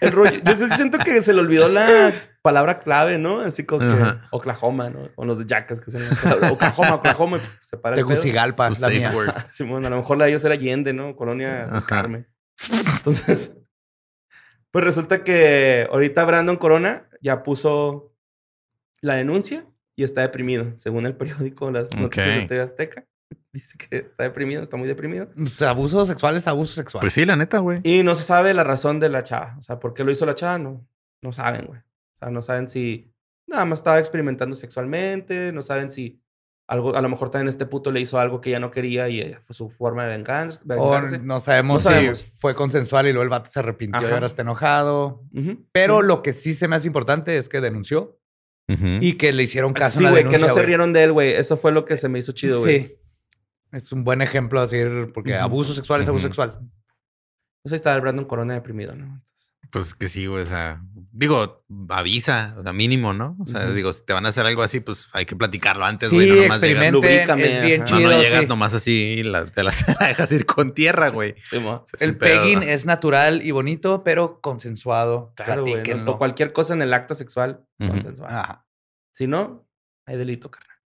El 0.00 0.12
rollo. 0.12 0.40
Yo 0.44 0.68
siento 0.76 0.98
que 0.98 1.22
se 1.22 1.32
le 1.32 1.40
olvidó 1.40 1.68
la 1.68 2.12
palabra 2.42 2.80
clave, 2.80 3.18
¿no? 3.18 3.40
Así 3.40 3.64
como 3.64 3.80
que 3.80 4.02
Ajá. 4.02 4.28
Oklahoma, 4.30 4.90
¿no? 4.90 5.08
O 5.14 5.24
los 5.24 5.38
de 5.38 5.44
Jackas 5.46 5.80
que 5.80 5.90
se 5.90 5.98
Oklahoma, 6.50 6.96
Oklahoma, 6.96 7.36
y 7.36 7.40
pf, 7.40 7.58
se 7.62 7.76
para 7.76 7.96
el. 7.96 8.04
Tegucigalpa, 8.04 8.74
Su 8.74 8.82
la 8.82 8.88
mía. 8.88 9.12
word. 9.14 9.30
Simón, 9.48 9.86
a 9.86 9.90
lo 9.90 9.96
mejor 9.96 10.18
la 10.18 10.24
de 10.24 10.32
ellos 10.32 10.44
era 10.44 10.54
Allende, 10.54 10.92
¿no? 10.92 11.16
Colonia 11.16 11.64
Ajá. 11.64 11.86
Carmen. 11.86 12.26
Entonces, 12.96 13.54
pues 14.70 14.84
resulta 14.84 15.24
que 15.24 15.88
ahorita 15.90 16.24
Brandon 16.24 16.56
Corona 16.56 17.08
ya 17.20 17.42
puso 17.42 18.12
la 19.00 19.14
denuncia 19.14 19.64
y 19.96 20.04
está 20.04 20.20
deprimido, 20.22 20.74
según 20.78 21.06
el 21.06 21.16
periódico 21.16 21.70
Las 21.70 21.94
Noticias 21.94 22.36
de. 22.40 22.46
TV 22.46 22.60
Azteca. 22.60 23.06
Dice 23.52 23.76
que 23.78 23.96
está 23.98 24.24
deprimido, 24.24 24.62
está 24.62 24.76
muy 24.76 24.88
deprimido. 24.88 25.28
Pues, 25.36 25.60
abuso 25.62 26.04
sexual 26.06 26.36
es 26.36 26.46
abuso 26.48 26.74
sexual. 26.74 27.00
Pues 27.02 27.12
sí, 27.12 27.24
la 27.24 27.36
neta, 27.36 27.58
güey. 27.58 27.80
Y 27.84 28.02
no 28.02 28.14
se 28.14 28.24
sabe 28.24 28.54
la 28.54 28.64
razón 28.64 28.98
de 28.98 29.08
la 29.10 29.22
chava. 29.22 29.56
O 29.58 29.62
sea, 29.62 29.78
¿por 29.78 29.94
qué 29.94 30.04
lo 30.04 30.10
hizo 30.10 30.24
la 30.26 30.34
chava? 30.34 30.58
No, 30.58 30.86
no 31.20 31.32
saben, 31.32 31.66
güey. 31.66 31.80
O 32.22 32.24
sea, 32.24 32.30
no 32.30 32.42
saben 32.42 32.68
si 32.68 33.12
nada 33.48 33.64
más 33.64 33.80
estaba 33.80 33.98
experimentando 33.98 34.54
sexualmente, 34.56 35.52
no 35.52 35.62
saben 35.62 35.90
si 35.90 36.22
algo, 36.68 36.94
a 36.96 37.02
lo 37.02 37.08
mejor 37.08 37.30
también 37.30 37.48
este 37.48 37.66
puto 37.66 37.90
le 37.90 38.00
hizo 38.00 38.18
algo 38.18 38.40
que 38.40 38.50
ella 38.50 38.60
no 38.60 38.70
quería 38.70 39.08
y 39.08 39.20
eh, 39.20 39.38
fue 39.42 39.54
su 39.54 39.68
forma 39.68 40.04
de 40.06 40.10
O 40.10 40.12
vengarse. 40.12 41.18
no 41.18 41.40
sabemos, 41.40 41.84
No 41.84 41.90
sabemos. 41.90 42.18
si 42.18 42.30
fue 42.38 42.54
consensual 42.54 43.06
y 43.08 43.12
luego 43.12 43.24
el 43.24 43.28
vato 43.28 43.50
se 43.50 43.58
arrepintió 43.58 44.00
y 44.02 44.04
Ajá. 44.04 44.14
ahora 44.14 44.26
está 44.26 44.42
enojado. 44.42 45.22
Pero 45.72 46.00
sí. 46.00 46.06
lo 46.06 46.22
que 46.22 46.32
sí 46.32 46.54
se 46.54 46.68
me 46.68 46.76
hace 46.76 46.86
importante 46.86 47.36
es 47.36 47.48
que 47.48 47.60
denunció 47.60 48.18
y 48.68 49.14
que 49.18 49.32
le 49.32 49.42
hicieron 49.42 49.74
caso 49.74 49.98
Sí, 49.98 50.04
la 50.04 50.10
güey, 50.12 50.28
que 50.28 50.38
no 50.38 50.48
se 50.48 50.62
rieron 50.62 50.92
de 50.94 51.02
él, 51.02 51.12
güey. 51.12 51.32
Eso 51.32 51.56
fue 51.58 51.72
lo 51.72 51.84
que 51.84 51.96
se 51.98 52.08
me 52.08 52.20
hizo 52.20 52.32
chido, 52.32 52.60
güey. 52.60 52.86
Sí. 52.86 52.96
Es 53.72 53.92
un 53.92 54.04
buen 54.04 54.22
ejemplo 54.22 54.60
así, 54.60 54.78
porque 55.12 55.32
Ujú. 55.34 55.42
abuso 55.42 55.74
sexual 55.74 56.00
es 56.00 56.08
abuso 56.08 56.24
sexual. 56.24 56.58
Pues 57.62 57.72
ahí 57.72 57.76
estaba 57.76 57.96
el 57.96 58.02
Brandon 58.02 58.24
Corona 58.24 58.54
deprimido, 58.54 58.94
¿no? 58.96 59.20
Pues 59.72 59.94
que 59.94 60.06
sí, 60.08 60.26
güey. 60.26 60.42
O 60.44 60.46
sea, 60.46 60.82
digo, 61.12 61.64
avisa, 61.88 62.54
o 62.58 62.62
sea, 62.62 62.72
mínimo, 62.74 63.14
¿no? 63.14 63.36
O 63.40 63.46
sea, 63.46 63.64
Ujú. 63.64 63.72
digo, 63.72 63.92
si 63.94 64.04
te 64.04 64.12
van 64.12 64.26
a 64.26 64.28
hacer 64.28 64.44
algo 64.44 64.62
así, 64.62 64.80
pues 64.80 65.08
hay 65.14 65.24
que 65.24 65.34
platicarlo 65.34 65.84
antes, 65.86 66.10
Sí, 66.10 66.14
güey. 66.16 66.28
no 66.28 66.34
nomás 66.42 66.60
llegas. 66.60 66.84
es 67.38 67.62
bien 67.62 67.82
ajá. 67.82 67.90
No, 67.92 67.98
chido. 67.98 68.10
no 68.10 68.20
llegas 68.22 68.40
sí. 68.42 68.46
nomás 68.46 68.74
así 68.74 68.92
y 68.92 69.22
la- 69.22 69.46
te 69.50 69.62
las 69.62 69.84
dejas 69.98 70.30
ir 70.32 70.44
con 70.44 70.74
tierra, 70.74 71.08
güey. 71.08 71.34
sí, 71.48 71.58
mo. 71.58 71.84
Es 71.90 72.02
El 72.02 72.10
un 72.10 72.18
pedo, 72.18 72.42
pegging 72.42 72.58
¿no? 72.60 72.64
es 72.66 72.84
natural 72.84 73.40
y 73.42 73.50
bonito, 73.50 74.04
pero 74.04 74.40
consensuado. 74.42 75.32
Claro, 75.36 75.62
güey. 75.64 75.82
Cualquier 76.18 76.52
cosa 76.52 76.74
en 76.74 76.82
el 76.82 76.92
acto 76.92 77.14
sexual, 77.14 77.66
Ujú. 77.80 77.90
consensual. 77.92 78.30
Ajá, 78.30 78.66
Si 79.14 79.26
no, 79.26 79.66
hay 80.06 80.18
delito, 80.18 80.50
carnal. 80.50 80.76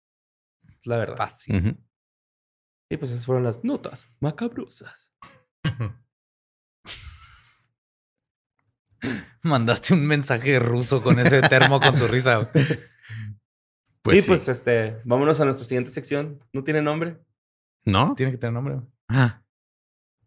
Es 0.68 0.87
la 0.87 0.96
verdad. 0.99 1.16
fácil. 1.16 1.57
Ujú. 1.57 1.77
Y 2.88 2.96
pues 2.99 3.11
esas 3.11 3.27
fueron 3.27 3.42
las 3.42 3.64
notas 3.64 4.07
macabrosas. 4.20 5.12
Mandaste 9.42 9.94
un 9.94 10.06
mensaje 10.06 10.59
ruso 10.59 11.02
con 11.02 11.18
ese 11.18 11.42
termo 11.42 11.80
con 11.80 11.98
tu 11.98 12.06
risa. 12.06 12.50
Pues 14.02 14.20
sí. 14.22 14.28
pues 14.28 14.46
este, 14.46 15.00
vámonos 15.02 15.40
a 15.40 15.44
nuestra 15.46 15.66
siguiente 15.66 15.90
sección. 15.90 16.38
¿No 16.52 16.62
tiene 16.62 16.80
nombre? 16.80 17.16
¿No? 17.85 18.14
Tiene 18.14 18.30
que 18.30 18.38
tener 18.38 18.52
nombre. 18.52 18.80
Ah. 19.09 19.42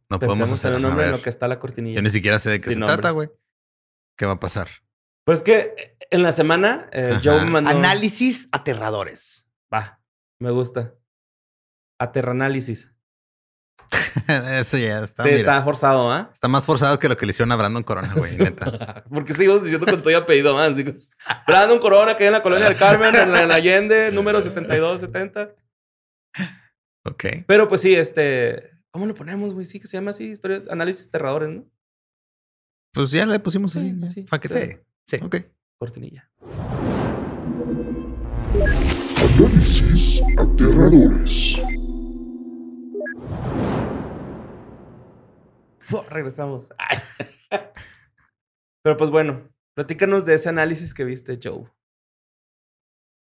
No 0.10 0.20
podemos 0.20 0.52
hacer 0.52 0.74
en 0.74 0.80
un 0.80 0.86
a 0.86 0.88
nombre 0.90 1.06
en 1.06 1.12
lo 1.14 1.22
que 1.22 1.30
está 1.30 1.48
la 1.48 1.60
cortinilla. 1.62 1.96
Yo 1.96 2.02
ni 2.02 2.10
siquiera 2.10 2.40
sé 2.40 2.50
de 2.50 2.60
qué 2.60 2.66
Sin 2.66 2.74
se 2.74 2.80
nombre. 2.82 2.96
trata, 2.98 3.12
güey. 3.12 3.30
¿Qué 4.18 4.26
va 4.26 4.34
a 4.34 4.40
pasar? 4.42 4.68
Pues 5.24 5.44
que 5.44 5.74
eh, 5.78 5.98
en 6.12 6.24
la 6.24 6.34
semana 6.34 6.90
eh. 6.92 7.22
Joe 7.24 7.46
me 7.46 7.52
mandó... 7.52 7.70
Análisis 7.70 8.50
aterradores. 8.52 9.48
Va, 9.74 10.02
me 10.40 10.52
gusta. 10.52 10.96
Aterranálisis. 12.00 12.92
Eso 14.60 14.78
ya 14.78 15.00
está, 15.04 15.24
sí, 15.24 15.30
mira. 15.30 15.40
está 15.40 15.64
forzado, 15.64 16.12
¿ah? 16.12 16.30
Está 16.32 16.48
más 16.48 16.66
forzado 16.66 17.00
que 17.00 17.10
lo 17.10 17.18
que 17.18 17.26
le 17.26 17.32
hicieron 17.32 17.52
a 17.52 17.56
Brandon 17.56 17.84
Corona, 17.84 18.14
güey, 18.16 18.36
neta. 18.38 19.04
Porque 19.10 19.34
sigo 19.34 19.60
diciendo 19.60 19.86
con 19.86 20.02
todo 20.02 20.18
apellido 20.18 20.56
más. 20.56 20.76
Digo, 20.76 20.94
Brandon 21.48 21.80
Corona, 21.80 22.16
que 22.16 22.24
hay 22.24 22.28
en 22.28 22.34
la 22.34 22.44
colonia 22.44 22.66
del 22.66 22.78
Carmen, 22.78 23.16
en 23.16 23.32
la, 23.32 23.42
en 23.44 23.50
la 23.50 23.56
Allende, 23.56 24.12
número 24.12 24.42
7270. 24.42 25.56
Ok. 27.06 27.26
Pero 27.48 27.68
pues 27.68 27.82
sí, 27.82 27.96
este. 27.96 28.72
¿Cómo 28.92 29.06
lo 29.06 29.16
ponemos, 29.16 29.54
güey? 29.54 29.66
Sí, 29.66 29.80
que 29.80 29.88
se 29.88 29.98
llama 29.98 30.12
así, 30.12 30.32
historias, 30.32 30.64
análisis 30.70 31.08
aterradores, 31.08 31.50
¿no? 31.50 31.66
Pues 32.94 33.12
ya 33.12 33.26
le 33.26 33.40
pusimos 33.40 33.76
así. 33.76 33.92
Sí, 33.92 34.00
ya. 34.00 34.08
sí, 34.08 34.20
it. 34.22 34.82
Sí, 35.06 35.18
sí. 35.18 35.20
Ok. 35.24 35.36
Cortinilla. 35.78 36.30
Análisis 39.38 40.22
aterradores. 40.38 41.79
Regresamos. 46.10 46.74
Ay. 46.78 46.98
Pero 48.84 48.98
pues 48.98 49.10
bueno, 49.10 49.50
platícanos 49.76 50.26
de 50.26 50.36
ese 50.36 50.50
análisis 50.50 50.94
que 50.94 51.04
viste, 51.04 51.40
Joe. 51.42 51.70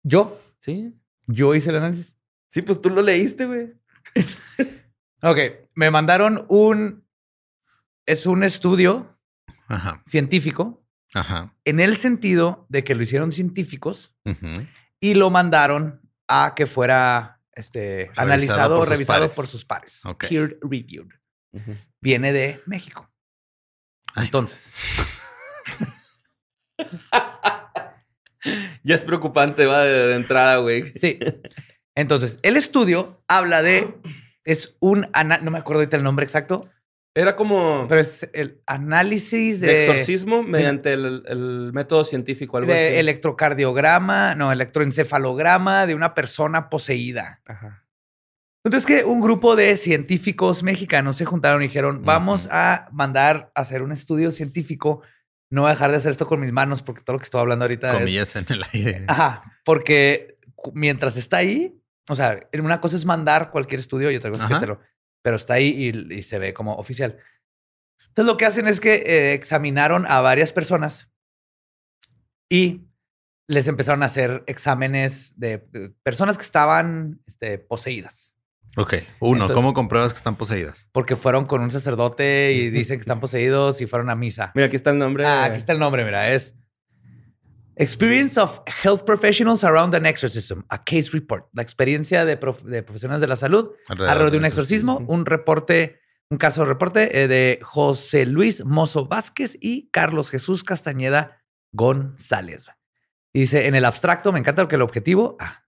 Yo, 0.04 0.40
¿Sí? 0.60 0.94
yo 1.26 1.54
hice 1.56 1.70
el 1.72 1.78
análisis. 1.78 2.16
Sí, 2.50 2.62
pues 2.62 2.82
tú 2.82 2.90
lo 2.90 3.02
leíste, 3.02 3.46
güey. 3.46 3.74
Ok, 5.24 5.38
me 5.74 5.90
mandaron 5.90 6.46
un. 6.48 7.04
Es 8.06 8.28
un 8.28 8.44
estudio 8.44 9.20
Ajá. 9.68 10.04
científico 10.06 10.86
Ajá. 11.16 11.56
en 11.66 11.80
el 11.80 11.98
sentido 11.98 12.68
de 12.70 12.84
que 12.84 12.94
lo 12.94 13.02
hicieron 13.02 13.32
científicos 13.32 14.16
y 15.02 15.16
lo 15.16 15.32
mandaron 15.32 16.08
a 16.28 16.54
que 16.56 16.68
fuera 16.68 17.42
este, 17.54 18.12
Revisado 18.16 18.22
analizado 18.22 18.80
o 18.80 18.86
revisado 18.86 19.20
pares. 19.22 19.36
por 19.36 19.48
sus 19.48 19.66
pares. 19.66 20.06
Ok. 20.06 20.26
Peer 20.30 20.60
reviewed. 20.62 21.12
Viene 22.02 22.34
de 22.34 22.62
México. 22.66 23.10
Ay. 24.16 24.26
Entonces, 24.26 24.70
Ya 28.84 28.96
es 28.96 29.04
preocupante, 29.04 29.66
va, 29.66 29.84
de, 29.84 30.08
de 30.08 30.16
entrada, 30.16 30.58
güey. 30.58 30.92
sí. 30.94 31.20
Entonces, 31.96 32.38
el 32.44 32.58
estudio 32.58 33.24
habla 33.28 33.62
de. 33.64 33.88
Es 34.46 34.78
un. 34.80 35.08
No 35.42 35.52
me 35.52 35.58
acuerdo 35.58 35.82
ahorita 35.82 35.98
el 35.98 36.04
nombre 36.04 36.24
exacto, 36.24 36.70
Era 37.16 37.36
como 37.36 37.88
pero 37.90 38.00
es 38.00 38.30
el 38.34 38.62
análisis 38.68 39.60
de 39.60 39.68
de. 39.68 39.86
exorcismo 39.88 40.44
mediante 40.44 40.94
el, 40.94 41.24
el 41.28 41.72
método 41.74 42.06
científico, 42.06 42.56
algo 42.58 42.72
de 42.72 42.88
así. 42.90 42.98
electrocardiograma, 43.00 44.36
no, 44.36 44.52
electroencefalograma 44.52 45.88
de 45.88 45.96
una 45.96 46.14
persona 46.14 46.70
poseída. 46.70 47.42
Ajá. 47.48 47.84
Entonces 48.68 48.86
que 48.86 49.06
un 49.06 49.22
grupo 49.22 49.56
de 49.56 49.78
científicos 49.78 50.62
mexicanos 50.62 51.16
se 51.16 51.24
juntaron 51.24 51.62
y 51.62 51.68
dijeron, 51.68 52.04
vamos 52.04 52.50
a 52.52 52.90
mandar 52.92 53.50
a 53.56 53.62
hacer 53.62 53.82
un 53.82 53.94
estudio 53.94 54.30
científico. 54.30 55.04
No 55.50 55.62
voy 55.62 55.70
a 55.70 55.74
dejar 55.74 55.92
de 55.92 55.96
hacer 55.96 56.12
esto 56.12 56.28
con 56.28 56.42
mis 56.42 56.52
manos 56.52 56.84
porque 56.84 57.02
todo 57.02 57.14
lo 57.14 57.20
que 57.20 57.24
estoy 57.24 57.40
hablando 57.40 57.64
ahorita 57.64 57.94
es... 57.94 58.00
Comillas 58.00 58.36
en 58.36 58.46
el 58.50 58.66
aire. 58.74 59.06
Ajá, 59.08 59.42
porque 59.64 60.38
mientras 60.74 61.16
está 61.16 61.38
ahí, 61.38 61.82
o 62.10 62.16
sea, 62.16 62.46
una 62.62 62.82
cosa 62.82 62.98
es 62.98 63.06
mandar 63.06 63.52
cualquier 63.52 63.80
estudio 63.80 64.12
y 64.12 64.18
otra 64.18 64.32
cosa 64.32 64.44
es 64.44 64.48
que 64.50 64.56
Ajá. 64.56 64.62
te 64.62 64.68
lo... 64.68 64.82
Pero 65.22 65.38
está 65.38 65.54
ahí 65.54 65.68
y, 65.70 66.16
y 66.16 66.24
se 66.24 66.38
ve 66.38 66.54
como 66.54 66.76
oficial. 66.76 67.16
Entonces 68.10 68.26
lo 68.26 68.36
que 68.36 68.48
hacen 68.48 68.68
es 68.68 68.82
que 68.82 68.96
eh, 68.96 69.34
examinaron 69.34 70.06
a 70.08 70.20
varias 70.20 70.52
personas 70.52 71.10
y 72.50 72.82
les 73.48 73.70
empezaron 73.70 74.04
a 74.04 74.08
hacer 74.08 74.44
exámenes 74.46 75.40
de 75.40 75.66
eh, 75.74 75.94
personas 76.04 76.38
que 76.38 76.44
estaban 76.44 77.22
este, 77.28 77.60
poseídas. 77.60 78.34
Ok. 78.78 78.94
Uno, 79.20 79.34
Entonces- 79.42 79.56
¿cómo 79.56 79.74
compruebas 79.74 80.14
que 80.14 80.18
están 80.18 80.36
poseídas? 80.38 80.88
Porque 80.92 81.16
fueron 81.16 81.46
con 81.46 81.62
un 81.62 81.72
sacerdote 81.72 82.54
y 82.54 82.70
dicen 82.70 82.98
que 82.98 83.02
están 83.02 83.20
poseídos 83.20 83.82
y 83.82 83.88
fueron 83.88 84.10
a 84.10 84.16
misa. 84.16 84.52
Mira, 84.56 84.68
aquí 84.68 84.76
está 84.76 84.92
el 84.92 84.98
nombre. 85.00 85.26
Ah, 85.26 85.46
aquí 85.46 85.58
está 85.58 85.74
el 85.74 85.80
nombre, 85.80 86.06
mira, 86.06 86.32
es 86.34 86.56
Experience 87.76 88.40
of 88.40 88.62
Health 88.84 89.04
Professionals 89.04 89.64
Around 89.64 89.94
an 89.96 90.06
Exorcism, 90.08 90.62
a 90.70 90.84
Case 90.84 91.10
Report. 91.14 91.48
La 91.54 91.62
experiencia 91.62 92.26
de, 92.26 92.36
prof- 92.38 92.64
de 92.64 92.82
profesionales 92.82 93.22
de 93.22 93.28
la 93.28 93.36
salud 93.36 93.72
alrededor 93.88 94.32
de 94.32 94.38
un 94.38 94.46
exorcismo, 94.46 94.98
un 95.08 95.26
reporte, 95.28 96.00
un 96.32 96.40
caso 96.40 96.62
de 96.62 96.68
reporte 96.70 97.22
eh, 97.22 97.28
de 97.28 97.60
José 97.62 98.26
Luis 98.26 98.66
Mozo 98.66 99.08
Vázquez 99.08 99.58
y 99.62 99.90
Carlos 99.92 100.32
Jesús 100.32 100.64
Castañeda 100.64 101.44
González. 101.72 102.66
Dice, 103.32 103.68
en 103.68 103.76
el 103.76 103.86
abstracto, 103.86 104.32
me 104.32 104.40
encanta 104.40 104.64
porque 104.64 104.76
el 104.78 104.82
objetivo, 104.82 105.38
ah, 105.40 105.64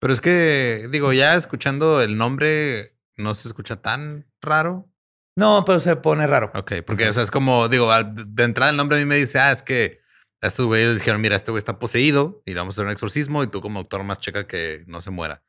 Pero 0.00 0.12
es 0.12 0.20
que, 0.20 0.88
digo, 0.90 1.12
ya 1.12 1.34
escuchando 1.34 2.00
el 2.02 2.16
nombre, 2.16 2.96
no 3.16 3.34
se 3.34 3.48
escucha 3.48 3.76
tan 3.76 4.26
raro. 4.40 4.90
no, 5.36 5.64
pero 5.64 5.78
se 5.78 5.94
pone 5.96 6.26
raro. 6.26 6.50
Ok, 6.54 6.72
porque, 6.86 7.08
o 7.08 7.12
sea, 7.12 7.22
es 7.22 7.30
como, 7.30 7.68
digo, 7.68 7.90
de 8.02 8.44
entrada 8.44 8.70
el 8.70 8.76
nombre 8.76 8.96
a 8.96 9.00
mí 9.00 9.06
me 9.06 9.16
dice, 9.16 9.38
ah, 9.38 9.52
es 9.52 9.62
que 9.62 10.00
a 10.42 10.46
estos 10.46 10.66
güeyes 10.66 10.94
dijeron, 10.94 11.20
mira, 11.20 11.36
este 11.36 11.50
güey 11.50 11.58
está 11.58 11.78
poseído 11.78 12.42
y 12.46 12.52
le 12.52 12.60
vamos 12.60 12.74
a 12.74 12.76
hacer 12.76 12.86
un 12.86 12.92
exorcismo 12.92 13.42
y 13.42 13.46
tú 13.46 13.60
como 13.60 13.80
doctor 13.80 14.02
más 14.02 14.20
checa 14.20 14.46
que 14.46 14.84
no 14.86 15.02
se 15.02 15.10
muera. 15.10 15.44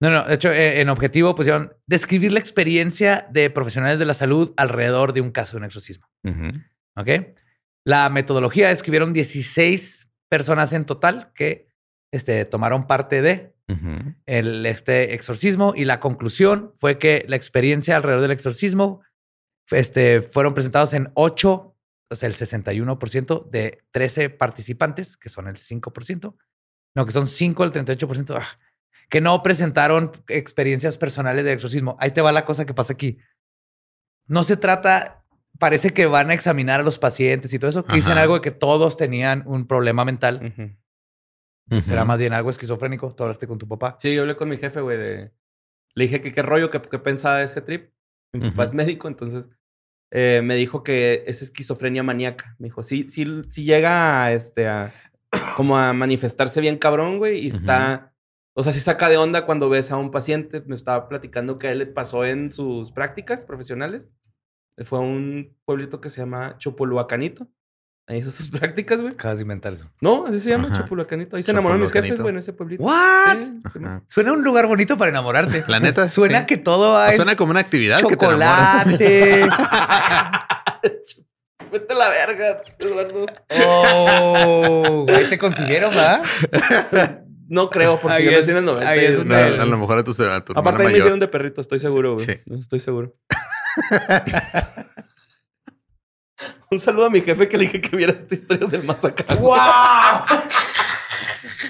No, 0.00 0.10
no, 0.10 0.24
de 0.24 0.34
hecho, 0.34 0.52
eh, 0.52 0.82
en 0.82 0.90
objetivo 0.90 1.34
pusieron 1.34 1.74
describir 1.86 2.30
la 2.32 2.38
experiencia 2.38 3.26
de 3.30 3.48
profesionales 3.48 3.98
de 3.98 4.04
la 4.04 4.12
salud 4.12 4.52
alrededor 4.58 5.14
de 5.14 5.22
un 5.22 5.30
caso 5.30 5.52
de 5.52 5.58
un 5.58 5.64
exorcismo. 5.64 6.06
Ujú. 6.22 6.50
¿Ok? 6.96 7.08
La 7.84 8.10
metodología 8.10 8.70
escribieron 8.70 9.14
16 9.14 10.12
personas 10.28 10.74
en 10.74 10.84
total 10.84 11.32
que 11.34 11.70
este, 12.12 12.44
tomaron 12.44 12.86
parte 12.86 13.22
de 13.22 13.55
El, 14.26 14.64
este 14.64 15.14
exorcismo 15.14 15.72
y 15.74 15.84
la 15.84 15.98
conclusión 15.98 16.72
fue 16.76 16.98
que 16.98 17.24
la 17.28 17.36
experiencia 17.36 17.96
alrededor 17.96 18.22
del 18.22 18.30
exorcismo 18.30 19.00
este, 19.70 20.22
fueron 20.22 20.54
presentados 20.54 20.94
en 20.94 21.10
8, 21.14 21.76
o 22.10 22.16
sea, 22.16 22.28
el 22.28 22.34
61% 22.34 23.50
de 23.50 23.82
13 23.90 24.30
participantes, 24.30 25.16
que 25.16 25.28
son 25.28 25.48
el 25.48 25.56
5%, 25.56 26.36
no, 26.94 27.06
que 27.06 27.12
son 27.12 27.26
5 27.26 27.64
el 27.64 27.72
38%, 27.72 28.36
ah, 28.38 28.46
que 29.08 29.20
no 29.20 29.42
presentaron 29.42 30.12
experiencias 30.28 30.98
personales 30.98 31.44
de 31.44 31.52
exorcismo. 31.52 31.96
Ahí 32.00 32.12
te 32.12 32.22
va 32.22 32.32
la 32.32 32.44
cosa 32.44 32.66
que 32.66 32.74
pasa 32.74 32.92
aquí. 32.92 33.18
No 34.26 34.44
se 34.44 34.56
trata, 34.56 35.24
parece 35.58 35.90
que 35.90 36.06
van 36.06 36.30
a 36.30 36.34
examinar 36.34 36.80
a 36.80 36.84
los 36.84 36.98
pacientes 36.98 37.52
y 37.52 37.58
todo 37.58 37.70
eso, 37.70 37.84
que 37.84 37.94
dicen 37.94 38.18
algo 38.18 38.34
de 38.34 38.40
que 38.40 38.50
todos 38.50 38.96
tenían 38.96 39.42
un 39.46 39.66
problema 39.66 40.04
mental. 40.04 40.76
Ujú. 41.70 41.80
Será 41.80 42.02
Ujú. 42.02 42.08
más 42.08 42.18
bien 42.18 42.32
algo 42.32 42.50
esquizofrénico. 42.50 43.10
Tú 43.12 43.24
hablaste 43.24 43.46
con 43.46 43.58
tu 43.58 43.66
papá. 43.66 43.96
Sí, 43.98 44.14
yo 44.14 44.22
hablé 44.22 44.36
con 44.36 44.48
mi 44.48 44.56
jefe, 44.56 44.80
güey, 44.80 44.98
de... 44.98 45.32
Le 45.94 46.04
dije 46.04 46.20
que 46.20 46.30
qué 46.30 46.42
rollo, 46.42 46.70
que, 46.70 46.80
que 46.80 46.98
pensaba 46.98 47.38
de 47.38 47.44
ese 47.44 47.62
trip. 47.62 47.90
Mi 48.32 48.50
papá 48.50 48.64
es 48.64 48.74
médico, 48.74 49.08
entonces 49.08 49.48
eh, 50.10 50.42
me 50.44 50.56
dijo 50.56 50.82
que 50.82 51.24
es 51.26 51.42
esquizofrenia 51.42 52.02
maníaca. 52.02 52.54
Me 52.58 52.66
dijo, 52.66 52.82
sí, 52.82 53.08
sí, 53.08 53.26
sí 53.48 53.64
llega 53.64 54.24
a, 54.24 54.32
este, 54.32 54.68
a, 54.68 54.92
como 55.56 55.78
a 55.78 55.92
manifestarse 55.92 56.60
bien 56.60 56.76
cabrón, 56.76 57.18
güey, 57.18 57.38
y 57.40 57.46
está 57.46 58.12
O 58.54 58.62
sea, 58.62 58.72
si 58.72 58.80
saca 58.80 59.08
de 59.08 59.18
onda 59.18 59.44
cuando 59.44 59.68
ves 59.68 59.90
a 59.90 59.96
un 59.98 60.10
paciente. 60.10 60.62
Me 60.66 60.76
estaba 60.76 61.08
platicando 61.08 61.58
que 61.58 61.68
a 61.68 61.72
él 61.72 61.78
le 61.78 61.86
pasó 61.86 62.24
en 62.24 62.50
sus 62.50 62.90
prácticas 62.92 63.44
profesionales. 63.44 64.10
Fue 64.84 64.98
a 64.98 65.02
un 65.02 65.56
pueblito 65.64 66.00
que 66.00 66.10
se 66.10 66.20
llama 66.20 66.56
Chopoluacanito. 66.58 67.48
Ahí 68.08 68.18
hizo 68.18 68.30
sus 68.30 68.48
prácticas, 68.52 69.00
güey. 69.00 69.12
Acabas 69.14 69.38
de 69.38 69.42
inventar 69.42 69.72
eso. 69.72 69.84
No, 70.00 70.26
así 70.26 70.38
se 70.40 70.50
llama 70.50 70.68
Ajá. 70.68 70.82
Chopoluacanito. 70.82 71.36
Ahí 71.36 71.42
se 71.42 71.50
enamoraron 71.50 71.80
mis 71.82 71.90
jefes, 71.92 72.18
güey, 72.20 72.30
en 72.32 72.38
ese 72.38 72.52
pueblito. 72.52 72.82
¿What? 72.84 73.36
Sí, 73.38 73.58
sí, 73.72 73.78
Ajá. 73.84 74.02
Suena 74.06 74.32
un 74.32 74.42
lugar 74.44 74.66
bonito 74.68 74.96
para 74.96 75.10
enamorarte. 75.10 75.64
La 75.66 75.80
neta, 75.80 76.08
Suena 76.08 76.40
sí. 76.40 76.46
que 76.46 76.56
todo 76.56 77.04
es 77.06 77.16
Suena 77.16 77.34
como 77.36 77.50
una 77.50 77.60
actividad 77.60 78.00
que 78.00 78.16
te 78.16 78.24
enamora. 78.24 78.84
chocolate. 78.84 79.48
Vete 81.72 81.92
a 81.92 81.96
la 81.96 82.08
verga, 82.10 82.60
Eduardo. 82.78 83.26
oh, 83.66 85.06
ahí 85.08 85.24
te 85.28 85.36
consiguieron, 85.36 85.90
¿verdad? 85.90 86.22
No 87.48 87.68
creo, 87.70 87.98
porque 88.00 88.16
Ahí 88.18 88.24
yo 88.24 88.30
es- 88.38 88.48
en 88.48 88.58
el 88.58 88.64
90. 88.64 88.88
ahí 88.88 89.00
es 89.04 89.10
y- 89.10 89.24
No, 89.24 89.34
donde- 89.34 89.60
a 89.60 89.64
lo 89.66 89.78
mejor 89.78 89.98
a 89.98 90.04
tu, 90.04 90.12
a 90.12 90.44
tu 90.44 90.52
Aparte, 90.56 90.82
ahí 90.86 90.92
me 90.92 90.98
hicieron 90.98 91.18
de 91.18 91.26
perrito, 91.28 91.60
estoy 91.60 91.80
seguro, 91.80 92.14
güey. 92.14 92.24
Sí. 92.24 92.40
Estoy 92.56 92.78
seguro. 92.80 93.14
Un 96.70 96.78
saludo 96.80 97.06
a 97.06 97.10
mi 97.10 97.20
jefe 97.20 97.48
que 97.48 97.56
le 97.56 97.64
dije 97.64 97.80
que 97.80 97.96
viera 97.96 98.12
esta 98.12 98.34
historia 98.34 98.66
del 98.66 98.82
más 98.82 99.04
acá. 99.04 99.34
¡Wow! 99.36 100.40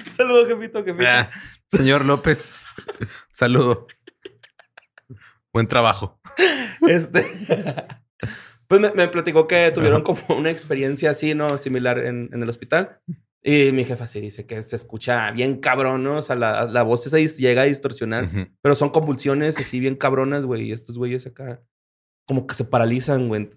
Un 0.07 0.13
saludo, 0.13 0.47
jefito, 0.47 0.83
jefito. 0.83 1.07
Ah, 1.07 1.29
señor 1.67 2.05
López, 2.05 2.65
saludo. 3.31 3.87
Buen 5.53 5.67
trabajo. 5.67 6.19
Este. 6.87 7.25
Pues 8.67 8.81
me, 8.81 8.91
me 8.91 9.07
platicó 9.07 9.47
que 9.47 9.71
tuvieron 9.71 10.01
como 10.01 10.19
una 10.37 10.51
experiencia 10.51 11.11
así, 11.11 11.33
¿no? 11.33 11.57
Similar 11.57 11.99
en, 11.99 12.29
en 12.33 12.43
el 12.43 12.49
hospital. 12.49 12.99
Y 13.41 13.71
mi 13.71 13.85
jefa 13.85 14.07
sí 14.07 14.19
dice 14.19 14.45
que 14.45 14.61
se 14.61 14.75
escucha 14.75 15.31
bien 15.31 15.61
cabrón, 15.61 16.03
¿no? 16.03 16.17
O 16.17 16.21
sea, 16.21 16.35
la, 16.35 16.65
la 16.65 16.83
voz 16.83 17.07
esa 17.07 17.17
llega 17.17 17.61
a 17.61 17.65
distorsionar. 17.65 18.27
Pero 18.61 18.75
son 18.75 18.89
convulsiones 18.89 19.57
así 19.57 19.79
bien 19.79 19.95
cabronas, 19.95 20.43
güey. 20.45 20.63
Y 20.63 20.71
estos 20.73 20.97
güeyes 20.97 21.25
acá 21.25 21.61
como 22.25 22.45
que 22.45 22.55
se 22.55 22.65
paralizan, 22.65 23.29
güey. 23.29 23.49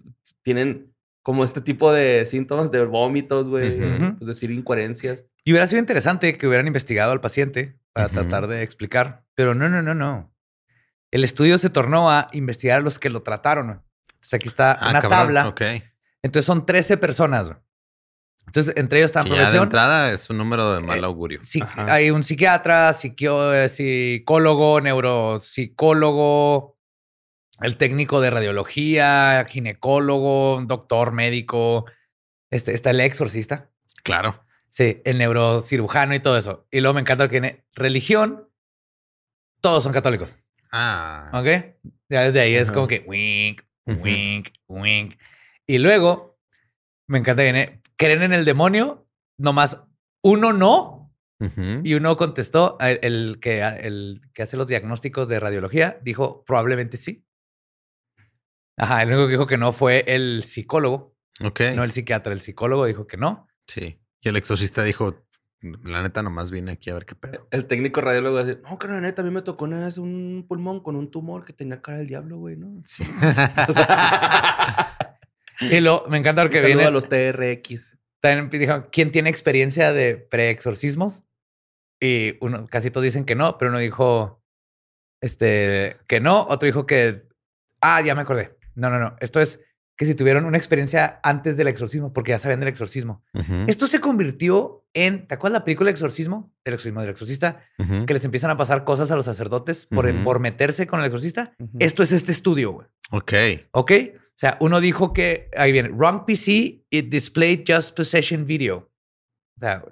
Tienen 0.43 0.90
como 1.23 1.43
este 1.43 1.61
tipo 1.61 1.91
de 1.93 2.25
síntomas 2.25 2.71
de 2.71 2.85
vómitos, 2.85 3.49
güey. 3.49 3.79
Ujú. 3.79 4.17
Pues 4.17 4.27
decir 4.27 4.51
incoherencias. 4.51 5.25
Y 5.43 5.51
hubiera 5.51 5.67
sido 5.67 5.79
interesante 5.79 6.37
que 6.37 6.47
hubieran 6.47 6.67
investigado 6.67 7.11
al 7.11 7.21
paciente 7.21 7.77
para 7.93 8.09
tratar 8.09 8.47
de 8.47 8.61
explicar, 8.63 9.23
pero 9.35 9.53
no, 9.55 9.69
no, 9.69 9.81
no, 9.81 9.93
no. 9.95 10.33
El 11.11 11.23
estudio 11.23 11.57
se 11.57 11.69
tornó 11.69 12.09
a 12.09 12.29
investigar 12.31 12.77
a 12.79 12.81
los 12.81 12.97
que 12.99 13.09
lo 13.09 13.21
trataron. 13.21 13.83
Entonces 14.13 14.33
aquí 14.33 14.47
está 14.47 14.71
Ah, 14.73 14.89
una 14.91 15.01
cabrón, 15.01 15.09
tabla. 15.19 15.47
Ok. 15.49 15.61
Entonces 16.23 16.45
son 16.45 16.65
13 16.65 16.97
personas. 16.97 17.51
Entonces 18.47 18.73
entre 18.77 18.99
ellos 18.99 19.09
están 19.09 19.23
Que 19.25 19.29
ya 19.31 19.35
de 19.35 19.41
profesión. 19.41 19.63
entrada 19.63 20.11
es 20.11 20.29
un 20.29 20.37
número 20.37 20.73
de 20.73 20.81
mal 20.81 20.99
Eh, 20.99 21.05
augurio. 21.05 21.39
Sí, 21.43 21.61
Ajá. 21.61 21.93
hay 21.93 22.11
un 22.11 22.23
psiquiatra, 22.23 22.91
psiquio- 22.93 23.53
eh, 23.53 23.67
psicólogo, 23.69 24.79
neuropsicólogo, 24.81 26.77
el 27.61 27.77
técnico 27.77 28.21
de 28.21 28.29
radiología, 28.29 29.45
ginecólogo, 29.47 30.61
doctor, 30.65 31.11
médico. 31.11 31.85
Este, 32.49 32.73
está 32.73 32.89
el 32.91 32.99
exorcista. 32.99 33.69
Claro. 34.03 34.43
Sí, 34.69 35.01
el 35.05 35.17
neurocirujano 35.17 36.15
y 36.15 36.19
todo 36.19 36.37
eso. 36.37 36.67
Y 36.71 36.79
luego 36.79 36.95
me 36.95 37.01
encanta 37.01 37.25
que 37.25 37.31
tiene 37.31 37.65
religión. 37.73 38.49
Todos 39.59 39.83
son 39.83 39.93
católicos. 39.93 40.35
Ah. 40.71 41.29
¿Ok? 41.33 41.47
Ya 42.09 42.23
desde 42.23 42.41
ahí 42.41 42.55
es 42.55 42.71
como 42.71 42.87
que 42.87 43.03
wink, 43.05 43.61
wink, 43.85 44.49
wink. 44.67 45.15
Y 45.67 45.77
luego 45.77 46.39
me 47.07 47.19
encanta 47.19 47.43
que 47.43 47.51
viene, 47.51 47.81
creen 47.95 48.23
en 48.23 48.33
el 48.33 48.45
demonio, 48.45 49.07
nomás 49.37 49.77
uno 50.21 50.53
no. 50.53 50.99
Y 51.83 51.95
uno 51.95 52.17
contestó, 52.17 52.77
el, 52.79 52.99
el 53.01 53.39
que, 53.41 53.61
el 53.61 54.21
que 54.31 54.43
hace 54.43 54.57
los 54.57 54.67
diagnósticos 54.67 55.27
de 55.27 55.39
radiología, 55.39 55.97
dijo 56.03 56.45
probablemente 56.45 56.97
sí. 56.97 57.25
Ajá, 58.77 59.01
el 59.03 59.09
único 59.09 59.25
que 59.27 59.31
dijo 59.31 59.47
que 59.47 59.57
no 59.57 59.71
fue 59.73 60.03
el 60.07 60.43
psicólogo, 60.43 61.15
Ok. 61.43 61.61
no 61.75 61.83
el 61.83 61.91
psiquiatra, 61.91 62.33
el 62.33 62.41
psicólogo 62.41 62.85
dijo 62.85 63.07
que 63.07 63.17
no. 63.17 63.47
Sí. 63.67 63.99
Y 64.21 64.29
el 64.29 64.35
exorcista 64.37 64.83
dijo, 64.83 65.25
la 65.83 66.01
neta 66.01 66.23
nomás 66.23 66.49
vine 66.51 66.71
aquí 66.71 66.89
a 66.89 66.95
ver 66.95 67.05
qué 67.05 67.15
pedo. 67.15 67.47
El 67.51 67.67
técnico 67.67 68.01
radiólogo 68.01 68.35
va 68.35 68.41
a 68.41 68.45
decir, 68.45 68.61
no, 68.63 68.79
que 68.79 68.87
la 68.87 69.01
neta, 69.01 69.21
a 69.21 69.25
mí 69.25 69.31
me 69.31 69.41
tocó 69.41 69.65
una 69.65 69.83
vez 69.85 69.97
un 69.97 70.45
pulmón 70.47 70.81
con 70.81 70.95
un 70.95 71.11
tumor 71.11 71.45
que 71.45 71.53
tenía 71.53 71.81
cara 71.81 71.99
del 71.99 72.07
diablo, 72.07 72.37
güey, 72.37 72.55
¿no? 72.57 72.81
Sí. 72.85 73.03
Y 75.61 75.79
luego 75.79 76.05
me 76.07 76.17
encanta 76.17 76.41
porque 76.41 76.61
viene, 76.61 76.85
a 76.85 76.89
los 76.89 77.07
TRX. 77.07 77.97
también 78.19 78.49
dijo, 78.49 78.87
¿quién 78.91 79.11
tiene 79.11 79.29
experiencia 79.29 79.93
de 79.93 80.15
preexorcismos? 80.17 81.23
Y 81.99 82.35
uno, 82.41 82.65
casi 82.65 82.89
todos 82.89 83.03
dicen 83.03 83.25
que 83.25 83.35
no, 83.35 83.59
pero 83.59 83.69
uno 83.69 83.77
dijo, 83.77 84.43
este, 85.21 85.97
que 86.07 86.19
no, 86.19 86.41
otro 86.49 86.65
dijo 86.65 86.87
que, 86.87 87.27
ah, 87.79 88.01
ya 88.01 88.15
me 88.15 88.21
acordé. 88.21 88.57
No, 88.75 88.89
no, 88.89 88.99
no, 88.99 89.15
esto 89.19 89.39
es 89.39 89.59
que 90.01 90.05
si 90.07 90.15
tuvieron 90.15 90.45
una 90.45 90.57
experiencia 90.57 91.19
antes 91.21 91.57
del 91.57 91.67
exorcismo, 91.67 92.11
porque 92.11 92.31
ya 92.31 92.39
sabían 92.39 92.59
del 92.59 92.69
exorcismo. 92.69 93.23
Esto 93.67 93.85
se 93.85 93.99
convirtió 93.99 94.83
en, 94.95 95.27
¿te 95.27 95.35
acuerdas 95.35 95.59
la 95.59 95.63
película 95.63 95.91
Exorcismo? 95.91 96.51
El 96.63 96.73
exorcismo 96.73 97.01
del 97.01 97.11
exorcista, 97.11 97.61
que 98.07 98.13
les 98.13 98.25
empiezan 98.25 98.49
a 98.49 98.57
pasar 98.57 98.83
cosas 98.83 99.11
a 99.11 99.15
los 99.15 99.25
sacerdotes 99.25 99.85
por, 99.85 100.11
por 100.23 100.39
meterse 100.39 100.87
con 100.87 101.01
el 101.01 101.05
exorcista. 101.05 101.53
Esto 101.77 102.01
es 102.01 102.13
este 102.13 102.31
estudio, 102.31 102.71
güey. 102.71 102.87
Ok. 103.11 103.33
¿Ok? 103.73 103.91
O 104.15 104.41
sea, 104.41 104.57
uno 104.59 104.81
dijo 104.81 105.13
que, 105.13 105.51
ahí 105.55 105.71
viene, 105.71 105.89
wrong 105.89 106.25
PC, 106.25 106.83
it 106.89 107.09
displayed 107.11 107.63
just 107.67 107.95
possession 107.95 108.45
video. 108.45 108.89
O 109.57 109.59
sea, 109.59 109.85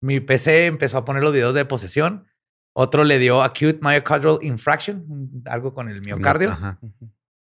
mi 0.00 0.20
PC 0.20 0.66
empezó 0.66 0.98
a 0.98 1.04
poner 1.04 1.20
los 1.20 1.32
videos 1.32 1.54
de 1.54 1.64
posesión. 1.64 2.28
Otro 2.74 3.02
le 3.02 3.18
dio 3.18 3.42
acute 3.42 3.80
myocardial 3.82 4.38
infraction, 4.42 5.42
algo 5.46 5.74
con 5.74 5.88
el 5.88 6.00
miocardio. 6.00 6.52
Ajá. 6.52 6.78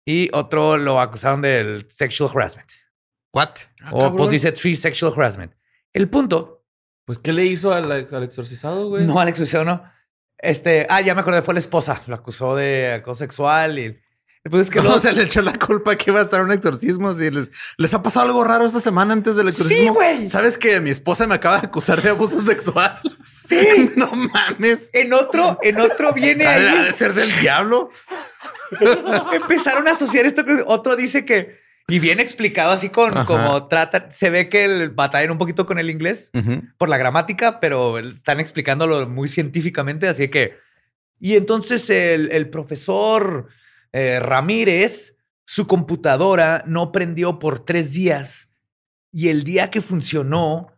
Y 0.04 0.28
otro 0.32 0.76
lo 0.76 1.00
acusaron 1.00 1.42
del 1.42 1.86
sexual 1.90 2.30
harassment. 2.34 2.68
What? 3.32 3.50
o 3.90 3.98
cabrón. 3.98 4.16
pues 4.16 4.30
dice 4.30 4.52
three 4.52 4.76
sexual 4.76 5.12
harassment. 5.16 5.52
El 5.92 6.08
punto, 6.08 6.64
Pues, 7.04 7.18
¿qué 7.18 7.32
le 7.32 7.44
hizo 7.44 7.72
al, 7.72 7.90
al 7.90 8.22
exorcizado, 8.22 8.88
güey? 8.88 9.04
no 9.04 9.18
al 9.20 9.28
exorcismo, 9.28 9.64
no. 9.64 9.82
Este, 10.38 10.86
ah, 10.90 11.00
ya 11.00 11.14
me 11.14 11.20
acordé, 11.20 11.42
fue 11.42 11.54
la 11.54 11.60
esposa. 11.60 12.02
Lo 12.06 12.14
acusó 12.16 12.56
de 12.56 12.92
acoso 12.94 13.20
sexual 13.20 13.78
y 13.78 13.92
punto 14.42 14.60
es 14.60 14.70
que 14.70 14.74
Que 14.80 14.80
luego 14.82 14.96
no 14.96 15.00
se 15.00 15.12
le 15.12 15.22
echó 15.22 15.40
la 15.40 15.56
culpa 15.56 15.94
que 15.96 16.10
iba 16.10 16.18
a 16.18 16.24
estar 16.24 16.42
un 16.42 16.50
exorcismo. 16.52 17.14
Si 17.14 17.30
les, 17.30 17.50
les 17.78 17.94
ha 17.94 18.02
pasado 18.02 18.26
algo 18.26 18.42
raro 18.42 18.66
esta 18.66 18.80
semana 18.80 19.12
antes 19.12 19.36
del 19.36 19.48
exorcismo. 19.48 19.94
güey. 19.94 20.26
¿Sabes 20.26 20.58
que 20.58 20.80
mi 20.80 20.90
esposa 20.90 21.26
me 21.28 21.36
acaba 21.36 21.60
de 21.60 21.66
acusar 21.68 22.02
de 22.02 22.10
abuso 22.10 22.40
sexual? 22.40 23.00
Sí. 23.24 23.92
no 23.96 24.10
mames. 24.12 24.90
En 24.94 25.12
otro, 25.12 25.58
en 25.62 25.80
otro 25.80 26.12
viene 26.12 26.46
Ha 26.46 26.58
de, 26.58 26.68
ha 26.68 26.72
ahí. 26.80 26.84
de 26.86 26.92
ser 26.92 27.14
del 27.14 27.30
diablo. 27.40 27.90
Empezaron 29.32 29.86
a 29.88 29.92
asociar 29.92 30.26
esto. 30.26 30.44
con- 30.44 30.64
Otro 30.66 30.96
dice 30.96 31.24
que, 31.24 31.58
y 31.88 31.98
bien 31.98 32.20
explicado 32.20 32.72
así 32.72 32.88
con 32.88 33.12
Ajá. 33.16 33.26
como 33.26 33.66
trata, 33.68 34.10
se 34.10 34.30
ve 34.30 34.48
que 34.48 34.64
el, 34.64 34.90
batallan 34.90 35.30
un 35.32 35.38
poquito 35.38 35.66
con 35.66 35.78
el 35.78 35.90
inglés 35.90 36.30
por 36.78 36.88
la 36.88 36.96
gramática, 36.96 37.60
pero 37.60 37.98
están 37.98 38.40
explicándolo 38.40 39.08
muy 39.08 39.28
científicamente. 39.28 40.08
Así 40.08 40.28
que, 40.28 40.56
y 41.18 41.36
entonces 41.36 41.88
el, 41.90 42.30
el 42.32 42.48
profesor 42.50 43.48
eh, 43.92 44.20
Ramírez, 44.20 45.16
su 45.44 45.66
computadora 45.66 46.62
no 46.66 46.92
prendió 46.92 47.38
por 47.38 47.64
tres 47.64 47.92
días 47.92 48.48
y 49.12 49.28
el 49.28 49.44
día 49.44 49.70
que 49.70 49.80
funcionó, 49.82 50.71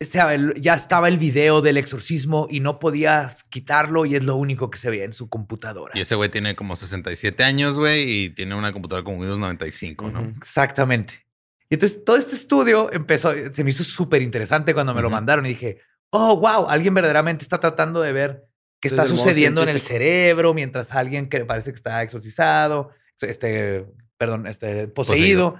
ya 0.00 0.74
estaba 0.74 1.08
el 1.08 1.18
video 1.18 1.62
del 1.62 1.76
exorcismo 1.76 2.46
y 2.50 2.60
no 2.60 2.78
podías 2.78 3.44
quitarlo 3.44 4.04
y 4.06 4.16
es 4.16 4.24
lo 4.24 4.36
único 4.36 4.70
que 4.70 4.78
se 4.78 4.90
veía 4.90 5.04
en 5.04 5.12
su 5.12 5.28
computadora. 5.28 5.92
Y 5.94 6.00
ese 6.00 6.14
güey 6.14 6.28
tiene 6.30 6.56
como 6.56 6.76
67 6.76 7.42
años, 7.44 7.78
güey, 7.78 8.02
y 8.02 8.30
tiene 8.30 8.54
una 8.54 8.72
computadora 8.72 9.04
con 9.04 9.18
Windows 9.18 9.38
95, 9.38 10.10
¿no? 10.10 10.20
Ujú. 10.20 10.32
Exactamente. 10.36 11.24
Y 11.70 11.74
entonces 11.74 12.04
todo 12.04 12.16
este 12.16 12.34
estudio 12.34 12.92
empezó, 12.92 13.32
se 13.52 13.64
me 13.64 13.70
hizo 13.70 13.84
súper 13.84 14.22
interesante 14.22 14.74
cuando 14.74 14.94
me 14.94 15.02
lo 15.02 15.10
mandaron 15.10 15.46
y 15.46 15.50
dije, 15.50 15.78
oh, 16.10 16.36
wow, 16.36 16.68
alguien 16.68 16.92
verdaderamente 16.94 17.42
está 17.42 17.58
tratando 17.58 18.00
de 18.00 18.12
ver 18.12 18.44
qué 18.80 18.88
está 18.88 19.02
Desde 19.02 19.16
sucediendo 19.16 19.62
en 19.62 19.70
el 19.70 19.80
cerebro 19.80 20.54
mientras 20.54 20.92
alguien 20.94 21.28
que 21.28 21.44
parece 21.44 21.70
que 21.70 21.76
está 21.76 22.02
exorcizado, 22.02 22.90
este, 23.20 23.86
perdón, 24.18 24.46
este, 24.46 24.88
poseído. 24.88 25.58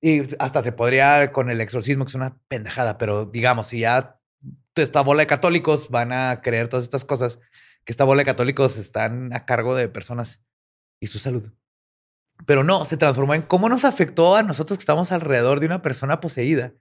Y 0.00 0.22
hasta 0.38 0.62
se 0.62 0.72
podría 0.72 1.32
con 1.32 1.50
el 1.50 1.60
exorcismo, 1.60 2.04
que 2.04 2.10
es 2.10 2.14
una 2.14 2.38
pendejada, 2.48 2.98
pero 2.98 3.24
digamos, 3.24 3.68
si 3.68 3.80
ya 3.80 4.20
esta 4.74 5.00
bola 5.00 5.22
de 5.22 5.26
católicos 5.26 5.88
van 5.88 6.12
a 6.12 6.42
creer 6.42 6.68
todas 6.68 6.84
estas 6.84 7.04
cosas, 7.04 7.38
que 7.84 7.92
esta 7.92 8.04
bola 8.04 8.20
de 8.20 8.26
católicos 8.26 8.76
están 8.76 9.32
a 9.32 9.46
cargo 9.46 9.74
de 9.74 9.88
personas 9.88 10.40
y 11.00 11.06
su 11.06 11.18
salud. 11.18 11.52
Pero 12.46 12.64
no, 12.64 12.84
se 12.84 12.96
transformó 12.96 13.34
en 13.34 13.42
cómo 13.42 13.68
nos 13.68 13.84
afectó 13.84 14.36
a 14.36 14.42
nosotros 14.42 14.78
que 14.78 14.82
estamos 14.82 15.12
alrededor 15.12 15.60
de 15.60 15.66
una 15.66 15.82
persona 15.82 16.20
poseída. 16.20 16.74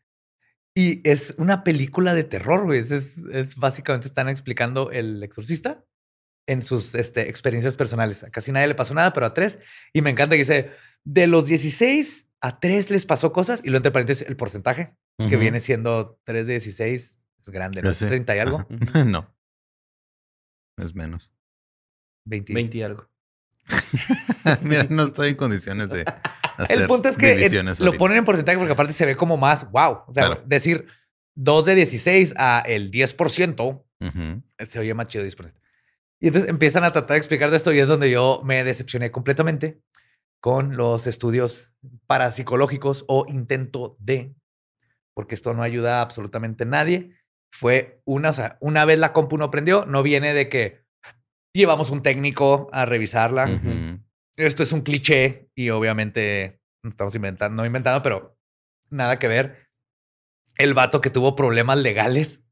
Y 0.76 1.08
es 1.08 1.36
una 1.38 1.64
película 1.64 2.14
de 2.16 2.24
terror, 2.24 2.66
güey. 2.66 2.80
Es, 2.80 2.92
es, 2.92 3.56
básicamente 3.58 4.08
están 4.08 4.30
explicando 4.30 4.90
el 4.92 5.22
exorcista 5.22 5.86
en 6.48 6.64
sus 6.64 6.96
este, 6.96 7.30
experiencias 7.30 7.78
personales. 7.78 8.24
A 8.24 8.32
casi 8.32 8.52
nadie 8.52 8.68
le 8.68 8.76
pasó 8.76 8.94
nada, 8.94 9.14
pero 9.14 9.28
a 9.28 9.34
tres. 9.34 9.60
Y 9.94 10.02
me 10.02 10.10
encanta 10.10 10.34
que 10.34 10.40
dice, 10.40 10.72
de 11.04 11.28
los 11.28 11.46
16 11.46 12.28
a 12.44 12.60
tres 12.60 12.90
les 12.92 13.06
pasó 13.06 13.32
cosas. 13.34 13.62
Y 13.64 13.70
lo 13.70 13.78
entre 13.78 13.92
paréntesis, 13.92 14.28
el 14.28 14.36
porcentaje, 14.36 14.96
que 15.18 15.26
Ujú. 15.26 15.40
viene 15.40 15.60
siendo 15.60 16.20
3 16.26 16.46
de 16.46 16.54
16, 16.54 17.18
es 17.42 17.50
grande, 17.50 17.82
¿no? 17.82 17.86
Ya 17.88 17.92
Es 17.92 17.98
sé. 17.98 18.08
30 18.08 18.36
y 18.36 18.40
algo. 18.40 18.68
Ajá. 18.88 19.04
no. 19.06 19.34
Es 20.78 20.94
menos. 20.94 21.32
20. 22.26 22.54
20 22.54 22.78
y 22.78 22.84
algo. 22.84 23.10
Mira, 24.62 24.84
no 24.90 25.04
estoy 25.04 25.30
en 25.30 25.36
condiciones 25.36 25.90
de 25.90 26.04
hacer 26.58 26.82
El 26.82 26.88
punto 26.88 27.10
es 27.10 27.18
que 27.18 27.36
divisiones 27.36 27.80
lo 27.80 27.94
ponen 27.94 28.18
en 28.18 28.26
porcentaje 28.26 28.58
porque 28.58 28.74
aparte 28.74 28.94
se 28.94 29.06
ve 29.06 29.16
como 29.16 29.38
más 29.38 29.70
wow. 29.72 30.02
O 30.08 30.14
sea, 30.14 30.26
Claro. 30.28 30.44
decir 30.46 30.86
2 31.36 31.66
de 31.66 31.76
16 31.76 32.34
a 32.38 32.60
el 32.66 32.92
10% 32.92 33.86
Ujú. 34.02 34.44
se 34.70 34.80
oye 34.80 34.94
más 34.94 35.08
chido 35.08 35.24
10%. 35.26 35.54
Y 36.20 36.28
entonces 36.28 36.50
empiezan 36.50 36.84
a 36.84 36.92
tratar 36.92 37.16
de 37.16 37.18
explicar 37.18 37.52
de 37.52 37.58
esto 37.58 37.72
y 37.74 37.80
es 37.80 37.88
donde 37.88 38.10
yo 38.10 38.42
me 38.46 38.64
decepcioné 38.64 39.12
completamente 39.12 39.82
con 40.44 40.76
los 40.76 41.08
estudios 41.08 41.72
parapsicológicos 42.06 43.06
o 43.08 43.26
intento 43.30 43.96
de, 44.00 44.36
porque 45.16 45.36
esto 45.36 45.54
no 45.54 45.64
ayuda 45.64 46.00
a 46.00 46.02
absolutamente 46.02 46.66
nadie. 46.66 47.16
Fue 47.56 48.02
una, 48.04 48.32
o 48.32 48.34
sea, 48.34 48.58
una 48.60 48.84
vez 48.84 49.00
la 49.00 49.14
compu 49.14 49.38
no 49.38 49.50
prendió, 49.50 49.86
no 49.86 50.04
viene 50.04 50.34
de 50.34 50.50
que 50.50 50.84
llevamos 51.56 51.92
un 51.92 52.04
técnico 52.04 52.70
a 52.74 52.84
revisarla. 52.84 53.48
Esto 54.36 54.64
es 54.64 54.74
un 54.74 54.82
cliché 54.82 55.50
y 55.56 55.70
obviamente 55.70 56.60
no 56.84 56.90
estamos 56.90 57.16
inventando, 57.16 57.56
no 57.56 57.66
inventando, 57.66 58.04
pero 58.04 58.38
nada 58.90 59.20
que 59.20 59.30
ver. 59.30 59.70
El 60.58 60.74
vato 60.74 61.00
que 61.00 61.10
tuvo 61.10 61.38
problemas 61.38 61.78
legales, 61.78 62.43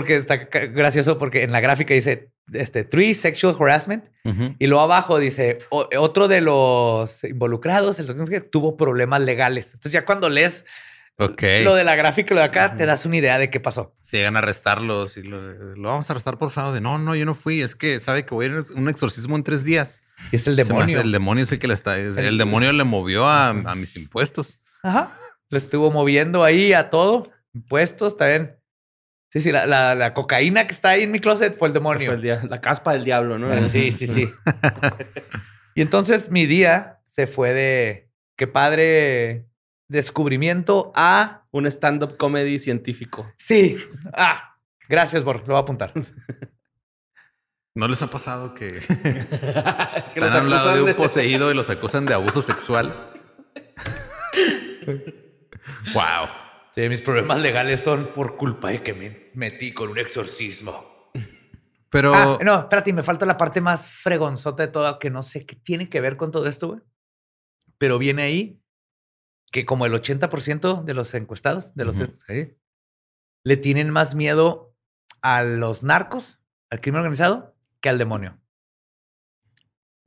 porque 0.00 0.16
está 0.16 0.36
gracioso 0.36 1.18
porque 1.18 1.42
en 1.42 1.52
la 1.52 1.60
gráfica 1.60 1.94
dice 1.94 2.30
este 2.52 2.84
three 2.84 3.14
sexual 3.14 3.56
harassment 3.58 4.04
y 4.58 4.66
luego 4.66 4.82
abajo 4.84 5.18
dice 5.18 5.58
"O- 5.70 5.88
otro 5.98 6.28
de 6.28 6.40
los 6.40 7.24
involucrados, 7.24 7.98
el 7.98 8.06
que 8.28 8.40
tuvo 8.40 8.76
problemas 8.76 9.20
legales. 9.20 9.66
Entonces 9.74 9.92
ya 9.92 10.04
cuando 10.04 10.28
lees 10.28 10.64
lo 11.64 11.74
de 11.74 11.82
la 11.84 11.96
gráfica 11.96 12.34
lo 12.34 12.40
de 12.40 12.46
acá, 12.46 12.76
te 12.76 12.84
das 12.86 13.06
una 13.06 13.16
idea 13.16 13.38
de 13.38 13.48
qué 13.50 13.58
pasó. 13.58 13.96
Si 14.02 14.16
llegan 14.18 14.36
a 14.36 14.40
arrestarlos 14.40 15.16
y 15.16 15.22
lo, 15.22 15.40
lo 15.74 15.88
vamos 15.88 16.10
a 16.10 16.12
arrestar 16.12 16.36
por 16.38 16.50
fraude. 16.50 16.80
No, 16.82 16.98
no, 16.98 17.14
yo 17.14 17.24
no 17.24 17.34
fui. 17.34 17.62
Es 17.62 17.74
que 17.74 17.98
sabe 18.00 18.26
que 18.26 18.34
voy 18.34 18.44
a 18.44 18.48
ir 18.48 18.54
a 18.56 18.78
un 18.78 18.88
exorcismo 18.90 19.34
en 19.34 19.42
tres 19.42 19.64
días. 19.64 20.02
Y 20.30 20.36
es 20.36 20.46
el 20.46 20.56
demonio. 20.56 21.00
el 21.00 21.12
demonio 21.12 21.44
es 21.44 21.52
el 21.52 21.58
que 21.58 21.68
le 21.68 21.74
está. 21.74 21.98
es- 21.98 22.16
el, 22.18 22.26
El- 22.26 22.38
demonio 22.38 22.70
le 22.72 22.84
movió 22.84 23.24
a, 23.26 23.48
a 23.48 23.74
mis 23.74 23.96
impuestos. 23.96 24.60
Ajá. 24.82 25.10
Lo 25.48 25.56
estuvo 25.58 25.90
moviendo 25.90 26.44
ahí 26.44 26.72
a 26.74 26.90
todo. 26.90 27.30
Impuestos 27.54 28.16
también. 28.18 28.56
Sí, 29.36 29.42
sí, 29.42 29.52
la, 29.52 29.66
la- 29.66 29.94
la 29.94 30.14
cocaína 30.14 30.66
que 30.66 30.72
está 30.72 30.90
ahí 30.90 31.02
en 31.02 31.10
mi 31.10 31.20
closet 31.20 31.54
fue 31.54 31.68
el 31.68 31.74
demonio. 31.74 32.06
Fue 32.06 32.14
el 32.14 32.22
dia- 32.22 32.40
la 32.48 32.62
caspa 32.62 32.94
del 32.94 33.04
diablo, 33.04 33.38
¿no? 33.38 33.52
Ah, 33.52 33.62
Sí, 33.62 33.92
sí, 33.92 34.06
sí. 34.06 34.30
y 35.74 35.82
entonces 35.82 36.30
mi 36.30 36.46
día 36.46 37.00
se 37.10 37.26
fue 37.26 37.52
de 37.52 38.08
qué 38.36 38.46
padre 38.46 39.46
descubrimiento 39.88 40.90
a 40.94 41.44
Un 41.50 41.66
stand-up 41.66 42.16
comedy 42.16 42.58
científico. 42.58 43.30
sí. 43.36 43.76
Ah, 44.14 44.56
gracias, 44.88 45.22
Bor. 45.22 45.40
Lo 45.40 45.48
voy 45.48 45.56
a 45.56 45.60
apuntar. 45.60 45.92
¿No 47.74 47.88
les 47.88 48.00
ha 48.00 48.06
pasado 48.06 48.54
que 48.54 48.78
Que 50.14 50.20
lado 50.20 50.76
de 50.76 50.82
un 50.82 50.94
poseído 50.94 51.50
y 51.50 51.54
los 51.54 51.68
acusan 51.68 52.06
de 52.06 52.14
abuso 52.14 52.40
sexual? 52.40 52.94
wow. 55.94 56.28
Sí, 56.76 56.88
mis 56.90 57.00
problemas 57.00 57.40
legales 57.40 57.80
son 57.80 58.08
por 58.08 58.36
culpa 58.36 58.68
de 58.68 58.82
que 58.82 58.92
me 58.92 59.30
metí 59.34 59.72
con 59.72 59.88
un 59.88 59.98
exorcismo. 59.98 61.10
Pero 61.88 62.14
Ah, 62.14 62.38
no, 62.44 62.58
espérate, 62.60 62.92
me 62.92 63.02
falta 63.02 63.24
la 63.24 63.38
parte 63.38 63.62
más 63.62 63.86
fregonzota 63.86 64.66
de 64.66 64.72
todo, 64.72 64.98
que 64.98 65.08
no 65.08 65.22
sé 65.22 65.40
qué 65.46 65.56
tiene 65.56 65.88
que 65.88 66.02
ver 66.02 66.18
con 66.18 66.30
todo 66.30 66.46
esto, 66.46 66.68
güey. 66.68 66.80
Pero 67.78 67.98
viene 67.98 68.24
ahí 68.24 68.60
que 69.50 69.64
como 69.64 69.86
el 69.86 69.92
80% 69.94 70.84
de 70.84 70.92
los 70.94 71.14
encuestados, 71.14 71.74
de 71.74 71.84
los 71.86 71.96
le 73.44 73.56
tienen 73.56 73.90
más 73.90 74.14
miedo 74.14 74.74
a 75.22 75.42
los 75.42 75.82
narcos, 75.82 76.40
al 76.68 76.80
crimen 76.80 76.98
organizado, 77.00 77.56
que 77.80 77.88
al 77.88 77.96
demonio. 77.96 78.38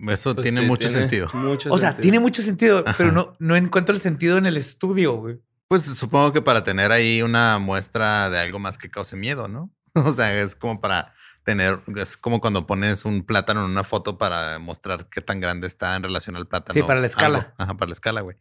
eso 0.08 0.36
Pues 0.36 0.44
tiene 0.44 0.62
sí, 0.62 0.68
mucho 0.68 0.88
tiene 0.88 1.00
sentido. 1.00 1.28
mucho 1.34 1.74
O 1.74 1.78
sea, 1.80 1.90
sentido. 1.90 2.02
tiene 2.04 2.20
mucho 2.20 2.42
sentido, 2.44 2.84
pero 2.98 3.12
no, 3.12 3.36
no 3.40 3.56
encuentro 3.56 3.96
el 3.96 4.02
sentido 4.02 4.38
en 4.38 4.46
el 4.46 4.58
estudio, 4.58 5.14
güey. 5.16 5.40
Pues 5.70 5.84
supongo 5.84 6.34
que 6.34 6.42
para 6.42 6.64
tener 6.64 6.92
ahí 6.92 7.22
una 7.22 7.60
muestra 7.60 8.30
de 8.32 8.40
algo 8.40 8.58
más 8.58 8.78
que 8.80 8.90
cause 8.90 9.16
miedo, 9.16 9.48
¿no? 9.48 9.72
O 9.94 10.12
sea, 10.14 10.34
es 10.36 10.56
como 10.56 10.82
para 10.82 11.14
tener, 11.44 11.80
es 11.96 12.18
como 12.18 12.42
cuando 12.42 12.66
pones 12.68 13.06
un 13.06 13.24
plátano 13.24 13.64
en 13.64 13.72
una 13.72 13.84
foto 13.84 14.18
para 14.18 14.58
mostrar 14.60 15.10
qué 15.10 15.22
tan 15.22 15.40
grande 15.40 15.68
está 15.68 15.96
en 15.96 16.02
relación 16.04 16.36
al 16.36 16.48
plátano. 16.48 16.74
Sí, 16.74 16.82
para 16.82 17.00
la 17.00 17.06
escala. 17.08 17.38
algo. 17.40 17.52
Ajá, 17.58 17.74
para 17.76 17.90
la 17.90 17.94
escala, 17.94 18.22
güey. 18.22 18.38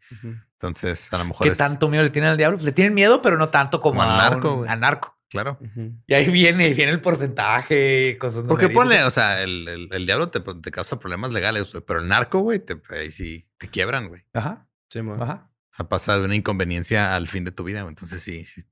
Entonces, 0.53 1.13
a 1.13 1.19
lo 1.19 1.25
mejor 1.27 1.47
¿Qué 1.47 1.53
es 1.53 1.59
tanto 1.59 1.89
miedo 1.89 2.03
le 2.03 2.11
tienen 2.11 2.31
al 2.31 2.37
diablo? 2.39 2.57
Pues 2.57 2.65
le 2.67 2.73
tienen 2.73 2.95
miedo, 2.95 3.21
pero 3.23 3.37
no 3.37 3.51
tanto 3.51 3.81
como, 3.83 4.01
Como 4.01 4.11
al 4.11 4.19
a 4.21 4.31
narco, 4.31 4.51
un- 4.53 4.57
güey. 4.61 4.71
al 4.71 4.81
narco. 4.81 5.15
claro. 5.29 5.59
Y 6.07 6.15
ahí 6.15 6.31
viene, 6.31 6.73
viene 6.73 6.93
el 6.93 7.01
porcentaje 7.03 8.17
con 8.19 8.31
sus 8.31 8.45
Porque 8.45 8.71
ponle, 8.71 9.05
o 9.05 9.11
sea, 9.11 9.43
el, 9.43 9.69
el- 9.69 9.89
el 9.93 10.07
diablo 10.07 10.31
te, 10.31 10.41
te 10.41 10.71
causa 10.71 10.99
problemas 10.99 11.31
legales, 11.33 11.71
güey, 11.73 11.85
pero 11.87 12.01
el 12.01 12.09
narco, 12.09 12.41
güey, 12.41 12.59
te, 12.59 12.81
ahí 12.91 13.11
sí 13.11 13.47
te 13.59 13.69
quiebran, 13.69 14.09
güey. 14.09 14.23
Ajá, 14.33 14.67
Sí, 14.91 15.03
mo. 15.03 15.23
ajá. 15.23 15.51
Sea, 15.79 15.89
pasa 15.89 16.19
de 16.19 16.25
una 16.25 16.35
inconveniencia 16.35 17.15
al 17.15 17.29
fin 17.29 17.45
de 17.45 17.53
tu 17.53 17.65
vida, 17.65 17.83
güey. 17.83 17.93
Entonces, 17.93 18.21
sí, 18.21 18.45
sí. 18.45 18.63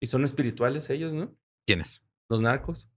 Y 0.00 0.06
son 0.06 0.24
espirituales 0.24 0.90
ellos, 0.90 1.12
¿no? 1.12 1.34
¿Quién 1.66 1.80
es? 1.80 2.02
Los 2.28 2.40
narcos. 2.40 2.88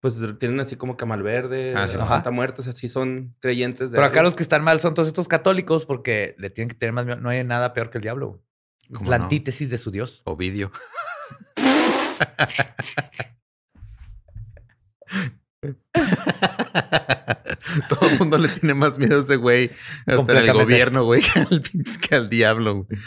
Pues 0.00 0.20
tienen 0.38 0.60
así 0.60 0.76
como 0.76 0.96
que 0.98 1.06
Malverde, 1.06 1.74
Ah, 1.76 1.88
sí. 1.88 1.96
la 1.96 2.02
Ajá. 2.02 2.16
Santa 2.16 2.30
Muerte, 2.30 2.60
o 2.60 2.64
sea, 2.64 2.74
sí 2.74 2.88
son 2.88 3.34
creyentes 3.40 3.90
de 3.90 3.96
Pero 3.96 4.06
acá 4.06 4.22
los 4.22 4.34
que 4.34 4.42
están 4.42 4.62
mal 4.62 4.80
son 4.80 4.92
todos 4.92 5.08
estos 5.08 5.28
católicos 5.28 5.86
porque 5.86 6.34
le 6.38 6.50
tienen 6.50 6.68
que 6.68 6.74
tener 6.74 6.92
más 6.92 7.06
miedo. 7.06 7.20
No 7.20 7.30
hay 7.30 7.42
nada 7.42 7.72
peor 7.72 7.88
que 7.90 7.98
el 7.98 8.02
diablo. 8.02 8.42
Es 8.82 8.98
¿Cómo 8.98 9.10
la 9.10 9.16
no? 9.18 9.24
antítesis 9.24 9.70
de 9.70 9.78
su 9.78 9.90
Dios. 9.90 10.20
Ovidio. 10.24 10.70
Todo 17.88 18.08
el 18.08 18.18
mundo 18.18 18.38
le 18.38 18.48
tiene 18.48 18.74
más 18.74 18.98
miedo 18.98 19.20
a 19.20 19.22
ese 19.22 19.36
güey. 19.36 19.70
Hasta 20.06 20.40
el 20.40 20.52
gobierno, 20.52 21.04
güey, 21.04 21.22
que 21.34 21.40
al, 21.40 21.62
pin- 21.62 21.98
que 22.00 22.14
al 22.14 22.28
diablo. 22.30 22.84
güey. 22.84 22.98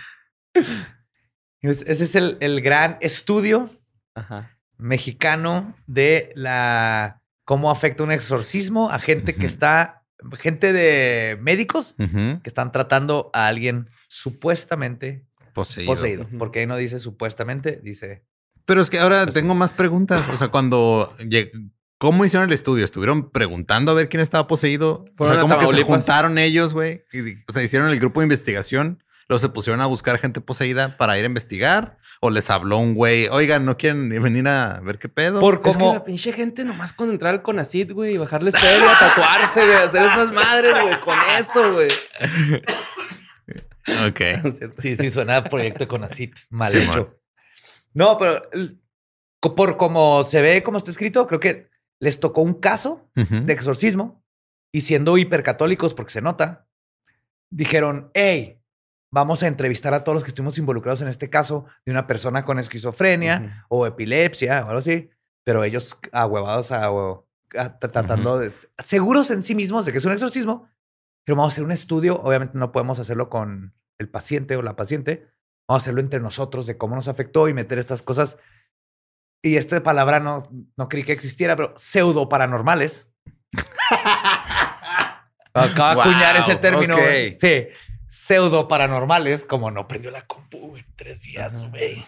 Y 1.61 1.69
es- 1.69 1.83
Ese 1.87 2.03
es 2.05 2.15
el, 2.15 2.37
el 2.39 2.61
gran 2.61 2.97
estudio 3.01 3.69
Ajá. 4.15 4.57
mexicano 4.77 5.75
de 5.87 6.31
la 6.35 7.21
cómo 7.45 7.71
afecta 7.71 8.03
un 8.03 8.11
exorcismo 8.11 8.89
a 8.91 8.99
gente 8.99 9.35
que 9.35 9.45
está, 9.45 10.03
gente 10.37 10.73
de 10.73 11.37
médicos 11.41 11.95
que 11.97 12.41
están 12.49 12.71
tratando 12.71 13.29
a 13.33 13.47
alguien 13.47 13.89
supuestamente 14.09 15.25
Poseído. 15.53 16.27
Porque 16.37 16.59
ahí 16.59 16.67
no 16.67 16.77
dice 16.77 16.99
supuestamente, 16.99 17.79
dice 17.83 18.23
Pero 18.65 18.79
es 18.81 18.91
que 18.91 18.99
ahora 18.99 19.25
tengo 19.25 19.55
más 19.55 19.73
preguntas. 19.73 20.29
O 20.29 20.37
sea, 20.37 20.49
cuando 20.49 21.11
¿Cómo 21.97 22.25
hicieron 22.25 22.49
el 22.49 22.53
estudio? 22.53 22.85
¿Estuvieron 22.85 23.31
preguntando 23.31 23.91
a 23.91 23.95
ver 23.95 24.07
quién 24.09 24.21
estaba 24.21 24.47
poseído? 24.47 25.05
O 25.11 25.15
Fueron 25.15 25.35
sea, 25.35 25.39
a 25.39 25.41
¿cómo 25.41 25.57
que 25.57 25.77
se 25.77 25.83
juntaron 25.83 26.37
ellos, 26.37 26.73
güey? 26.73 27.03
O 27.47 27.51
sea, 27.51 27.63
hicieron 27.63 27.89
el 27.89 27.99
grupo 27.99 28.19
de 28.19 28.25
investigación. 28.25 29.03
Luego 29.27 29.41
se 29.41 29.49
pusieron 29.49 29.81
a 29.81 29.87
buscar 29.87 30.19
gente 30.19 30.39
poseída 30.39 30.95
para 30.97 31.17
ir 31.17 31.23
a 31.23 31.27
investigar. 31.27 31.97
O 32.19 32.29
les 32.29 32.49
habló 32.49 32.77
un 32.77 32.95
güey, 32.95 33.27
oigan, 33.27 33.65
¿no 33.65 33.77
quieren 33.77 34.09
venir 34.09 34.47
a 34.47 34.79
ver 34.81 34.97
qué 34.97 35.07
pedo? 35.07 35.39
por 35.39 35.55
Es 35.55 35.61
que 35.61 35.83
cómo 35.83 35.93
la 35.93 36.03
pinche 36.03 36.31
gente 36.33 36.63
nomás 36.63 36.91
con 36.91 37.11
entrar 37.11 37.33
al 37.33 37.41
Conacid, 37.43 37.91
güey, 37.91 38.15
y 38.15 38.17
bajarles 38.17 38.55
feria, 38.59 38.97
tatuarse, 38.99 39.63
güey, 39.63 39.77
hacer 39.77 40.01
esas 40.03 40.33
madres, 40.33 40.73
güey, 40.81 40.99
con 41.01 41.17
eso, 41.39 41.73
güey. 41.73 41.87
Ok. 43.87 44.21
Sí, 44.79 44.95
sí, 44.95 45.09
suena 45.09 45.37
a 45.37 45.43
proyecto 45.43 45.87
con 45.87 46.03
ACIT. 46.03 46.35
Mal 46.49 46.73
Sí, 46.73 46.79
hecho. 46.79 47.15
No, 47.93 48.17
pero 48.17 48.41
por 49.39 49.77
como 49.77 50.23
se 50.23 50.41
ve, 50.41 50.61
como 50.61 50.77
está 50.77 50.91
escrito, 50.91 51.25
creo 51.25 51.39
que 51.39 51.69
les 51.99 52.19
tocó 52.19 52.41
un 52.41 52.53
caso 52.55 53.09
de 53.45 53.53
exorcismo 53.53 54.23
y 54.73 54.81
siendo 54.81 55.17
hipercatólicos, 55.17 55.93
porque 55.93 56.13
se 56.13 56.21
nota, 56.21 56.67
dijeron, 57.49 58.11
hey, 58.13 58.61
vamos 59.11 59.41
a 59.43 59.47
entrevistar 59.47 59.93
a 59.93 60.03
todos 60.03 60.15
los 60.17 60.23
que 60.23 60.29
estuvimos 60.29 60.57
involucrados 60.57 61.01
en 61.01 61.07
este 61.07 61.29
caso 61.29 61.65
de 61.85 61.91
una 61.91 62.07
persona 62.07 62.43
con 62.45 62.59
esquizofrenia 62.59 63.65
o 63.69 63.85
epilepsia 63.87 64.63
o 64.65 64.67
algo 64.67 64.79
así, 64.79 65.09
pero 65.45 65.63
ellos 65.63 65.97
ahuevados 66.11 66.71
a, 66.71 66.85
a- 66.85 66.89
tra- 67.79 67.91
tratando 67.91 68.37
de, 68.39 68.51
seguros 68.83 69.31
en 69.31 69.41
sí 69.41 69.55
mismos 69.55 69.85
de 69.85 69.91
que 69.93 69.97
es 69.99 70.05
un 70.05 70.11
exorcismo, 70.11 70.67
pero 71.25 71.37
vamos 71.37 71.53
a 71.53 71.55
hacer 71.55 71.63
un 71.63 71.71
estudio, 71.71 72.21
obviamente 72.21 72.57
no 72.57 72.71
podemos 72.71 72.99
hacerlo 72.99 73.29
con 73.29 73.73
el 73.97 74.09
paciente 74.09 74.55
o 74.57 74.61
la 74.61 74.75
paciente, 74.75 75.27
vamos 75.67 75.81
a 75.81 75.83
hacerlo 75.83 76.01
entre 76.01 76.19
nosotros 76.19 76.67
de 76.67 76.77
cómo 76.77 76.95
nos 76.95 77.07
afectó 77.07 77.47
y 77.47 77.53
meter 77.53 77.79
estas 77.79 78.03
cosas. 78.03 78.37
Y 79.41 79.55
esta 79.57 79.81
palabra 79.83 80.19
no, 80.19 80.49
no 80.75 80.89
creí 80.89 81.03
que 81.03 81.11
existiera, 81.13 81.55
pero 81.55 81.73
pseudo 81.77 82.27
paranormales. 82.29 83.07
Acaba 85.53 85.95
de 85.95 86.01
acuñar 86.01 86.35
Wow, 86.35 86.43
ese 86.43 86.55
término. 86.57 86.95
ok. 86.95 87.01
güey. 87.01 87.37
Sí, 87.39 87.67
pseudo 88.07 88.67
paranormales, 88.67 89.45
como 89.45 89.71
no 89.71 89.87
prendió 89.87 90.11
la 90.11 90.25
compu 90.27 90.77
en 90.77 90.85
tres 90.95 91.21
días, 91.23 91.69
güey. 91.69 92.03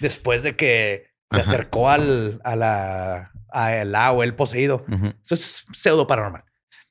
Después 0.00 0.42
de 0.42 0.56
que 0.56 1.10
se 1.30 1.40
Ajá. 1.40 1.48
acercó 1.50 1.88
al, 1.90 2.40
a 2.44 2.56
la, 2.56 3.32
a 3.52 3.74
el 3.76 3.94
A 3.94 4.10
o 4.12 4.22
el 4.22 4.34
poseído. 4.34 4.84
Ujú, 4.88 5.06
Eso 5.22 5.34
es 5.34 5.64
pseudo 5.72 6.06
paranormal. 6.06 6.44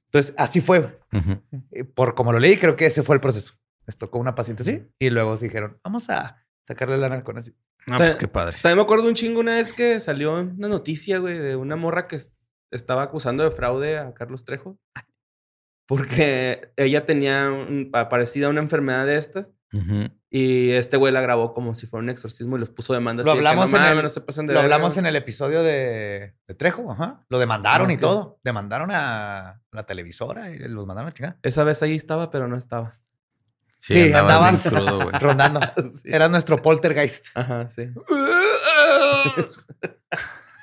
Entonces, 0.06 0.34
así 0.38 0.62
fue. 0.62 1.00
ujú. 1.12 1.42
Eh, 1.72 1.84
Por 1.84 2.16
como 2.16 2.32
lo 2.32 2.40
leí, 2.40 2.58
creo 2.58 2.76
que 2.76 2.86
ese 2.86 3.04
fue 3.04 3.16
el 3.16 3.22
proceso. 3.22 3.54
Les 3.86 3.98
tocó 3.98 4.20
una 4.20 4.36
paciente 4.36 4.64
así 4.64 4.88
y 5.00 5.10
luego 5.10 5.36
dijeron, 5.36 5.80
vamos 5.84 6.10
a 6.10 6.38
sacarle 6.70 6.98
lana 6.98 7.24
con 7.24 7.38
así. 7.38 7.54
Ah, 7.88 7.98
pues 7.98 8.16
qué 8.16 8.28
padre. 8.28 8.56
También 8.62 8.78
me 8.78 8.84
acuerdo 8.84 9.08
un 9.08 9.16
chingo 9.16 9.40
una 9.42 9.56
vez 9.56 9.74
que 9.74 10.00
salió 10.00 10.34
una 10.40 10.68
noticia, 10.70 11.18
güey, 11.18 11.38
de 11.38 11.56
una 11.58 11.76
morra 11.76 12.06
que 12.08 12.16
es- 12.18 12.32
estaba 12.72 13.02
acusando 13.04 13.44
de 13.44 13.52
fraude 13.52 13.98
a 13.98 14.14
Carlos 14.14 14.46
Trejo. 14.46 14.78
Porque 15.88 16.72
ella 16.78 17.06
tenía 17.06 17.50
un- 17.50 17.90
parecida 17.92 18.46
a 18.48 18.50
una 18.52 18.62
enfermedad 18.62 19.06
de 19.08 19.18
estas. 19.18 19.54
Ujú. 19.74 20.10
Y 20.30 20.72
este 20.72 20.98
güey 20.98 21.12
la 21.12 21.22
grabó 21.22 21.54
como 21.54 21.74
si 21.74 21.88
fuera 21.88 22.04
un 22.04 22.10
exorcismo 22.12 22.58
y 22.58 22.60
los 22.60 22.70
puso 22.70 22.94
demanda. 22.94 23.24
Lo 23.24 23.32
de 23.32 23.40
que, 23.42 23.48
hablamos 23.48 23.72
"No 23.72 23.78
en 23.80 23.98
el- 23.98 24.04
no 24.04 24.10
se 24.10 24.22
pasen 24.22 24.46
de 24.46 24.54
Lo 24.54 24.60
verga". 24.62 24.76
hablamos 24.76 24.98
en 24.98 25.08
el 25.08 25.16
episodio 25.16 25.64
de, 25.64 26.36
de 26.48 26.54
Trejo, 26.56 26.92
ajá. 26.92 27.26
Lo 27.30 27.40
demandaron 27.40 27.88
No, 27.88 27.94
y 27.94 27.98
todo. 27.98 28.40
Demandaron 28.44 28.90
a 28.94 29.64
la 29.72 29.86
televisora 29.88 30.52
y 30.52 30.60
los 30.60 30.86
mandaron 30.86 31.10
a 31.10 31.12
chingar. 31.12 31.40
Esa 31.42 31.64
vez 31.64 31.82
ahí 31.82 31.96
estaba, 31.96 32.30
pero 32.30 32.48
no 32.48 32.56
estaba. 32.56 32.94
Sí, 33.80 34.12
Sí, 34.12 34.12
crudo, 34.70 35.10
rondando. 35.20 35.60
Sí. 35.94 36.10
Era 36.12 36.28
nuestro 36.30 36.62
poltergeist. 36.62 37.28
Ajá, 37.34 37.70
sí. 37.70 37.88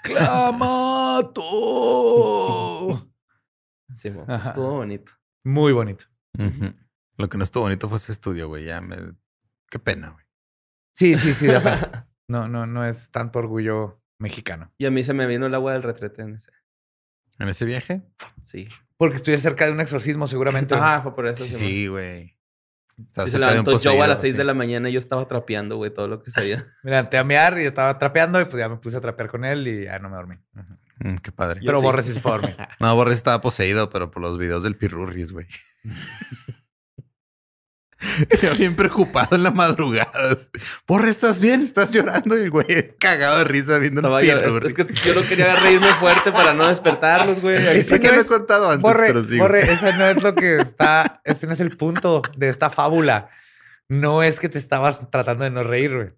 ¡Clamato! 0.02 1.32
Sí, 3.96 4.08
estuvo 4.08 4.72
bonito. 4.74 5.12
Muy 5.44 5.72
bonito. 5.72 6.04
Lo 7.16 7.28
que 7.28 7.38
no 7.38 7.44
estuvo 7.44 7.62
bonito 7.64 7.88
fue 7.88 7.96
ese 7.98 8.12
estudio, 8.12 8.48
güey. 8.48 8.64
Ya 8.64 8.80
me... 8.80 8.96
Qué 9.70 9.78
pena, 9.78 10.10
güey. 10.10 10.24
Sí, 10.94 11.16
sí, 11.16 11.34
sí. 11.34 11.46
de. 11.46 11.60
No, 12.28 12.48
no, 12.48 12.66
no 12.66 12.84
es 12.84 13.10
tanto 13.10 13.38
orgullo 13.38 14.02
mexicano. 14.18 14.72
Y 14.78 14.86
a 14.86 14.90
mí 14.90 15.02
se 15.02 15.14
me 15.14 15.26
vino 15.26 15.46
el 15.46 15.54
agua 15.54 15.72
del 15.72 15.82
retrete 15.82 16.22
en 16.22 16.34
ese. 16.36 16.52
¿En 17.38 17.48
ese 17.48 17.64
viaje? 17.64 18.02
Sí. 18.40 18.68
Porque 18.96 19.16
estuve 19.16 19.38
cerca 19.38 19.66
de 19.66 19.72
un 19.72 19.80
exorcismo, 19.80 20.26
seguramente. 20.26 20.74
Ajá, 20.74 21.02
fue 21.02 21.14
por 21.14 21.26
eso. 21.26 21.44
Sí, 21.44 21.86
güey. 21.86 22.35
Y 22.98 23.30
se 23.30 23.38
levantó 23.38 23.78
Joe 23.78 24.00
a 24.00 24.06
las 24.06 24.20
6 24.20 24.32
sí. 24.32 24.38
de 24.38 24.44
la 24.44 24.54
mañana 24.54 24.88
y 24.88 24.92
yo 24.92 24.98
estaba 24.98 25.28
trapeando, 25.28 25.76
güey, 25.76 25.92
todo 25.92 26.08
lo 26.08 26.22
que 26.22 26.30
sabía. 26.30 26.64
Me 26.82 26.90
levanté 26.90 27.18
a 27.18 27.24
mear 27.24 27.58
y 27.58 27.66
estaba 27.66 27.98
trapeando 27.98 28.40
y 28.40 28.46
pues 28.46 28.58
ya 28.58 28.68
me 28.68 28.76
puse 28.76 28.96
a 28.96 29.00
trapear 29.00 29.28
con 29.28 29.44
él 29.44 29.68
y 29.68 29.84
ya 29.84 29.98
no 29.98 30.08
me 30.08 30.16
dormí. 30.16 30.36
Mm, 31.00 31.16
qué 31.16 31.30
padre. 31.30 31.60
Yo 31.60 31.66
Pero 31.66 31.80
sí. 31.80 31.84
Borre 31.84 32.02
sí 32.02 32.14
se 32.14 32.20
fue 32.20 32.32
a 32.32 32.34
dormir. 32.36 32.56
No, 32.80 32.94
Borges 32.96 33.18
estaba 33.18 33.40
poseído, 33.40 33.90
pero 33.90 34.10
por 34.10 34.22
los 34.22 34.38
videos 34.38 34.62
del 34.62 34.76
Pirurris, 34.76 35.32
güey. 35.32 35.46
Yo 38.42 38.54
bien 38.56 38.76
preocupado 38.76 39.36
en 39.36 39.42
la 39.42 39.50
madrugada. 39.50 40.36
Borre, 40.86 41.10
¿estás 41.10 41.40
bien? 41.40 41.62
¿Estás 41.62 41.90
llorando? 41.90 42.36
Y 42.38 42.42
el 42.42 42.50
güey 42.50 42.66
cagado 42.98 43.38
de 43.38 43.44
risa 43.44 43.78
viendo 43.78 44.00
Estaba 44.00 44.20
el 44.20 44.26
yo- 44.26 44.36
es, 44.36 44.42
Pirurris. 44.42 44.78
es 44.78 44.86
que 44.86 44.94
yo 44.94 45.14
no 45.14 45.22
quería 45.26 45.54
reírme 45.56 45.92
fuerte 45.94 46.30
para 46.32 46.52
no 46.52 46.66
despertarlos, 46.68 47.40
güey. 47.40 47.56
Sé 47.62 47.82
sí 47.82 47.98
que 47.98 48.08
no 48.08 48.12
lo 48.14 48.18
he 48.18 48.22
es- 48.22 48.26
contado 48.26 48.66
antes, 48.70 48.82
Borre, 48.82 49.06
pero 49.06 49.24
sí. 49.24 49.38
Borre, 49.38 49.60
ese 49.72 49.92
no 49.96 50.04
es 50.06 50.22
lo 50.22 50.34
que 50.34 50.56
está, 50.58 51.20
ese 51.24 51.46
no 51.46 51.54
es 51.54 51.60
el 51.60 51.76
punto 51.76 52.22
de 52.36 52.48
esta 52.48 52.68
fábula. 52.70 53.30
No 53.88 54.22
es 54.22 54.40
que 54.40 54.48
te 54.48 54.58
estabas 54.58 55.10
tratando 55.10 55.44
de 55.44 55.50
no 55.50 55.62
reír, 55.62 55.94
güey. 55.94 56.08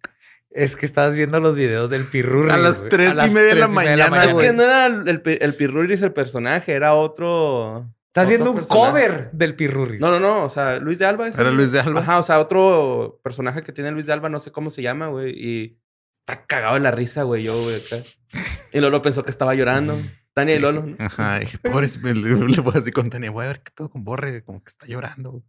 Es 0.50 0.74
que 0.74 0.86
estabas 0.86 1.14
viendo 1.14 1.38
los 1.40 1.54
videos 1.54 1.90
del 1.90 2.04
pirurri. 2.06 2.50
A 2.50 2.56
las 2.56 2.88
tres 2.88 3.12
y 3.12 3.30
media 3.30 3.54
de 3.54 3.60
la 3.60 3.68
mañana, 3.68 4.24
Es 4.24 4.32
que 4.34 4.52
no 4.54 4.62
era 4.64 4.86
el, 4.86 5.22
el 5.24 5.54
Pirruris 5.54 6.00
el 6.02 6.12
personaje, 6.12 6.72
era 6.72 6.94
otro. 6.94 7.86
Estás 8.08 8.28
viendo 8.28 8.50
un 8.50 8.56
personaje. 8.56 8.88
cover 8.90 9.30
del 9.32 9.54
pirurri. 9.54 9.98
No, 9.98 10.10
no, 10.10 10.18
no. 10.18 10.44
O 10.44 10.50
sea, 10.50 10.78
Luis 10.78 10.98
de 10.98 11.06
Alba. 11.06 11.28
ese, 11.28 11.40
¿Era. 11.40 11.50
Luis 11.50 11.72
de 11.72 11.80
Alba? 11.80 12.00
Ajá, 12.00 12.18
o 12.18 12.22
sea, 12.22 12.38
otro 12.40 13.20
personaje 13.22 13.62
que 13.62 13.72
tiene 13.72 13.90
Luis 13.92 14.06
de 14.06 14.12
Alba, 14.12 14.28
no 14.28 14.40
sé 14.40 14.50
cómo 14.50 14.70
se 14.70 14.82
llama, 14.82 15.08
güey. 15.08 15.30
Y 15.36 15.78
está 16.12 16.44
cagado 16.46 16.74
de 16.74 16.80
la 16.80 16.90
risa, 16.90 17.22
güey, 17.22 17.44
yo, 17.44 17.60
güey. 17.62 17.76
acá. 17.76 17.96
Y 18.72 18.80
Lolo 18.80 19.00
pensó 19.02 19.24
que 19.24 19.30
estaba 19.30 19.54
llorando. 19.54 19.98
Tania 20.34 20.56
y. 20.56 20.58
Lolo. 20.58 20.82
¿no? 20.82 20.96
Ajá, 20.98 21.38
dije, 21.38 21.58
pobre, 21.58 21.88
le, 22.02 22.14
le 22.14 22.60
voy 22.60 22.74
así 22.76 22.90
con 22.92 23.08
Tania, 23.10 23.30
voy 23.30 23.44
a 23.44 23.48
ver 23.48 23.62
qué 23.62 23.72
pedo 23.74 23.88
con 23.90 24.04
Borre, 24.04 24.42
como 24.44 24.62
que 24.62 24.68
está 24.68 24.86
llorando. 24.86 25.30
güey. 25.30 25.42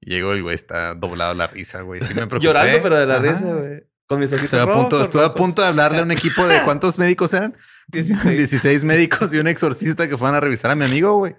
Y 0.00 0.10
llegó 0.10 0.32
el 0.34 0.42
güey, 0.42 0.54
está 0.54 0.94
doblado 0.94 1.34
la 1.34 1.46
risa, 1.46 1.80
güey. 1.82 2.00
Sí 2.00 2.08
me 2.14 2.26
preocupé. 2.26 2.44
Llorando, 2.44 2.78
pero 2.82 2.98
de 2.98 3.06
la 3.06 3.14
Ajá. 3.14 3.22
risa, 3.22 3.54
güey. 3.54 3.82
Con 4.06 4.20
mis 4.20 4.32
ojitos 4.32 4.54
Estuve 4.54 4.60
a 4.62 4.74
punto, 4.74 4.90
rojos, 4.96 5.02
estuve 5.02 5.24
a 5.24 5.34
punto 5.34 5.62
de 5.62 5.68
hablarle 5.68 5.98
a 5.98 6.02
un 6.02 6.10
equipo 6.12 6.46
de 6.46 6.62
cuántos 6.62 6.98
médicos 6.98 7.32
eran. 7.34 7.56
16. 7.88 8.36
16 8.36 8.84
médicos 8.84 9.32
y 9.32 9.38
un 9.38 9.48
exorcista 9.48 10.08
que 10.08 10.16
fueran 10.16 10.36
a 10.36 10.40
revisar 10.40 10.70
a 10.70 10.74
mi 10.74 10.84
amigo, 10.84 11.16
güey. 11.16 11.36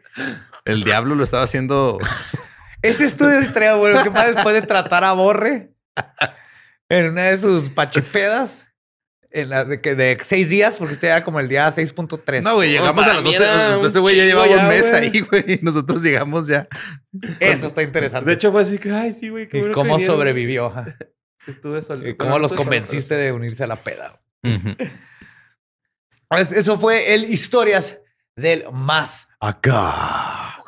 El 0.66 0.84
diablo 0.84 1.16
lo 1.16 1.24
estaba 1.24 1.44
haciendo. 1.44 2.00
Ese 2.82 3.06
estudio 3.06 3.40
estaría 3.40 3.76
bueno. 3.76 4.02
¿Qué 4.04 4.10
más 4.10 4.34
después 4.34 4.56
de 4.56 4.62
tratar 4.62 5.04
a 5.04 5.12
Borre 5.14 5.74
en 6.90 7.06
una 7.10 7.24
de 7.24 7.38
sus 7.38 7.70
pachipedas? 7.70 8.66
En 9.32 9.50
la 9.50 9.64
de, 9.64 9.80
que 9.80 9.94
de 9.94 10.18
seis 10.24 10.50
días, 10.50 10.78
porque 10.78 10.96
este 10.96 11.06
era 11.06 11.24
como 11.24 11.40
el 11.40 11.48
día 11.48 11.68
6.3. 11.70 12.42
No, 12.42 12.56
güey, 12.56 12.72
llegamos 12.72 13.06
a 13.06 13.14
las 13.14 13.24
mí 13.24 13.32
12. 13.36 13.44
era 13.46 13.78
un 13.78 13.86
Ese 13.86 14.00
güey 14.00 14.16
ya 14.16 14.26
llevaba 14.26 14.48
un 14.48 14.68
mes 14.68 14.90
güey. 14.90 15.04
ahí, 15.04 15.20
güey. 15.22 15.44
Y 15.48 15.60
nosotros 15.62 16.02
llegamos 16.02 16.48
ya. 16.48 16.68
Eso 17.40 17.68
está 17.68 17.84
interesante. 17.84 18.28
De 18.28 18.34
hecho, 18.34 18.52
fue 18.52 18.64
así 18.64 18.80
que, 18.80 18.92
ay, 18.92 19.14
sí, 19.14 19.30
güey. 19.30 19.48
qué 19.48 19.58
¿Y 19.58 19.62
bueno 19.62 19.76
que 19.76 19.80
cómo 19.80 20.00
sobrevivió? 20.00 20.74
¿Y 22.06 22.16
cómo 22.16 22.40
los 22.40 22.54
convenciste 22.54 23.14
de 23.14 23.32
unirse 23.32 23.64
a 23.64 23.68
la 23.68 23.76
peda? 23.76 24.20
Ujú. 24.44 24.76
Pues 24.76 24.90
Eso 26.30 26.78
fue 26.78 27.16
el 27.16 27.24
Historias 27.24 28.00
del 28.36 28.66
Más 28.72 29.28
Acá. 29.40 30.62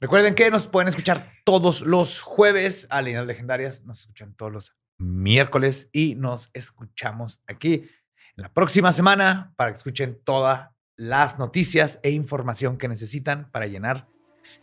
Recuerden 0.00 0.34
que 0.34 0.50
nos 0.50 0.66
pueden 0.66 0.88
escuchar 0.88 1.30
todos 1.44 1.82
los 1.82 2.22
jueves 2.22 2.86
a 2.88 3.02
Líneas 3.02 3.26
Legendarias. 3.26 3.84
Nos 3.84 4.00
escuchan 4.00 4.34
todos 4.34 4.50
los 4.50 4.76
miércoles 4.96 5.90
y 5.92 6.14
nos 6.14 6.48
escuchamos 6.54 7.42
aquí 7.46 7.90
la 8.34 8.48
próxima 8.48 8.90
semana 8.92 9.52
para 9.56 9.72
que 9.72 9.76
escuchen 9.76 10.18
todas 10.24 10.70
las 10.96 11.38
noticias 11.38 12.00
e 12.02 12.08
información 12.08 12.78
que 12.78 12.88
necesitan 12.88 13.50
para 13.50 13.66
llenar 13.66 14.08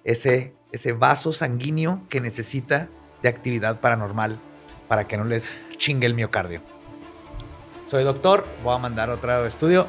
ese, 0.03 0.55
ese 0.71 0.93
vaso 0.93 1.34
sanguíneo 1.34 2.07
que 2.09 2.19
necesita 2.19 2.89
de 3.21 3.30
actividad 3.30 3.80
paranormal 3.80 4.39
para 4.88 5.07
que 5.07 5.17
no 5.17 5.26
les 5.26 5.55
chingue 5.78 6.07
el 6.07 6.15
miocardio. 6.15 6.63
Soy 7.88 8.03
doctor, 8.03 8.43
voy 8.63 8.73
a 8.73 8.80
mandar 8.80 9.11
otro 9.11 9.45
estudio. 9.45 9.88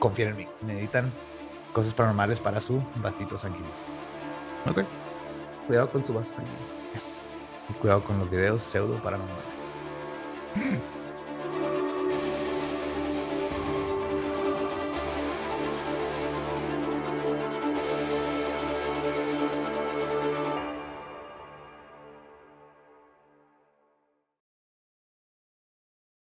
Confíen 0.00 0.30
en 0.30 0.36
mí. 0.36 0.48
Necesitan 0.62 1.12
cosas 1.72 1.94
paranormales 1.94 2.40
para 2.40 2.60
su 2.60 2.82
vasito 2.96 3.38
sanguíneo. 3.38 3.70
Ok. 4.68 4.82
Cuidado 5.68 5.88
con 5.90 6.04
su 6.04 6.12
vaso 6.12 6.32
sanguíneo. 6.32 6.58
Yes. 6.94 7.22
Y 7.68 7.72
cuidado 7.74 8.02
con 8.02 8.18
los 8.18 8.28
videos 8.28 8.62
pseudo 8.62 9.00
paranormales. 9.00 9.44